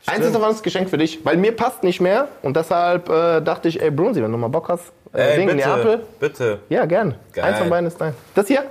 Eins 0.06 0.26
ist 0.26 0.36
davon 0.36 0.51
ist 0.51 0.64
Geschenk 0.64 0.89
für 0.89 0.97
dich, 0.97 1.24
weil 1.26 1.38
mir 1.38 1.54
passt 1.56 1.84
nicht 1.84 2.01
mehr. 2.01 2.28
Und 2.41 2.56
deshalb 2.58 3.10
äh, 3.10 3.41
dachte 3.41 3.70
ich, 3.70 3.82
ey 3.82 3.89
Brunsi, 3.89 4.22
wenn 4.22 4.32
du 4.32 4.38
mal 4.38 4.49
Bock 4.49 4.68
hast, 4.70 4.91
äh, 5.14 5.22
Ey, 5.22 5.38
wegen 5.39 5.51
bitte, 5.56 5.68
Neapel. 5.70 5.99
bitte. 6.20 6.60
Ja, 6.70 6.86
gern. 6.86 7.16
Geil. 7.32 7.45
Eins 7.45 7.60
von 7.60 7.70
beiden 7.70 7.88
ist 7.88 7.99
dein. 8.01 8.14
Das 8.36 8.47
hier? 8.47 8.64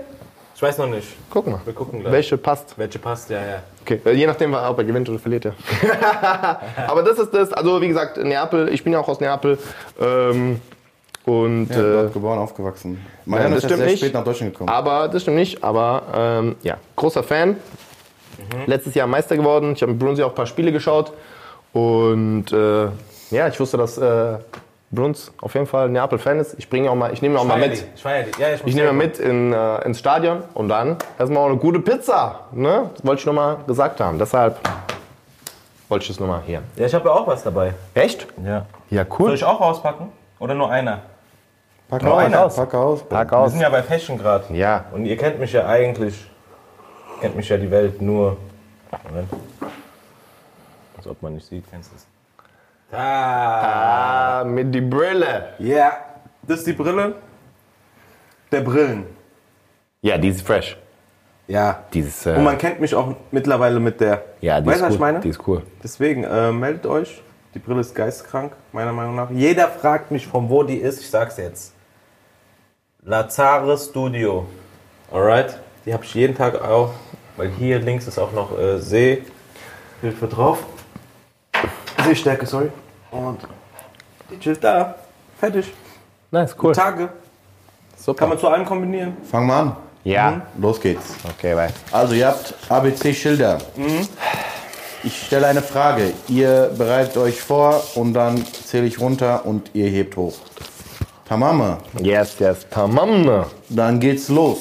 Ich 0.55 0.61
weiß 0.63 0.79
noch 0.79 0.87
nicht. 0.89 1.09
Guck 1.31 1.47
mal. 1.47 1.61
Wir 1.65 1.73
gucken 1.73 2.01
gleich. 2.01 2.13
Welche 2.13 2.37
passt. 2.37 2.75
Welche 2.77 2.99
passt, 2.99 3.31
ja, 3.31 3.39
ja. 3.41 3.63
Okay, 3.83 4.01
weil 4.05 4.15
je 4.15 4.27
nachdem, 4.27 4.55
ob 4.55 4.79
er 4.79 4.85
gewinnt 4.85 5.09
oder 5.09 5.19
verliert, 5.19 5.45
ja. 5.47 5.53
Aber 6.87 7.03
das 7.03 7.19
ist 7.19 7.33
das, 7.35 7.53
also 7.53 7.81
wie 7.81 7.89
gesagt, 7.89 8.17
Neapel, 8.19 8.69
ich 8.69 8.85
bin 8.85 8.93
ja 8.93 9.01
auch 9.01 9.09
aus 9.09 9.19
Neapel. 9.21 9.59
Ähm, 10.01 10.61
und 11.25 11.69
Ja, 11.71 11.77
äh, 11.77 11.93
dort 12.03 12.13
geboren, 12.13 12.39
aufgewachsen. 12.39 13.05
Mariano 13.25 13.55
das 13.55 13.65
ist 13.65 13.69
stimmt 13.71 13.79
sehr 13.79 13.87
nicht. 13.91 13.99
spät 14.01 14.15
nach 14.15 14.25
Deutschland 14.25 14.53
gekommen. 14.53 14.69
Aber 14.71 15.09
das 15.09 15.23
stimmt 15.23 15.37
nicht, 15.37 15.63
aber 15.65 16.03
ähm, 16.15 16.57
ja, 16.63 16.77
großer 16.97 17.23
Fan. 17.23 17.57
Letztes 18.67 18.95
Jahr 18.95 19.07
Meister 19.07 19.37
geworden. 19.37 19.73
Ich 19.75 19.83
habe 19.83 19.93
mit 19.93 20.01
Brunsi 20.01 20.23
auch 20.23 20.31
ein 20.31 20.35
paar 20.35 20.47
Spiele 20.47 20.73
geschaut. 20.73 21.13
Und 21.73 22.53
äh, 22.53 22.89
ja, 23.31 23.49
ich 23.49 23.59
wusste, 23.59 23.77
dass 23.79 23.97
äh, 23.99 24.35
Bruns 24.91 25.33
auf 25.41 25.55
jeden 25.55 25.67
Fall 25.67 25.89
Neapel-Fan 25.89 26.39
ist. 26.39 26.55
Ich 26.59 26.69
bringe 26.69 26.91
auch 26.91 26.95
mal, 26.95 27.13
ich 27.13 27.23
nehme 27.23 27.35
ihn 27.35 27.39
auch 27.39 27.45
mal 27.47 27.59
mit. 27.59 27.73
die. 27.73 27.85
Ich. 27.95 28.05
Ja, 28.39 28.53
ich, 28.55 28.63
Ich 28.67 28.75
nehme 28.75 28.93
mit 28.93 29.19
in, 29.19 29.53
äh, 29.53 29.85
ins 29.87 29.99
Stadion 29.99 30.43
und 30.55 30.69
dann 30.69 30.97
erstmal 31.19 31.45
auch 31.45 31.49
eine 31.49 31.57
gute 31.57 31.81
Pizza. 31.81 32.41
Ne? 32.53 32.91
Das 32.95 33.07
wollte 33.07 33.21
ich 33.21 33.27
nochmal 33.27 33.57
gesagt 33.67 34.01
haben. 34.01 34.19
Deshalb 34.19 34.59
wollte 35.89 36.03
ich 36.03 36.09
das 36.09 36.21
nochmal 36.21 36.43
hier. 36.47 36.61
Ja, 36.77 36.87
ich 36.87 36.95
habe 36.95 37.09
ja 37.09 37.15
auch 37.15 37.27
was 37.27 37.43
dabei. 37.43 37.73
Echt? 37.95 38.27
Ja. 38.45 38.67
Ja, 38.91 39.07
Soll 39.09 39.17
cool. 39.19 39.35
ich 39.35 39.45
auch 39.45 39.61
rauspacken? 39.61 40.09
Oder 40.39 40.55
nur 40.55 40.71
einer? 40.71 41.01
Pack 41.89 42.03
Noch 42.03 42.13
aus, 42.13 42.19
einer 42.25 42.45
aus. 42.45 42.57
Pack 42.57 42.75
aus. 42.75 43.03
Pack 43.09 43.31
Wir 43.31 43.39
aus. 43.39 43.53
sind 43.53 43.61
ja 43.61 43.69
bei 43.71 43.83
Fashion 43.83 44.19
gerade. 44.19 44.45
Ja. 44.55 44.85
Und 44.93 45.07
ihr 45.07 45.17
kennt 45.17 45.39
mich 45.39 45.53
ja 45.53 45.67
eigentlich. 45.67 46.27
Kennt 47.23 47.37
mich 47.37 47.49
ja 47.49 47.57
die 47.57 47.71
Welt 47.71 48.03
nur. 48.03 48.37
Moment. 49.05 49.29
Als 50.97 51.07
ob 51.07 51.23
man 51.23 51.35
nicht 51.35 51.47
sieht, 51.47 51.65
kennst 51.71 51.93
du 51.93 51.95
es. 51.95 52.07
Da. 52.91 54.41
Ah, 54.41 54.45
mit 54.45 54.75
die 54.75 54.81
Brille. 54.81 55.51
Ja. 55.61 55.99
Das 56.43 56.59
ist 56.59 56.67
die 56.67 56.73
Brille. 56.73 57.15
Der 58.51 58.61
Brillen. 58.63 59.07
Ja, 60.01 60.19
die 60.19 60.31
ist 60.31 60.43
fresh. 60.45 60.77
Ja. 61.47 61.85
Dieses, 61.93 62.27
äh, 62.27 62.35
Und 62.35 62.43
man 62.43 62.59
kennt 62.59 62.81
mich 62.81 62.93
auch 62.93 63.15
mittlerweile 63.31 63.79
mit 63.79 64.01
der. 64.01 64.25
ja, 64.41 64.61
die 64.61 64.67
weißt 64.67 64.81
ist 64.81 64.81
du, 64.81 64.85
was 64.87 64.91
cool. 64.91 64.95
ich 64.97 65.01
meine? 65.01 65.21
Die 65.21 65.29
ist 65.29 65.47
cool. 65.47 65.63
Deswegen 65.81 66.25
äh, 66.25 66.51
meldet 66.51 66.87
euch. 66.87 67.23
Die 67.55 67.61
Brille 67.61 67.83
ist 67.83 67.95
geisteskrank, 67.95 68.53
meiner 68.73 68.93
Meinung 68.93 69.15
nach. 69.15 69.31
Jeder 69.31 69.69
fragt 69.69 70.11
mich, 70.11 70.27
von 70.27 70.51
wo 70.51 70.65
die 70.65 70.79
ist. 70.79 71.01
Ich 71.01 71.09
sag's 71.09 71.37
jetzt. 71.37 71.73
Lazare 73.05 73.79
Studio. 73.79 74.47
Alright? 75.13 75.61
Die 75.87 75.93
habe 75.93 76.05
ich 76.05 76.15
jeden 76.15 76.37
Tag 76.37 76.61
auch. 76.63 76.91
Weil 77.37 77.51
hier 77.59 77.79
links 77.79 78.07
ist 78.07 78.19
auch 78.19 78.33
noch 78.33 78.59
äh, 78.59 78.79
Sehhilfe 78.79 80.27
drauf. 80.31 80.59
Sehstärke, 82.05 82.47
sorry. 82.47 82.71
Und 83.11 83.39
die 84.31 84.39
chillt 84.39 84.63
da. 84.63 84.97
Fertig. 85.39 85.73
Nice, 86.31 86.55
cool. 86.63 86.73
Tage. 86.75 87.09
Super. 87.97 88.19
Kann 88.21 88.29
man 88.31 88.39
zu 88.39 88.49
allem 88.49 88.65
kombinieren. 88.67 89.17
Fang 89.31 89.47
mal 89.47 89.61
an. 89.61 89.77
ja. 90.05 90.43
Los 90.59 90.81
geht's. 90.81 91.15
Okay, 91.37 91.55
bye. 91.55 91.69
Also 91.91 92.15
ihr 92.15 92.27
habt 92.29 92.55
ABC-Schilder. 92.69 93.59
Ich 95.05 95.23
stelle 95.27 95.47
eine 95.47 95.63
Frage. 95.63 96.13
Ihr 96.29 96.71
bereitet 96.77 97.17
euch 97.17 97.41
vor 97.41 97.83
und 97.95 98.13
dann 98.15 98.45
zähle 98.47 98.87
ich 98.87 99.01
runter 99.01 99.45
und 99.47 99.71
ihr 99.75 99.89
hebt 99.89 100.17
hoch. 100.17 100.35
Tamame, 101.29 101.79
Yes, 102.01 102.39
yes. 102.39 102.67
Tamam. 102.71 103.47
dann 103.69 104.01
geht's 104.01 104.29
los. 104.29 104.59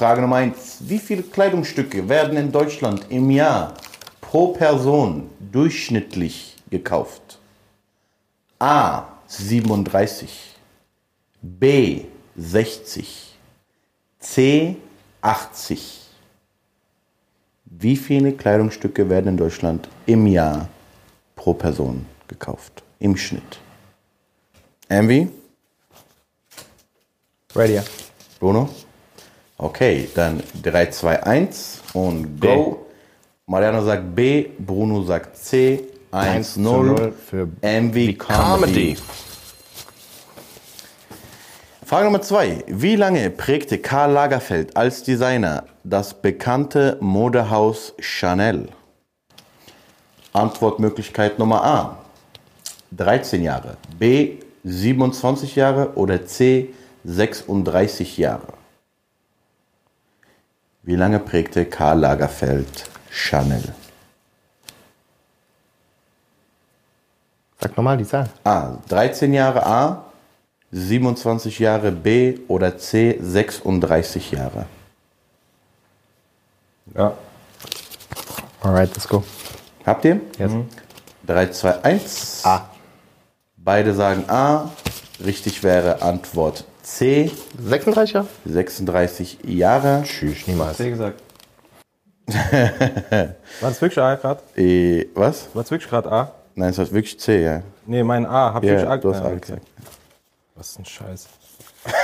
Frage 0.00 0.22
Nummer 0.22 0.36
1. 0.36 0.78
Wie 0.88 0.98
viele 0.98 1.22
Kleidungsstücke 1.22 2.08
werden 2.08 2.38
in 2.38 2.50
Deutschland 2.50 3.04
im 3.10 3.30
Jahr 3.30 3.74
pro 4.22 4.54
Person 4.54 5.28
durchschnittlich 5.52 6.56
gekauft? 6.70 7.38
A. 8.58 9.08
37. 9.26 10.54
B. 11.42 12.04
60. 12.34 13.36
C. 14.20 14.76
80. 15.20 16.00
Wie 17.66 17.96
viele 17.96 18.32
Kleidungsstücke 18.32 19.06
werden 19.10 19.28
in 19.28 19.36
Deutschland 19.36 19.86
im 20.06 20.26
Jahr 20.26 20.70
pro 21.36 21.52
Person 21.52 22.06
gekauft? 22.26 22.82
Im 23.00 23.18
Schnitt. 23.18 23.60
Envy? 24.88 25.28
Ready, 27.54 27.74
ja. 27.74 27.84
Bruno? 28.38 28.70
Okay, 29.62 30.08
dann 30.14 30.42
3, 30.62 30.86
2, 30.86 31.22
1 31.22 31.82
und 31.92 32.40
go. 32.40 32.86
Mariano 33.44 33.84
sagt 33.84 34.14
B, 34.14 34.46
Bruno 34.58 35.02
sagt 35.02 35.36
C. 35.36 35.84
1, 36.12 36.56
0 36.56 37.12
für 37.12 37.46
MV 37.60 38.16
Comedy. 38.16 38.16
Comedy. 38.16 38.96
Frage 41.84 42.04
Nummer 42.06 42.22
2. 42.22 42.64
Wie 42.68 42.96
lange 42.96 43.28
prägte 43.28 43.76
Karl 43.76 44.12
Lagerfeld 44.12 44.74
als 44.78 45.02
Designer 45.02 45.64
das 45.84 46.14
bekannte 46.14 46.96
Modehaus 47.00 47.92
Chanel? 47.98 48.70
Antwortmöglichkeit 50.32 51.38
Nummer 51.38 51.62
A. 51.62 51.98
13 52.92 53.42
Jahre. 53.42 53.76
B. 53.98 54.38
27 54.64 55.54
Jahre 55.54 55.92
oder 55.96 56.24
C. 56.24 56.70
36 57.04 58.16
Jahre. 58.16 58.59
Wie 60.82 60.96
lange 60.96 61.18
prägte 61.18 61.66
Karl 61.66 62.00
Lagerfeld 62.00 62.88
Chanel? 63.10 63.62
Sag 67.60 67.76
nochmal 67.76 67.98
die 67.98 68.06
Zahl. 68.06 68.30
A. 68.44 68.78
13 68.88 69.34
Jahre 69.34 69.66
A, 69.66 70.04
27 70.72 71.58
Jahre 71.58 71.92
B 71.92 72.38
oder 72.48 72.78
C. 72.78 73.18
36 73.20 74.30
Jahre. 74.30 74.64
Ja. 76.94 77.12
Alright, 78.62 78.90
let's 78.94 79.06
go. 79.06 79.22
Habt 79.84 80.04
ihr? 80.06 80.20
Yes. 80.38 80.52
3, 81.26 81.46
2, 81.50 81.84
1. 81.84 82.44
A. 82.46 82.70
Beide 83.56 83.94
sagen 83.94 84.24
A. 84.28 84.70
Richtig 85.22 85.62
wäre 85.62 86.00
Antwort 86.00 86.64
C. 86.90 87.30
36 87.58 88.14
Jahre? 88.14 88.26
36 88.44 89.38
Jahre. 89.44 90.02
Tschüss, 90.04 90.46
niemals. 90.46 90.76
C 90.76 90.90
gesagt. 90.90 91.22
War 92.26 93.34
das 93.60 93.80
wirklich 93.80 93.98
A 93.98 94.16
gerade? 94.16 94.40
E, 94.56 95.06
was? 95.14 95.48
War 95.54 95.62
das 95.62 95.70
wirklich 95.70 95.88
gerade 95.88 96.10
A? 96.10 96.32
Nein, 96.54 96.70
es 96.70 96.78
war 96.78 96.90
wirklich 96.90 97.18
C, 97.18 97.42
ja. 97.44 97.62
Nee, 97.86 98.02
mein 98.02 98.26
A. 98.26 98.52
Hab 98.52 98.62
ich 98.62 98.68
Ja, 98.68 98.76
wirklich 98.76 98.90
A 98.90 98.96
du 98.98 99.14
hast 99.14 99.22
A 99.22 99.26
okay. 99.26 99.40
gesagt. 99.40 99.66
Was 100.56 100.78
ein 100.78 100.84
Scheiß. 100.84 101.28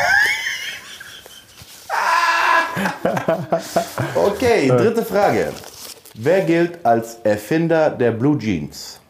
Okay, 4.14 4.68
dritte 4.68 5.02
Frage. 5.02 5.52
Wer 6.14 6.42
gilt 6.42 6.84
als 6.84 7.16
Erfinder 7.24 7.88
der 7.88 8.10
Blue 8.10 8.36
Jeans? 8.38 9.00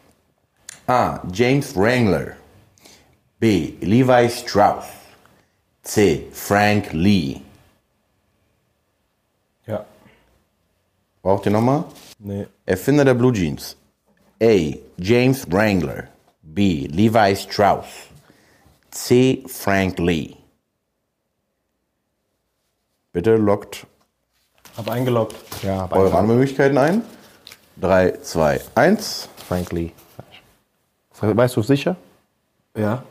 A. 0.87 1.19
James 1.33 1.75
Wrangler. 1.75 2.33
B. 3.39 3.73
Levi 3.81 4.29
Strauss. 4.29 4.85
C. 5.87 6.27
Frank 6.33 6.91
Lee. 6.91 7.39
Ja. 9.65 9.85
Braucht 11.21 11.45
ihr 11.45 11.51
nochmal? 11.51 11.85
Nee. 12.19 12.45
Erfinder 12.65 13.05
der 13.05 13.13
Blue 13.13 13.31
Jeans. 13.31 13.77
A. 14.43 14.75
James 14.97 15.49
Wrangler. 15.49 16.09
B. 16.41 16.87
Levi 16.87 17.35
Strauss. 17.37 17.85
C. 18.91 19.45
Frank 19.47 19.97
Lee. 19.99 20.35
Bitte 23.13 23.37
lockt 23.37 23.87
Hab 24.75 24.89
eingeloggt. 24.89 25.37
Ja, 25.63 25.83
aber 25.83 25.95
eure 25.95 26.17
Antwortmöglichkeiten 26.17 26.77
ein. 26.77 27.01
3, 27.79 28.11
2, 28.21 28.61
1. 28.75 29.29
Frank 29.47 29.71
Lee. 29.71 29.91
Weißt 31.21 31.55
du 31.55 31.61
sicher? 31.61 31.95
Ja. 32.75 33.03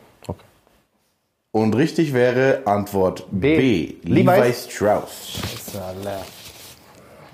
Und 1.57 1.75
richtig 1.75 2.13
wäre 2.13 2.61
Antwort 2.65 3.25
B. 3.31 3.57
B. 3.57 3.95
Levi 4.03 4.29
Levi's? 4.29 4.67
Strauss. 4.69 5.39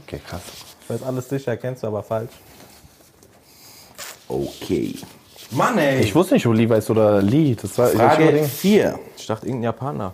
Okay, 0.06 0.22
krass. 0.26 0.42
Das 0.88 1.02
ist 1.02 1.04
alles 1.06 1.28
sicher, 1.28 1.58
kennst 1.58 1.84
du 1.84 1.88
aber 1.88 2.04
falsch. 2.04 2.32
Okay. 4.30 4.96
Mann, 5.52 5.78
ey. 5.78 6.00
Ich 6.00 6.16
wusste 6.16 6.36
nicht, 6.36 6.46
wo 6.46 6.54
Levi 6.54 6.74
ist 6.78 6.90
oder 6.90 7.22
Lee. 7.22 7.54
Das 7.62 7.78
war 7.78 7.92
ich 7.92 7.98
Frage 7.98 8.32
denken. 8.32 8.48
4. 8.48 9.00
Ich 9.18 9.28
dachte 9.28 9.46
irgendein 9.46 9.64
Japaner. 9.66 10.14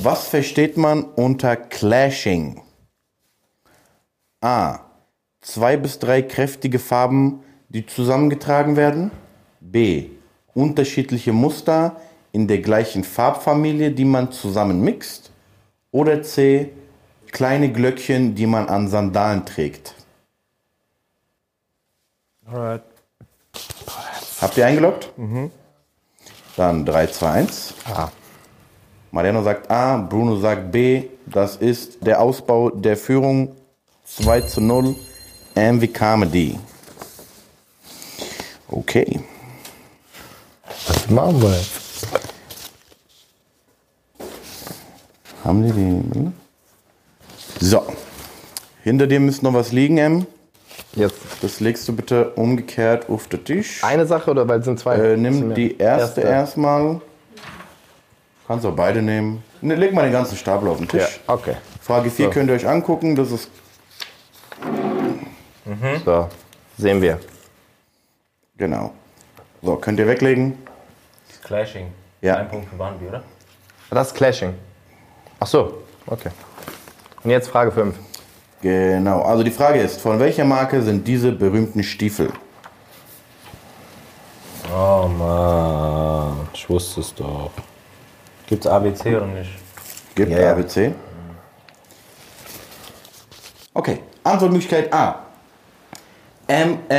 Was 0.00 0.28
versteht 0.28 0.78
man 0.78 1.04
unter 1.04 1.54
Clashing? 1.54 2.62
A. 4.40 4.78
zwei 5.42 5.76
bis 5.76 5.98
drei 5.98 6.22
kräftige 6.22 6.78
Farben, 6.78 7.42
die 7.68 7.84
zusammengetragen 7.84 8.76
werden? 8.76 9.10
B. 9.60 10.06
Unterschiedliche 10.54 11.34
Muster 11.34 11.96
in 12.34 12.48
der 12.48 12.58
gleichen 12.58 13.04
Farbfamilie, 13.04 13.92
die 13.92 14.04
man 14.04 14.32
zusammen 14.32 14.80
mixt? 14.80 15.30
Oder 15.92 16.22
C. 16.24 16.70
Kleine 17.30 17.72
Glöckchen, 17.72 18.34
die 18.34 18.46
man 18.46 18.68
an 18.68 18.88
Sandalen 18.88 19.46
trägt? 19.46 19.94
Alright. 22.44 22.82
Habt 24.40 24.56
ihr 24.56 24.66
eingeloggt? 24.66 25.12
Dann 26.56 26.84
3, 26.84 27.06
2, 27.06 27.30
1. 27.30 27.74
A. 27.86 28.10
Mariano 29.12 29.44
sagt 29.44 29.70
A, 29.70 29.96
Bruno 29.98 30.36
sagt 30.36 30.72
B. 30.72 31.04
Das 31.26 31.54
ist 31.56 32.04
der 32.04 32.20
Ausbau 32.20 32.70
der 32.70 32.96
Führung 32.96 33.54
2 34.06 34.40
zu 34.40 34.60
0. 34.60 34.96
MV 35.54 35.92
Comedy. 35.92 36.58
Okay. 38.66 39.20
Was 40.88 41.08
machen 41.08 41.40
wir 41.40 41.56
jetzt? 41.56 41.83
Haben 45.44 45.62
die 45.62 45.72
die. 45.72 47.64
So. 47.64 47.82
Hinter 48.82 49.06
dir 49.06 49.20
müsste 49.20 49.44
noch 49.44 49.54
was 49.54 49.72
liegen, 49.72 49.98
M. 49.98 50.26
Jetzt. 50.94 51.16
Das 51.42 51.60
legst 51.60 51.86
du 51.88 51.94
bitte 51.94 52.30
umgekehrt 52.30 53.08
auf 53.08 53.28
den 53.28 53.44
Tisch. 53.44 53.82
Eine 53.84 54.06
Sache 54.06 54.30
oder 54.30 54.46
weil 54.48 54.60
es 54.60 54.64
sind 54.64 54.78
zwei? 54.78 54.96
Äh, 54.96 55.16
nimm 55.16 55.54
die 55.54 55.76
erste, 55.78 56.20
erstmal. 56.22 57.00
Kannst 58.46 58.66
auch 58.66 58.74
beide 58.76 59.00
nehmen. 59.02 59.42
Ne, 59.62 59.74
leg 59.74 59.92
mal 59.94 60.02
den 60.02 60.12
ganzen 60.12 60.36
Stapel 60.36 60.68
auf 60.68 60.76
den 60.78 60.86
Ja, 60.92 61.04
Tisch. 61.06 61.20
okay. 61.26 61.54
Frage 61.80 62.10
4 62.10 62.30
könnt 62.30 62.48
ihr 62.50 62.56
euch 62.56 62.66
angucken. 62.68 63.14
Das 63.16 63.30
ist 63.30 63.48
So, 66.04 66.28
sehen 66.76 67.00
wir. 67.00 67.18
genau. 68.56 68.92
So, 69.62 69.76
könnt 69.76 69.98
ihr 69.98 70.06
weglegen. 70.06 70.58
Clashing. 71.42 71.86
Ja. 72.20 72.36
Ein 72.36 72.48
Punkt 72.48 72.68
für 72.68 72.76
Barnaby, 72.76 73.06
oder? 73.06 73.22
Das 73.90 74.08
ist 74.08 74.14
Clashing. 74.14 74.54
Ach 75.44 75.46
so, 75.46 75.82
okay. 76.06 76.30
Und 77.22 77.28
jetzt 77.28 77.50
Frage 77.50 77.70
5. 77.70 77.94
Genau. 78.62 79.20
Also 79.20 79.42
die 79.42 79.50
Frage 79.50 79.78
ist, 79.78 80.00
von 80.00 80.18
welcher 80.18 80.46
Marke 80.46 80.80
sind 80.80 81.06
diese 81.06 81.32
berühmten 81.32 81.82
Stiefel? 81.82 82.32
Oh 84.74 85.06
Mann, 85.06 86.48
ich 86.54 86.66
wusste 86.70 87.02
es 87.02 87.14
doch. 87.14 87.50
Gibt's 88.46 88.66
ABC 88.66 89.16
oder 89.16 89.26
nicht? 89.26 89.50
Gibt 90.14 90.32
Ja, 90.32 90.40
ja. 90.40 90.52
ABC. 90.52 90.94
Okay. 93.74 93.98
Antwortmöglichkeit 94.22 94.90
A. 94.94 95.26
MSCHF. 96.46 96.94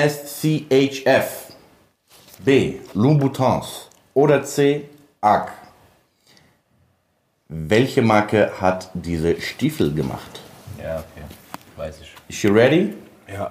B. 2.43 2.75
Louboutins. 2.93 3.89
Oder 4.13 4.43
C. 4.43 4.87
AG. 5.21 5.64
Welche 7.57 8.01
Marke 8.01 8.51
hat 8.59 8.89
diese 8.93 9.39
Stiefel 9.39 9.93
gemacht? 9.93 10.41
Ja, 10.77 10.97
okay. 10.97 11.23
Weiß 11.77 11.95
ich. 12.01 12.13
Is 12.27 12.35
she 12.35 12.49
ready? 12.49 12.93
Ja. 13.31 13.49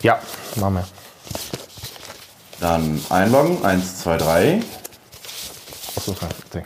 Ja, 0.00 0.18
machen 0.56 0.76
wir. 0.76 0.88
Dann 2.58 2.98
einloggen. 3.10 3.62
1, 3.62 3.98
2, 4.00 4.16
3. 4.16 4.62
Achso, 5.96 6.16
okay. 6.48 6.64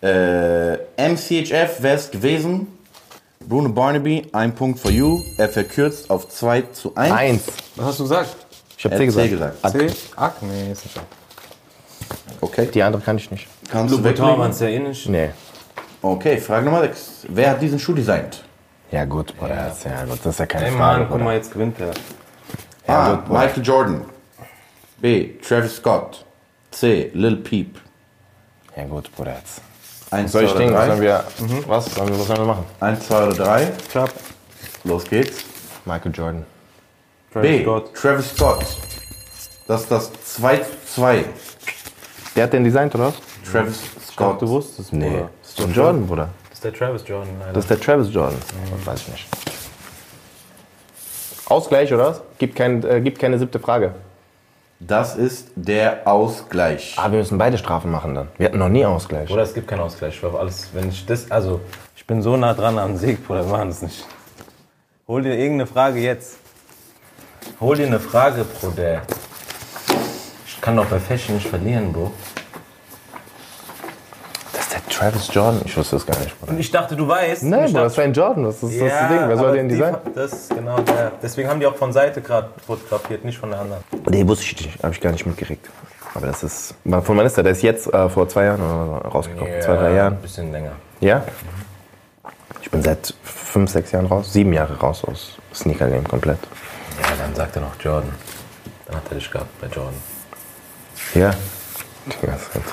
Äh, 0.00 1.08
MCHF 1.08 1.82
wäre 1.82 1.96
es 1.96 2.08
gewesen. 2.12 2.68
Bruno 3.40 3.70
Barnaby, 3.70 4.28
ein 4.32 4.54
Punkt 4.54 4.78
for 4.78 4.92
you. 4.92 5.20
Er 5.38 5.48
verkürzt 5.48 6.08
auf 6.08 6.28
2 6.28 6.62
zu 6.72 6.94
1. 6.94 7.12
Eins. 7.12 7.42
Was 7.74 7.86
hast 7.86 7.98
du 7.98 8.04
gesagt? 8.04 8.36
Ich 8.78 8.84
habe 8.84 8.94
Er 8.94 9.00
C 9.00 9.06
gesagt. 9.06 9.30
gesagt. 9.30 9.70
C? 9.72 9.90
Ack? 10.14 10.40
Nee, 10.42 10.70
ist 10.70 10.84
nicht. 10.84 11.00
Okay. 12.40 12.68
Die 12.72 12.82
andere 12.82 13.02
kann 13.02 13.16
ich 13.18 13.30
nicht. 13.30 13.46
Kannst 13.70 13.94
du 13.94 14.02
weglegen? 14.02 14.38
waren 14.38 14.50
es 14.50 14.60
ja 14.60 14.68
eh 14.68 14.78
nicht. 14.78 15.08
Nee. 15.08 15.30
Okay, 16.02 16.38
Frage 16.38 16.64
Nummer 16.64 16.80
6. 16.80 17.26
Wer 17.28 17.50
hat 17.50 17.62
diesen 17.62 17.78
Schuh 17.78 17.92
designt? 17.92 18.42
Ja 18.90 19.04
gut, 19.04 19.36
Bruder. 19.36 19.54
Ja, 19.54 19.66
ist, 19.68 19.84
ja 19.84 20.04
gut, 20.04 20.18
das 20.24 20.34
ist 20.34 20.40
ja 20.40 20.46
keine 20.46 20.66
Ey 20.66 20.72
Frage. 20.72 21.00
Mann, 21.00 21.08
guck 21.10 21.20
mal, 21.22 21.34
jetzt 21.36 21.52
gewinnt 21.52 21.76
er. 21.78 21.92
A. 22.92 23.14
gut. 23.14 23.28
Michael 23.28 23.62
Jordan. 23.62 24.04
B. 25.00 25.34
Travis 25.46 25.76
Scott. 25.76 26.24
C. 26.70 27.10
Lil 27.14 27.36
Peep. 27.36 27.78
Ja 28.76 28.84
gut, 28.84 29.14
Bruder. 29.14 29.36
Jetzt. 29.36 29.60
1, 30.10 30.32
Soll 30.32 30.44
2 30.44 30.50
ich 30.50 30.56
denken, 30.56 30.74
was 30.74 30.86
sollen 30.86 30.98
3? 30.98 31.04
wir, 31.04 31.24
was, 31.68 31.94
sollen 31.94 32.08
wir, 32.08 32.18
was 32.18 32.26
sollen 32.26 32.38
wir 32.40 32.46
machen? 32.46 32.64
1, 32.80 33.06
2 33.06 33.26
oder 33.26 33.34
3. 33.36 33.72
Klapp. 33.90 34.12
Los 34.84 35.04
geht's. 35.04 35.44
Michael 35.84 36.12
Jordan. 36.12 36.46
B. 37.34 37.62
Scott. 37.62 37.94
Travis 37.94 38.30
Scott. 38.34 38.64
Das 39.68 39.82
ist 39.82 39.90
das 39.90 40.10
2 40.24 40.56
zu 40.58 40.64
2. 40.94 41.24
Der 42.40 42.46
hat 42.46 42.54
den 42.54 42.64
designt, 42.64 42.94
oder 42.94 43.08
was? 43.08 43.14
Travis 43.52 43.78
Scott. 44.12 44.40
Du 44.40 44.48
wusstest, 44.48 44.94
Nee. 44.94 45.10
Bruder. 45.10 45.28
Das 45.42 45.50
ist 45.50 45.60
doch 45.60 45.76
Jordan, 45.76 46.06
Bruder. 46.06 46.28
Das 46.48 46.52
ist 46.54 46.64
der 46.64 46.72
Travis 46.72 47.02
Jordan, 47.06 47.34
Alter. 47.38 47.52
Das 47.52 47.64
ist 47.64 47.70
der 47.70 47.80
Travis 47.80 48.14
Jordan. 48.14 48.38
Das 48.78 48.86
weiß 48.86 49.00
ich 49.02 49.08
nicht. 49.08 49.28
Ausgleich, 51.50 51.92
oder 51.92 52.06
was? 52.06 52.22
Gibt, 52.38 52.56
kein, 52.56 52.82
äh, 52.82 53.02
gibt 53.02 53.18
keine 53.18 53.38
siebte 53.38 53.60
Frage. 53.60 53.94
Das 54.78 55.16
ist 55.16 55.48
der 55.54 56.08
Ausgleich. 56.08 56.94
Ah, 56.96 57.10
wir 57.12 57.18
müssen 57.18 57.36
beide 57.36 57.58
Strafen 57.58 57.90
machen 57.90 58.14
dann. 58.14 58.28
Wir 58.38 58.46
hatten 58.46 58.58
noch 58.58 58.70
nie 58.70 58.86
Ausgleich. 58.86 59.30
Oder 59.30 59.42
es 59.42 59.52
gibt 59.52 59.68
keinen 59.68 59.80
Ausgleich. 59.80 60.14
Ich 60.14 60.20
glaube, 60.20 60.38
alles, 60.38 60.70
wenn 60.72 60.88
ich 60.88 61.04
das, 61.04 61.30
also, 61.30 61.60
ich 61.94 62.06
bin 62.06 62.22
so 62.22 62.38
nah 62.38 62.54
dran 62.54 62.78
am 62.78 62.96
Sieg, 62.96 63.26
Bruder, 63.26 63.44
wir 63.44 63.52
machen 63.52 63.68
das 63.68 63.82
nicht. 63.82 64.06
Hol 65.06 65.20
dir 65.20 65.34
irgendeine 65.34 65.66
Frage 65.66 66.00
jetzt. 66.00 66.38
Hol 67.60 67.76
dir 67.76 67.86
eine 67.86 68.00
Frage, 68.00 68.44
Bruder. 68.44 69.02
Ich 70.46 70.58
kann 70.62 70.76
doch 70.76 70.84
bei 70.86 70.98
Fashion 70.98 71.36
nicht 71.36 71.48
verlieren, 71.48 71.90
Bro. 71.90 72.12
Das 75.00 75.12
Travis 75.12 75.34
Jordan. 75.34 75.62
Ich 75.64 75.76
wusste 75.76 75.96
das 75.96 76.06
gar 76.06 76.18
nicht, 76.18 76.38
Bruder. 76.38 76.52
Und 76.52 76.60
ich 76.60 76.70
dachte, 76.70 76.94
du 76.96 77.08
weißt. 77.08 77.42
Ich 77.42 77.50
Bruder, 77.50 77.82
das 77.84 77.92
ist 77.92 77.98
ein 77.98 78.12
Jordan. 78.12 78.44
Das 78.44 78.54
ist 78.56 78.62
das, 78.64 78.70
ist 78.72 78.80
das 78.82 79.08
Ding. 79.08 79.18
Wer 79.28 79.36
soll 79.36 79.46
aber 79.46 79.56
den 79.56 79.68
die- 79.68 79.74
designen? 79.76 79.98
Das 80.14 80.32
ist 80.32 80.54
genau 80.54 80.78
der. 80.80 81.12
Deswegen 81.22 81.48
haben 81.48 81.60
die 81.60 81.66
auch 81.66 81.76
von 81.76 81.92
Seite 81.92 82.20
gerade 82.20 82.50
fotografiert, 82.66 83.24
nicht 83.24 83.38
von 83.38 83.50
der 83.50 83.60
anderen. 83.60 83.82
Nee, 84.08 84.26
wusste 84.28 84.44
ich 84.44 84.66
nicht. 84.66 84.82
Habe 84.82 84.92
ich 84.94 85.00
gar 85.00 85.12
nicht 85.12 85.24
mitgekriegt. 85.26 85.68
Aber 86.14 86.26
das 86.26 86.42
ist. 86.42 86.74
Von 86.84 87.16
wann 87.16 87.24
ist 87.26 87.36
der? 87.36 87.44
Der 87.44 87.52
ist 87.52 87.62
jetzt 87.62 87.92
äh, 87.92 88.08
vor 88.08 88.28
zwei 88.28 88.44
Jahren 88.44 88.60
oder 88.60 89.00
so 89.04 89.08
rausgekommen. 89.08 89.62
Zwei, 89.62 89.76
drei 89.76 89.94
Jahren. 89.94 90.12
Ein 90.14 90.22
bisschen 90.22 90.52
länger. 90.52 90.72
Ja? 91.00 91.22
Ich 92.62 92.70
bin 92.70 92.82
seit 92.82 93.14
fünf, 93.22 93.70
sechs 93.70 93.92
Jahren 93.92 94.06
raus. 94.06 94.32
Sieben 94.32 94.52
Jahre 94.52 94.78
raus 94.78 95.02
aus 95.04 95.38
Sneaker-Game 95.54 96.06
komplett. 96.06 96.38
Ja, 97.00 97.08
dann 97.24 97.34
sagt 97.34 97.56
er 97.56 97.62
noch 97.62 97.72
Jordan. 97.80 98.12
Dann 98.86 98.96
hat 98.96 99.02
er 99.10 99.14
dich 99.14 99.30
gehabt 99.30 99.60
bei 99.60 99.66
Jordan. 99.68 99.94
Ja. 101.14 101.30
Ja, 102.26 102.34
ist 102.34 102.54
halt- 102.54 102.64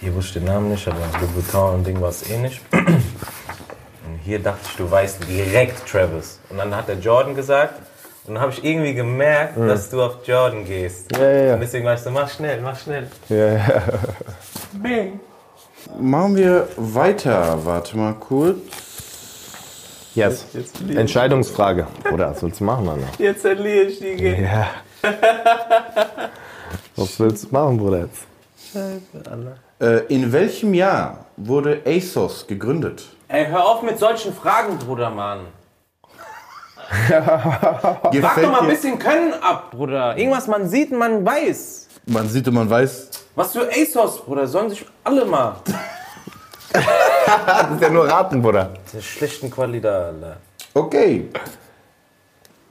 Hier 0.00 0.14
wusste 0.14 0.38
ich 0.38 0.44
den 0.44 0.52
Namen 0.52 0.70
nicht, 0.70 0.88
aber 0.88 0.98
Louboutin 1.20 1.74
und 1.74 1.86
Ding 1.86 2.00
war 2.00 2.08
es 2.08 2.28
eh 2.30 2.38
nicht. 2.38 2.62
Und 2.72 4.18
hier 4.24 4.38
dachte 4.38 4.60
ich, 4.64 4.76
du 4.76 4.90
weißt 4.90 5.28
direkt 5.28 5.86
Travis. 5.86 6.40
Und 6.48 6.56
dann 6.56 6.74
hat 6.74 6.88
er 6.88 6.96
Jordan 6.96 7.34
gesagt. 7.34 7.74
Und 8.26 8.34
dann 8.34 8.42
habe 8.42 8.52
ich 8.52 8.64
irgendwie 8.64 8.94
gemerkt, 8.94 9.58
dass 9.58 9.90
du 9.90 10.02
auf 10.02 10.18
Jordan 10.24 10.64
gehst. 10.64 11.14
Ja, 11.16 11.22
ja, 11.22 11.42
ja. 11.44 11.54
Und 11.54 11.60
deswegen 11.60 11.84
weißt 11.84 12.06
du, 12.06 12.10
mach 12.10 12.30
schnell, 12.30 12.60
mach 12.62 12.78
schnell. 12.78 13.08
Ja, 13.28 13.46
ja. 13.56 13.82
Machen 15.98 16.36
wir 16.36 16.68
weiter. 16.76 17.58
Warte 17.64 17.96
mal 17.96 18.14
kurz. 18.14 18.58
Yes. 20.14 20.46
Entscheidungsfrage. 20.88 21.86
Oder 22.12 22.30
was 22.30 22.42
willst 22.42 22.60
du 22.60 22.64
machen, 22.64 22.86
Mann? 22.86 23.04
Jetzt 23.18 23.42
verliere 23.42 23.84
ich 23.84 23.98
die 23.98 24.16
Game. 24.16 24.44
Ja. 24.44 24.70
Was 26.96 27.18
willst 27.18 27.44
du 27.44 27.48
machen, 27.52 27.78
Bruder? 27.78 28.00
Jetzt? 28.00 28.29
Äh, 28.74 30.06
in 30.08 30.32
welchem 30.32 30.74
Jahr 30.74 31.26
wurde 31.36 31.82
ASOS 31.86 32.46
gegründet? 32.46 33.04
Ey, 33.28 33.46
hör 33.46 33.64
auf 33.64 33.82
mit 33.82 33.98
solchen 33.98 34.34
Fragen, 34.34 34.78
Bruder, 34.78 35.10
Mann. 35.10 35.46
Gefällt 37.08 38.46
doch 38.46 38.50
mal 38.50 38.62
ein 38.62 38.68
bisschen 38.68 38.98
Können 38.98 39.32
ab, 39.34 39.70
Bruder. 39.70 40.16
Irgendwas 40.16 40.46
man 40.48 40.68
sieht, 40.68 40.90
man 40.90 41.24
weiß. 41.24 41.88
Man 42.06 42.28
sieht 42.28 42.48
und 42.48 42.54
man 42.54 42.68
weiß. 42.68 43.10
Was 43.36 43.52
für 43.52 43.68
ASOS, 43.70 44.22
Bruder, 44.24 44.46
sollen 44.46 44.70
sich 44.70 44.84
alle 45.04 45.24
mal. 45.24 45.56
Das 46.72 47.70
ist 47.72 47.82
ja 47.82 47.88
nur 47.90 48.08
raten, 48.08 48.42
Bruder. 48.42 48.74
Der 48.92 49.00
schlechten 49.00 49.50
Qualität, 49.50 49.90
Alter. 49.90 50.36
Okay. 50.74 51.28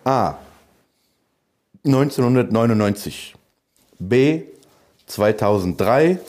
A. 0.04 0.36
1999. 1.86 3.36
B. 4.00 4.44
2003. 5.10 6.20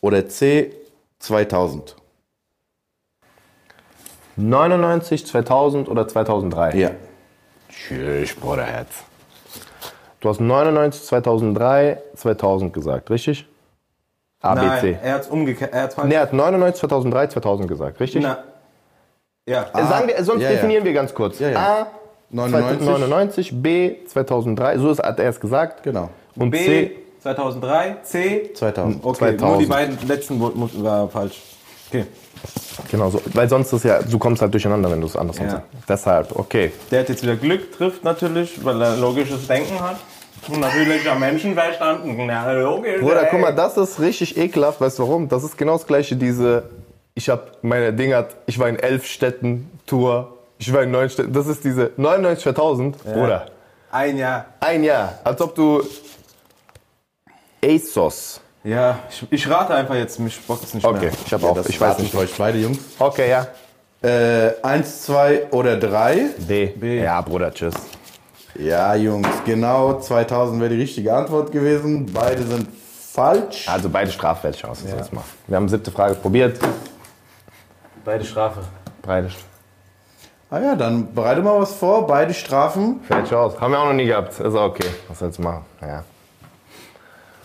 Oder 0.00 0.28
C. 0.28 0.74
2000. 1.20 1.96
99, 4.36 5.26
2000 5.26 5.88
oder 5.88 6.08
2003? 6.08 6.76
Ja. 6.76 6.90
Tschüss, 7.68 8.34
Bruder, 8.34 8.64
Herz. 8.64 8.88
Du 10.20 10.28
hast 10.28 10.40
99, 10.40 11.02
2003, 11.02 12.02
2000 12.14 12.72
gesagt, 12.72 13.10
richtig? 13.10 13.46
A, 14.42 14.54
B, 14.54 14.80
C. 14.80 14.98
er 15.02 15.14
hat's 15.14 15.28
umgekehrt. 15.28 15.72
Er. 15.72 15.90
Nee, 16.06 16.14
er 16.14 16.22
hat 16.22 16.32
99, 16.32 16.80
2003, 16.80 17.26
2000 17.28 17.68
gesagt, 17.68 18.00
richtig? 18.00 18.22
Na, 18.22 18.38
Ja. 19.46 19.66
Äh, 19.74 19.86
Sagen 19.86 20.08
wir, 20.08 20.24
sonst 20.24 20.42
ja, 20.42 20.48
ja. 20.48 20.56
definieren 20.56 20.84
wir 20.84 20.94
ganz 20.94 21.14
kurz. 21.14 21.38
Ja, 21.38 21.50
ja. 21.50 21.58
A, 21.58 21.86
99. 22.30 22.88
1999, 22.88 23.62
B, 23.62 23.96
2003, 24.06 24.78
so 24.78 24.90
ist, 24.90 25.02
hat 25.02 25.18
er 25.18 25.28
es 25.28 25.40
gesagt. 25.40 25.82
Genau. 25.82 26.08
Und 26.36 26.50
B 26.50 26.64
C, 26.64 26.96
2003, 27.22 27.96
C 28.02 28.50
2000. 28.54 29.04
Okay, 29.04 29.18
2000. 29.18 29.40
nur 29.40 29.58
die 29.58 29.66
beiden 29.66 29.98
letzten 30.08 30.38
mu- 30.38 30.50
mu- 30.54 30.68
war 30.82 31.08
falsch. 31.08 31.40
Okay. 31.88 32.06
genau 32.90 33.10
so. 33.10 33.20
Weil 33.34 33.48
sonst 33.48 33.72
ist 33.72 33.84
ja, 33.84 34.00
du 34.00 34.18
kommst 34.18 34.40
halt 34.40 34.52
durcheinander, 34.54 34.90
wenn 34.90 35.00
du 35.00 35.06
es 35.08 35.16
andersrum 35.16 35.46
Ja. 35.46 35.52
sagst. 35.52 35.66
Deshalb, 35.88 36.36
okay. 36.38 36.72
Der 36.90 37.00
hat 37.00 37.08
jetzt 37.08 37.22
wieder 37.22 37.36
Glück, 37.36 37.72
trifft 37.72 38.04
natürlich, 38.04 38.64
weil 38.64 38.80
er 38.80 38.96
logisches 38.96 39.46
Denken 39.48 39.78
hat. 39.80 39.96
Und 40.48 40.60
natürlich 40.60 41.08
am 41.10 41.20
Menschenverstand. 41.20 42.00
Na, 42.26 42.52
logisch. 42.52 43.00
Bruder, 43.00 43.22
ey. 43.24 43.28
guck 43.30 43.40
mal, 43.40 43.54
das 43.54 43.76
ist 43.76 44.00
richtig 44.00 44.38
ekelhaft. 44.38 44.80
Weißt 44.80 44.98
du 44.98 45.02
warum? 45.02 45.28
Das 45.28 45.44
ist 45.44 45.58
genau 45.58 45.72
das 45.74 45.86
gleiche, 45.86 46.16
diese, 46.16 46.62
ich 47.14 47.28
hab 47.28 47.62
meine 47.62 47.92
Dinge, 47.92 48.16
hat- 48.16 48.36
ich 48.46 48.58
war 48.58 48.68
in 48.68 48.76
elf 48.78 49.04
Städten, 49.06 49.70
Tour, 49.86 50.38
ich 50.58 50.72
war 50.72 50.82
in 50.84 50.92
neun 50.92 51.10
Städten. 51.10 51.32
Das 51.34 51.46
ist 51.46 51.64
diese 51.64 51.90
99 51.96 52.44
2000, 52.44 53.02
Bruder. 53.04 53.46
Ein 53.90 54.16
Jahr. 54.16 54.46
Ein 54.60 54.84
Jahr. 54.84 55.18
Als 55.24 55.40
ob 55.42 55.54
du 55.56 55.82
ASOS. 57.64 58.40
Ja, 58.62 58.98
ich, 59.08 59.26
ich 59.30 59.50
rate 59.50 59.74
einfach 59.74 59.94
jetzt, 59.94 60.18
mich 60.20 60.38
bockt 60.46 60.64
es 60.64 60.74
nicht 60.74 60.84
Okay, 60.84 61.06
mehr. 61.06 61.12
ich 61.24 61.32
habe 61.32 61.46
auch, 61.46 61.54
Das 61.54 61.68
ich 61.68 61.80
weiß 61.80 61.98
nicht. 61.98 62.14
euch 62.14 62.34
beide 62.36 62.58
Jungs. 62.58 62.78
Okay, 62.98 63.30
ja. 63.30 63.46
Äh, 64.02 64.54
eins, 64.62 65.02
zwei 65.02 65.46
oder 65.50 65.76
drei? 65.76 66.28
D. 66.38 66.66
B. 66.66 67.02
Ja, 67.02 67.20
Bruder, 67.20 67.52
tschüss. 67.52 67.74
Ja, 68.58 68.94
Jungs, 68.94 69.28
genau 69.44 69.98
2000 70.00 70.60
wäre 70.60 70.70
die 70.74 70.80
richtige 70.80 71.14
Antwort 71.14 71.52
gewesen. 71.52 72.06
Beide 72.12 72.42
sind 72.42 72.68
falsch. 73.12 73.68
Also 73.68 73.88
beide 73.88 74.10
Straffeldchancen 74.10 74.88
ja. 74.90 74.96
jetzt 74.96 75.12
mal. 75.12 75.24
Wir 75.46 75.56
haben 75.56 75.68
siebte 75.68 75.90
Frage 75.90 76.14
probiert. 76.14 76.58
Beide 78.04 78.24
Strafe. 78.24 78.60
Beide 79.02 79.28
Ah 80.50 80.58
ja, 80.58 80.74
dann 80.74 81.14
bereite 81.14 81.42
mal 81.42 81.60
was 81.60 81.74
vor. 81.74 82.06
Beide 82.06 82.34
Strafen. 82.34 83.00
Feldchance. 83.06 83.60
Haben 83.60 83.72
wir 83.72 83.78
auch 83.80 83.86
noch 83.86 83.92
nie 83.92 84.06
gehabt. 84.06 84.32
Ist 84.32 84.40
auch 84.40 84.70
okay. 84.70 84.88
Was 85.08 85.20
soll's 85.20 85.38
machen? 85.38 85.64
Ja. 85.80 86.02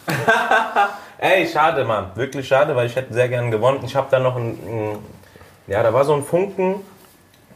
Ey, 1.17 1.47
schade, 1.47 1.83
Mann. 1.85 2.11
Wirklich 2.15 2.47
schade, 2.47 2.75
weil 2.75 2.87
ich 2.87 2.95
hätte 2.95 3.13
sehr 3.13 3.29
gern 3.29 3.51
gewonnen. 3.51 3.79
Ich 3.85 3.95
habe 3.95 4.07
da 4.11 4.19
noch 4.19 4.35
ein, 4.35 4.49
ein. 4.65 4.97
Ja, 5.67 5.81
da 5.81 5.93
war 5.93 6.03
so 6.05 6.13
ein 6.13 6.23
Funken, 6.23 6.75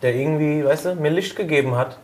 der 0.02 0.16
irgendwie, 0.16 0.66
weißt 0.66 0.86
du, 0.86 0.96
mir 0.96 1.10
Licht 1.10 1.36
gegeben 1.36 1.76
hat. 1.76 1.98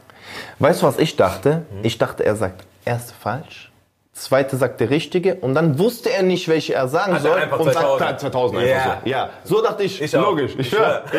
Weißt 0.59 0.81
du, 0.81 0.87
was 0.87 0.97
ich 0.99 1.15
dachte? 1.15 1.65
Ich 1.83 1.97
dachte, 1.97 2.25
er 2.25 2.35
sagt 2.35 2.63
erste 2.83 3.13
falsch, 3.13 3.71
zweite 4.13 4.57
sagt 4.57 4.79
der 4.79 4.89
richtige 4.89 5.35
und 5.35 5.55
dann 5.55 5.79
wusste 5.79 6.11
er 6.11 6.23
nicht, 6.23 6.47
welche 6.47 6.73
er 6.73 6.87
sagen 6.87 7.13
Hat 7.13 7.23
er 7.23 7.29
soll 7.31 7.39
einfach 7.41 7.59
und 7.59 7.71
2000. 7.73 7.99
sagt 7.99 8.11
dann 8.11 8.19
2000 8.19 8.59
einfach 8.61 8.75
Ja. 8.75 8.97
so. 9.03 9.09
Ja, 9.09 9.29
so 9.43 9.61
dachte 9.61 9.83
ich. 9.83 10.01
Ich 10.01 10.15
auch. 10.17 10.21
Logisch, 10.23 10.51
ich 10.53 10.59
Ich 10.59 10.69
schwör. 10.69 11.03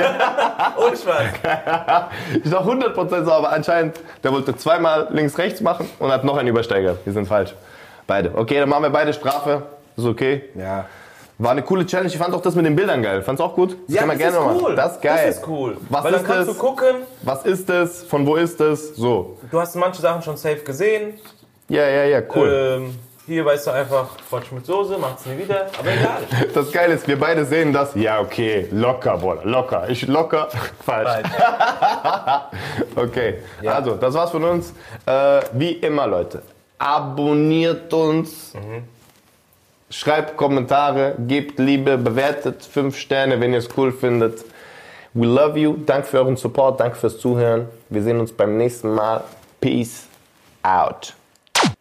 Spaß. 0.96 1.22
Ich 2.44 2.50
dachte 2.50 2.68
100% 2.70 3.24
so, 3.24 3.32
aber 3.32 3.52
anscheinend, 3.52 3.96
der 4.22 4.32
wollte 4.32 4.56
zweimal 4.56 5.08
links 5.10 5.36
rechts 5.38 5.60
machen 5.60 5.88
und 5.98 6.10
hat 6.12 6.24
noch 6.24 6.36
einen 6.36 6.48
Übersteiger. 6.48 6.96
Wir 7.04 7.12
sind 7.12 7.26
falsch. 7.26 7.54
Beide. 8.06 8.32
Okay, 8.34 8.60
dann 8.60 8.68
machen 8.68 8.84
wir 8.84 8.90
beide 8.90 9.12
Strafe. 9.12 9.62
Ist 9.96 10.04
okay. 10.06 10.44
Ja. 10.54 10.86
War 11.38 11.50
eine 11.50 11.62
coole 11.62 11.84
Challenge. 11.84 12.08
Ich 12.08 12.16
fand 12.16 12.34
auch 12.34 12.40
das 12.40 12.54
mit 12.54 12.64
den 12.64 12.74
Bildern 12.76 13.02
geil. 13.02 13.20
Fand's 13.22 13.40
auch 13.42 13.54
gut? 13.54 13.76
Das 13.88 13.96
kann 13.98 14.08
man 14.08 14.16
gerne 14.16 14.36
ist 14.38 14.42
machen. 14.42 14.60
cool. 14.62 14.74
Das 14.76 14.92
ist 14.92 15.02
geil. 15.02 15.26
Das 15.26 15.36
ist 15.36 15.46
cool. 15.48 15.76
Was 15.90 16.04
Weil 16.04 16.12
dann 16.12 16.20
ist 16.22 16.26
kannst 16.26 16.48
das? 16.48 16.56
du 16.56 16.62
gucken, 16.62 16.96
Was 17.22 17.44
ist 17.44 17.68
es? 17.68 18.04
Von 18.04 18.26
wo 18.26 18.36
ist 18.36 18.60
es? 18.60 18.96
So. 18.96 19.36
du 19.50 19.60
hast 19.60 19.74
manche 19.76 20.00
Sachen 20.00 20.22
schon 20.22 20.36
safe 20.36 20.60
gesehen. 20.60 21.14
Ja, 21.68 21.86
ja, 21.88 22.04
ja, 22.04 22.22
cool. 22.34 22.78
Ähm, 22.78 22.98
hier 23.26 23.44
weißt 23.44 23.66
du 23.66 23.72
einfach, 23.72 24.08
Quatsch 24.30 24.52
mit 24.52 24.64
Soße, 24.64 24.96
macht's 24.98 25.26
nie 25.26 25.36
wieder. 25.36 25.66
Aber 25.78 25.90
egal. 25.90 26.22
Das 26.54 26.70
Geile 26.72 26.94
ist, 26.94 27.06
wir 27.08 27.18
beide 27.18 27.44
sehen 27.44 27.72
das. 27.72 27.94
Ja, 27.96 28.20
okay, 28.20 28.68
locker, 28.70 29.18
Bruder, 29.18 29.44
locker. 29.44 29.90
Ich 29.90 30.06
locker. 30.06 30.48
Falsch. 30.86 31.10
Okay, 32.94 33.38
also, 33.66 33.94
das 33.96 34.14
war's 34.14 34.30
von 34.30 34.44
uns. 34.44 34.72
Äh, 35.04 35.40
wie 35.52 35.72
immer, 35.72 36.06
Leute, 36.06 36.42
abonniert 36.78 37.92
uns. 37.92 38.52
Schreibt 39.88 40.36
Kommentare, 40.36 41.14
gebt 41.18 41.58
Liebe, 41.58 41.96
bewertet 41.96 42.62
5 42.64 42.96
Sterne, 42.96 43.40
wenn 43.40 43.52
ihr 43.52 43.60
es 43.60 43.68
cool 43.76 43.92
findet. 43.92 44.44
We 45.14 45.26
love 45.26 45.58
you. 45.58 45.76
Danke 45.86 46.08
für 46.08 46.18
euren 46.18 46.36
Support, 46.36 46.80
danke 46.80 46.96
fürs 46.96 47.18
Zuhören. 47.18 47.68
Wir 47.88 48.02
sehen 48.02 48.20
uns 48.20 48.32
beim 48.32 48.56
nächsten 48.56 48.92
Mal. 48.94 49.24
Peace 49.60 50.06
out. 50.62 51.14